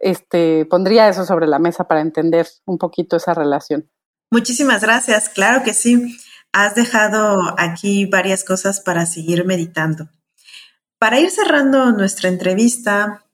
este, 0.00 0.66
pondría 0.66 1.08
eso 1.08 1.24
sobre 1.24 1.46
la 1.46 1.60
mesa 1.60 1.86
para 1.86 2.00
entender 2.00 2.48
un 2.64 2.78
poquito 2.78 3.18
esa 3.18 3.34
relación. 3.34 3.88
Muchísimas 4.32 4.82
gracias, 4.82 5.28
claro 5.28 5.62
que 5.62 5.74
sí. 5.74 6.16
Has 6.50 6.74
dejado 6.74 7.36
aquí 7.56 8.06
varias 8.06 8.42
cosas 8.42 8.80
para 8.80 9.06
seguir 9.06 9.46
meditando. 9.46 10.08
Para 10.98 11.20
ir 11.20 11.30
cerrando 11.30 11.92
nuestra 11.92 12.28
entrevista, 12.30 13.25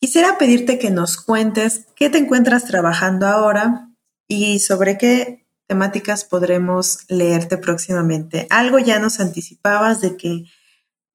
quisiera 0.00 0.38
pedirte 0.38 0.78
que 0.78 0.90
nos 0.90 1.16
cuentes 1.16 1.86
qué 1.96 2.10
te 2.10 2.18
encuentras 2.18 2.64
trabajando 2.64 3.26
ahora 3.26 3.90
y 4.28 4.58
sobre 4.60 4.98
qué 4.98 5.46
temáticas 5.66 6.24
podremos 6.24 7.04
leerte 7.08 7.58
próximamente. 7.58 8.46
Algo 8.50 8.78
ya 8.78 8.98
nos 8.98 9.20
anticipabas 9.20 10.00
de 10.00 10.16
que 10.16 10.44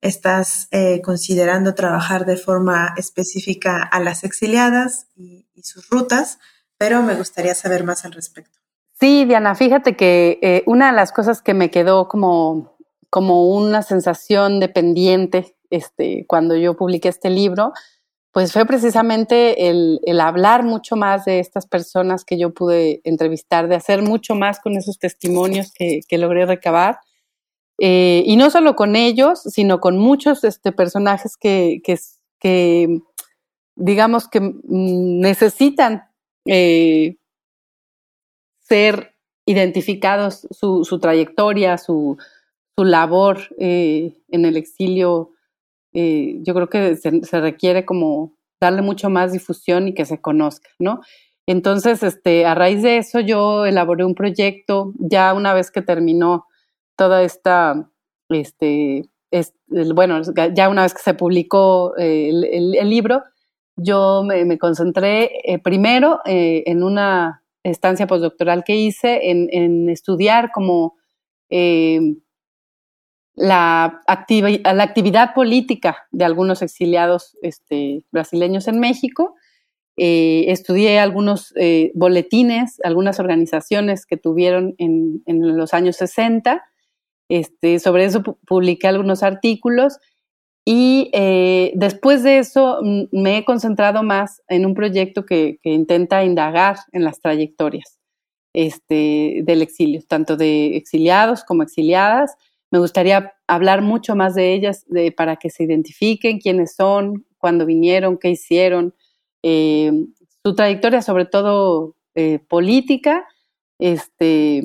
estás 0.01 0.67
eh, 0.71 1.01
considerando 1.01 1.75
trabajar 1.75 2.25
de 2.25 2.35
forma 2.35 2.93
específica 2.97 3.81
a 3.83 3.99
las 3.99 4.23
exiliadas 4.23 5.07
y, 5.15 5.47
sus 5.63 5.87
rutas, 5.91 6.39
pero 6.79 7.03
me 7.03 7.13
gustaría 7.13 7.53
saber 7.53 7.83
más 7.83 8.03
al 8.03 8.13
respecto. 8.13 8.57
Sí, 8.99 9.25
Diana, 9.25 9.53
fíjate 9.53 9.95
que 9.95 10.39
eh, 10.41 10.63
una 10.65 10.87
de 10.87 10.95
las 10.95 11.11
cosas 11.11 11.43
que 11.43 11.53
me 11.53 11.69
quedó 11.69 12.07
como, 12.07 12.75
como 13.11 13.47
una 13.47 13.83
sensación 13.83 14.59
de 14.59 14.69
pendiente 14.69 15.55
este, 15.69 16.25
cuando 16.27 16.55
yo 16.55 16.75
publiqué 16.75 17.09
este 17.09 17.29
libro 17.29 17.73
pues 18.31 18.53
fue 18.53 18.65
precisamente 18.65 19.69
el, 19.69 19.99
hablar 20.21 20.63
mucho 20.63 20.95
más 20.95 21.25
de 21.25 21.39
estas 21.39 21.67
personas 21.67 22.23
que 22.23 22.37
yo 22.37 22.53
pude 22.53 23.01
entrevistar, 23.03 23.67
de 23.67 23.75
hacer 23.75 24.01
mucho 24.01 24.35
más 24.35 24.59
con 24.59 24.77
esos 24.77 24.99
testimonios 24.99 25.71
que, 25.73 26.01
logré 26.17 26.45
recabar. 26.45 26.99
Eh, 27.77 28.23
y 28.25 28.37
no 28.37 28.49
solo 28.49 28.75
con 28.75 28.95
ellos, 28.95 29.41
sino 29.41 29.81
con 29.81 29.97
muchos 29.97 30.43
este, 30.43 30.71
personajes 30.71 31.35
que, 31.35 31.81
que, 32.39 32.99
digamos 33.75 34.27
que 34.29 34.39
mm, 34.39 35.19
necesitan 35.19 36.03
eh, 36.45 37.17
ser 38.59 39.15
identificados 39.45 40.47
su, 40.51 40.85
su 40.85 40.99
trayectoria, 40.99 41.77
su, 41.77 42.17
su 42.77 42.85
labor 42.85 43.39
eh, 43.57 44.13
en 44.29 44.45
el 44.45 44.55
exilio 44.55 45.31
eh, 45.93 46.37
yo 46.41 46.53
creo 46.53 46.69
que 46.69 46.95
se, 46.95 47.41
requiere 47.41 47.85
como 47.85 48.37
darle 48.59 48.81
mucho 48.81 49.09
más 49.09 49.31
difusión 49.33 49.87
y 49.87 49.93
que 49.93 50.05
se 50.05 50.21
conozca, 50.21 50.69
¿no? 50.79 51.01
Entonces, 51.47 52.03
este, 52.03 52.45
a 52.45 52.55
raíz 52.55 52.81
de 52.83 52.97
eso 52.97 53.19
yo 53.19 53.65
elaboré 53.65 54.05
un 54.05 54.15
proyecto, 54.15 54.93
ya 54.99 55.33
una 55.33 55.53
vez 55.53 55.71
que 55.71 55.81
terminó 55.81 56.45
toda 56.95 57.23
esta, 57.23 57.89
este, 58.29 59.09
bueno, 59.93 60.21
ya 60.53 60.69
una 60.69 60.83
vez 60.83 60.93
que 60.93 61.01
se 61.01 61.13
publicó 61.13 61.93
eh, 61.97 62.29
el, 62.29 62.89
libro, 62.89 63.23
yo 63.75 64.23
me, 64.23 64.57
concentré 64.59 65.31
eh, 65.43 65.57
primero 65.59 66.19
en 66.25 66.83
una 66.83 67.43
estancia 67.63 68.07
postdoctoral 68.07 68.63
que 68.63 68.75
hice 68.75 69.31
en, 69.31 69.49
en 69.51 69.89
estudiar 69.89 70.51
como 70.51 70.95
la, 73.41 74.01
actividad 74.05 75.33
política 75.33 75.97
de 76.11 76.25
algunos 76.25 76.61
exiliados 76.61 77.37
este, 77.41 78.03
brasileños 78.11 78.67
en 78.67 78.79
México. 78.79 79.35
Eh, 79.97 80.45
estudié 80.47 80.99
algunos 80.99 81.53
eh, 81.55 81.91
boletines, 81.95 82.79
algunas 82.83 83.19
organizaciones 83.19 84.05
que 84.05 84.17
tuvieron 84.17 84.75
en, 84.77 85.23
los 85.25 85.73
años 85.73 85.97
60. 85.97 86.63
Este, 87.29 87.79
sobre 87.79 88.05
eso 88.05 88.21
publiqué 88.45 88.87
algunos 88.87 89.23
artículos 89.23 89.99
y 90.65 91.09
eh, 91.13 91.71
después 91.75 92.23
de 92.23 92.37
eso 92.37 92.79
me 93.11 93.37
he 93.37 93.45
concentrado 93.45 94.03
más 94.03 94.43
en 94.49 94.65
un 94.65 94.75
proyecto 94.75 95.25
que, 95.25 95.57
intenta 95.63 96.23
indagar 96.23 96.77
en 96.91 97.03
las 97.03 97.19
trayectorias 97.21 97.97
este, 98.53 99.41
del 99.43 99.63
exilio, 99.63 100.01
tanto 100.07 100.37
de 100.37 100.77
exiliados 100.77 101.43
como 101.43 101.63
exiliadas, 101.63 102.35
me 102.71 102.79
gustaría 102.79 103.33
hablar 103.47 103.81
mucho 103.81 104.15
más 104.15 104.33
de 104.33 104.53
ellas 104.53 104.85
para 105.15 105.35
que 105.35 105.49
se 105.49 105.63
identifiquen 105.63 106.39
quiénes 106.39 106.75
son, 106.75 107.25
cuándo 107.37 107.65
vinieron, 107.65 108.17
qué 108.17 108.29
hicieron, 108.29 108.95
eh, 109.43 109.91
su 110.43 110.55
trayectoria 110.55 111.01
sobre 111.01 111.25
todo 111.25 111.95
eh, 112.15 112.39
política 112.39 113.27
este, 113.79 114.57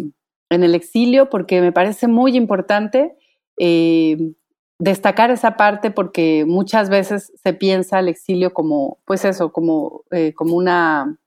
en 0.51 0.63
el 0.63 0.75
exilio, 0.75 1.29
porque 1.29 1.61
me 1.61 1.73
parece 1.73 2.07
muy 2.07 2.37
importante 2.37 3.17
eh, 3.59 4.35
destacar 4.79 5.31
esa 5.31 5.57
parte 5.57 5.91
porque 5.91 6.45
muchas 6.47 6.91
veces 6.91 7.33
se 7.43 7.53
piensa 7.55 7.99
el 7.99 8.09
exilio 8.09 8.53
como, 8.53 8.99
pues 9.05 9.25
eso, 9.25 9.53
como, 9.53 10.05
como, 10.35 10.55
una, 10.55 11.19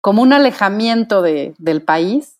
como 0.00 0.22
un 0.22 0.32
alejamiento 0.32 1.22
de, 1.22 1.54
del 1.58 1.82
país, 1.82 2.38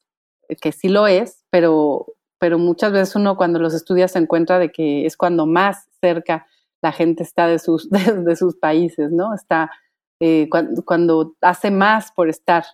que 0.63 0.71
sí 0.71 0.89
lo 0.89 1.09
es, 1.09 1.45
pero 1.51 2.07
pero 2.47 2.61
muchas 2.61 2.93
veces 2.93 3.17
uno 3.17 3.37
cuando 3.37 3.59
los 3.59 3.75
estudia 3.75 4.07
se 4.07 4.21
encuentra 4.21 4.61
de 4.61 4.71
que 4.71 5.05
es 5.05 5.17
cuando 5.17 5.47
más 5.47 5.89
cerca 6.01 6.47
la 6.81 6.93
gente 6.93 7.25
está 7.25 7.49
de 7.49 7.59
sus, 7.59 7.91
de, 7.91 8.37
sus 8.37 8.55
países, 8.55 9.11
¿no? 9.11 9.35
Está 9.35 9.73
eh, 10.21 10.49
cuando, 10.85 11.35
hace 11.41 11.73
más 11.73 12.13
por 12.13 12.29
estar, 12.29 12.65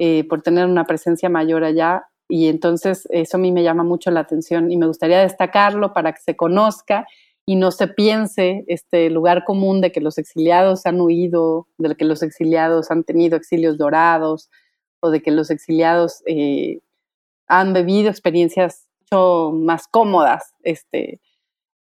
eh, 0.00 0.26
por 0.28 0.42
tener 0.42 0.66
una 0.66 0.86
presencia 0.86 1.28
mayor 1.28 1.62
allá, 1.62 2.02
y 2.28 2.48
entonces 2.48 3.06
eso 3.10 3.36
a 3.36 3.40
mí 3.40 3.52
me 3.52 3.62
llama 3.62 3.84
mucho 3.84 4.10
la 4.10 4.18
atención 4.18 4.72
y 4.72 4.76
me 4.76 4.88
gustaría 4.88 5.20
destacarlo 5.20 5.92
para 5.92 6.12
que 6.12 6.20
se 6.20 6.34
conozca 6.34 7.06
y 7.46 7.54
no 7.54 7.70
se 7.70 7.86
piense 7.86 8.64
este 8.66 9.08
lugar 9.08 9.44
común 9.44 9.80
de 9.80 9.92
que 9.92 10.00
los 10.00 10.18
exiliados 10.18 10.84
han 10.84 11.00
huido, 11.00 11.68
de 11.78 11.94
que 11.94 12.06
los 12.06 12.24
exiliados 12.24 12.90
han 12.90 13.04
tenido 13.04 13.36
exilios 13.36 13.78
dorados 13.78 14.50
o 14.98 15.10
de 15.10 15.22
que 15.22 15.30
los 15.30 15.48
exiliados 15.50 16.24
eh, 16.26 16.80
han 17.46 17.72
vivido 17.72 18.10
experiencias 18.10 18.88
más 19.12 19.86
cómodas 19.88 20.54
este, 20.62 21.20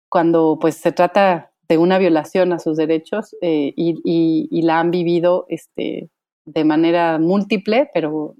cuando 0.08 0.58
pues 0.60 0.76
se 0.76 0.92
trata 0.92 1.52
de 1.68 1.78
una 1.78 1.98
violación 1.98 2.52
a 2.52 2.58
sus 2.58 2.76
derechos 2.76 3.34
eh, 3.40 3.72
y, 3.76 4.62
la 4.62 4.80
han 4.80 4.90
vivido 4.90 5.46
este, 5.48 6.10
de 6.44 6.64
manera 6.64 7.18
múltiple, 7.18 7.90
pero, 7.92 8.36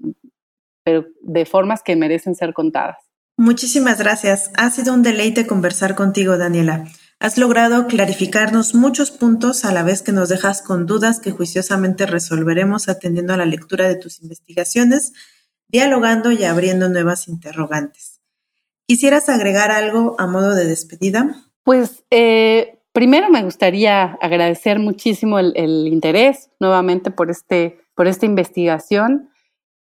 pero 0.83 1.05
de 1.21 1.45
formas 1.45 1.83
que 1.83 1.95
merecen 1.95 2.35
ser 2.35 2.53
contadas. 2.53 2.97
Muchísimas 3.37 3.99
gracias. 3.99 4.51
Ha 4.57 4.69
sido 4.71 4.93
un 4.93 5.03
deleite 5.03 5.45
conversar 5.45 5.95
contigo, 5.95 6.37
Daniela. 6.37 6.85
Has 7.19 7.37
logrado 7.37 7.87
clarificarnos 7.87 8.75
muchos 8.75 9.11
puntos 9.11 9.65
a 9.65 9.71
la 9.71 9.83
vez 9.83 10.01
que 10.01 10.11
nos 10.11 10.29
dejas 10.29 10.61
con 10.61 10.85
dudas 10.85 11.19
que 11.19 11.31
juiciosamente 11.31 12.05
resolveremos 12.05 12.89
atendiendo 12.89 13.33
a 13.33 13.37
la 13.37 13.45
lectura 13.45 13.87
de 13.87 13.95
tus 13.95 14.21
investigaciones, 14.21 15.13
dialogando 15.67 16.31
y 16.31 16.43
abriendo 16.43 16.89
nuevas 16.89 17.27
interrogantes. 17.27 18.16
¿Quisieras 18.87 19.27
agregar 19.27 19.69
algo 19.69 20.15
a 20.17 20.27
modo 20.27 20.55
de 20.55 20.65
despedida? 20.65 21.35
Pues 21.63 22.05
eh, 22.09 22.79
primero 22.93 23.29
me 23.29 23.43
gustaría 23.43 24.17
agradecer 24.21 24.79
muchísimo 24.79 25.39
el, 25.39 25.87
interés 25.87 26.49
nuevamente 26.61 27.11
por, 27.11 27.29
este, 27.29 27.81
por 27.95 28.07
esta 28.07 28.25
investigación. 28.25 29.29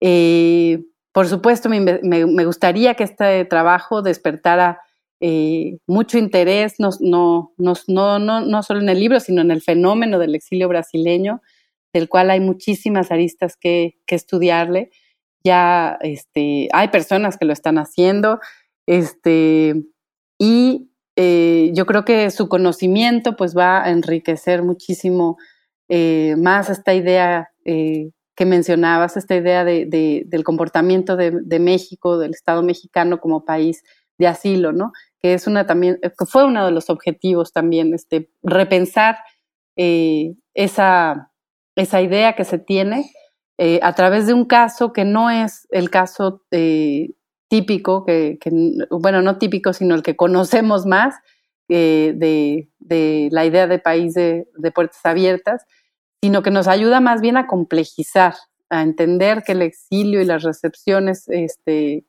Eh, 0.01 0.83
por 1.13 1.29
supuesto, 1.29 1.69
me, 1.69 2.45
gustaría 2.45 2.95
que 2.95 3.05
este 3.05 3.45
trabajo 3.45 4.03
despertara 4.03 4.81
eh, 5.21 5.79
mucho 5.87 6.19
interés, 6.19 6.75
no, 6.81 6.91
no, 6.99 7.53
no, 7.87 8.19
no, 8.19 8.63
solo 8.65 8.81
en 8.81 8.89
el 8.89 8.99
libro, 8.99 9.21
sino 9.21 9.41
en 9.41 9.53
el 9.53 9.63
fenómeno 9.63 10.19
del 10.19 10.35
exilio 10.35 10.69
brasileño, 10.69 11.43
del 11.95 12.09
cual 12.09 12.29
hay 12.31 12.41
muchísimas 12.41 13.13
aristas 13.13 13.57
que, 13.57 14.01
que 14.05 14.17
estudiarle. 14.17 14.91
Ya 15.45 15.97
este, 16.01 16.69
hay 16.73 16.89
personas 16.89 17.39
que 17.39 17.45
lo 17.45 17.53
están 17.53 17.79
haciendo. 17.79 18.41
Este, 18.87 19.85
y 20.39 20.91
eh, 21.17 21.71
yo 21.73 21.87
creo 21.87 22.05
que 22.05 22.31
su 22.31 22.49
conocimiento 22.49 23.37
pues 23.37 23.57
va 23.57 23.83
a 23.83 23.91
enriquecer 23.91 24.63
muchísimo 24.63 25.39
eh, 25.89 26.37
más 26.37 26.69
esta 26.69 26.95
idea 26.95 27.51
eh, 27.65 28.11
que 28.37 28.45
mencionabas, 28.45 29.17
esta 29.17 29.35
idea 29.35 29.65
de, 29.65 30.25
del 30.27 30.45
comportamiento 30.45 31.17
de, 31.17 31.59
México, 31.59 32.19
del 32.19 32.33
Estado 32.33 32.63
mexicano 32.63 33.19
como 33.19 33.47
país 33.47 33.83
de 34.19 34.27
asilo, 34.27 34.73
¿no? 34.73 34.93
Que 35.21 35.33
es 35.33 35.47
una 35.47 35.67
también, 35.67 35.99
fue 36.29 36.45
uno 36.45 36.67
de 36.67 36.71
los 36.71 36.91
objetivos 36.91 37.53
también, 37.53 37.95
este, 37.95 38.31
repensar 38.43 39.17
esa, 39.75 41.33
esa 41.77 42.03
idea 42.03 42.35
que 42.35 42.45
se 42.45 42.59
tiene 42.59 43.11
a 43.81 43.95
través 43.95 44.27
de 44.27 44.35
un 44.35 44.45
caso 44.45 44.93
que 44.93 45.07
no 45.07 45.31
es 45.31 45.67
el 45.71 45.89
caso 45.89 46.43
típico, 47.49 48.05
que, 48.05 48.39
bueno, 48.91 49.23
no 49.23 49.39
típico, 49.39 49.73
sino 49.73 49.95
el 49.95 50.03
que 50.03 50.17
conocemos 50.17 50.87
más 50.87 51.15
eh, 51.69 52.13
de, 52.17 53.29
la 53.31 53.45
idea 53.45 53.67
de 53.67 53.79
país 53.79 54.15
de, 54.15 54.47
puertas 54.75 55.05
abiertas, 55.05 55.65
sino 56.21 56.43
que 56.43 56.51
nos 56.51 56.69
ayuda 56.69 57.01
más 57.01 57.21
bien 57.21 57.37
a 57.37 57.47
complejizar, 57.47 58.35
a 58.69 58.83
entender 58.83 59.43
que 59.45 59.53
el 59.53 59.63
exilio 59.63 60.21
y 60.21 60.25
las 60.25 60.43
recepciones 60.43 61.29
este, 61.29 62.05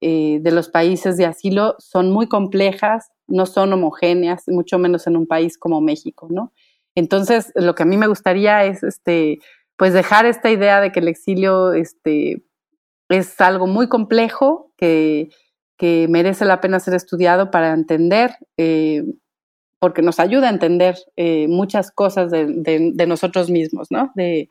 eh, 0.00 0.38
de 0.40 0.50
los 0.52 0.68
países 0.68 1.16
de 1.16 1.26
asilo 1.26 1.76
son 1.78 2.10
muy 2.10 2.28
complejas, 2.28 3.10
no 3.26 3.46
son 3.46 3.72
homogéneas, 3.72 4.44
mucho 4.48 4.78
menos 4.78 5.06
en 5.06 5.16
un 5.16 5.26
país 5.26 5.58
como 5.58 5.80
México, 5.80 6.28
¿no? 6.30 6.52
Entonces, 6.94 7.52
lo 7.54 7.74
que 7.74 7.84
a 7.84 7.86
mí 7.86 7.96
me 7.96 8.06
gustaría 8.06 8.64
es, 8.64 8.82
este, 8.82 9.38
pues, 9.76 9.92
dejar 9.94 10.26
esta 10.26 10.50
idea 10.50 10.80
de 10.80 10.92
que 10.92 11.00
el 11.00 11.08
exilio, 11.08 11.72
este, 11.72 12.42
es 13.12 13.40
algo 13.40 13.66
muy 13.66 13.88
complejo 13.88 14.72
que, 14.76 15.30
merece 16.08 16.44
la 16.44 16.60
pena 16.60 16.78
ser 16.78 16.94
estudiado 16.94 17.50
para 17.50 17.72
entender, 17.72 18.36
eh, 18.56 19.02
porque 19.80 20.00
nos 20.00 20.20
ayuda 20.20 20.46
a 20.46 20.52
entender 20.52 20.96
eh, 21.16 21.48
muchas 21.48 21.90
cosas 21.90 22.30
de, 22.30 23.04
nosotros 23.08 23.50
mismos, 23.50 23.88
¿no? 23.90 24.12
De, 24.14 24.48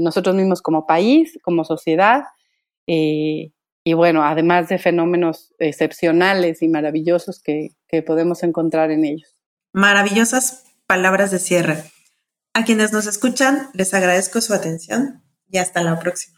nosotros 0.00 0.34
mismos 0.34 0.62
como 0.62 0.86
país, 0.86 1.38
como 1.42 1.64
sociedad, 1.64 2.22
eh, 2.86 3.50
y 3.84 3.92
bueno, 3.92 4.22
además 4.22 4.68
de 4.70 4.78
fenómenos 4.78 5.52
excepcionales 5.58 6.62
y 6.62 6.68
maravillosos 6.68 7.42
que, 7.42 7.72
que 7.86 8.02
podemos 8.02 8.42
encontrar 8.42 8.90
en 8.90 9.04
ellos. 9.04 9.34
Maravillosas 9.72 10.64
palabras 10.86 11.30
de 11.30 11.40
cierre. 11.40 11.84
A 12.54 12.64
quienes 12.64 12.92
nos 12.92 13.06
escuchan, 13.06 13.68
les 13.74 13.92
agradezco 13.92 14.40
su 14.40 14.54
atención 14.54 15.22
y 15.50 15.58
hasta 15.58 15.82
la 15.82 15.98
próxima. 15.98 16.37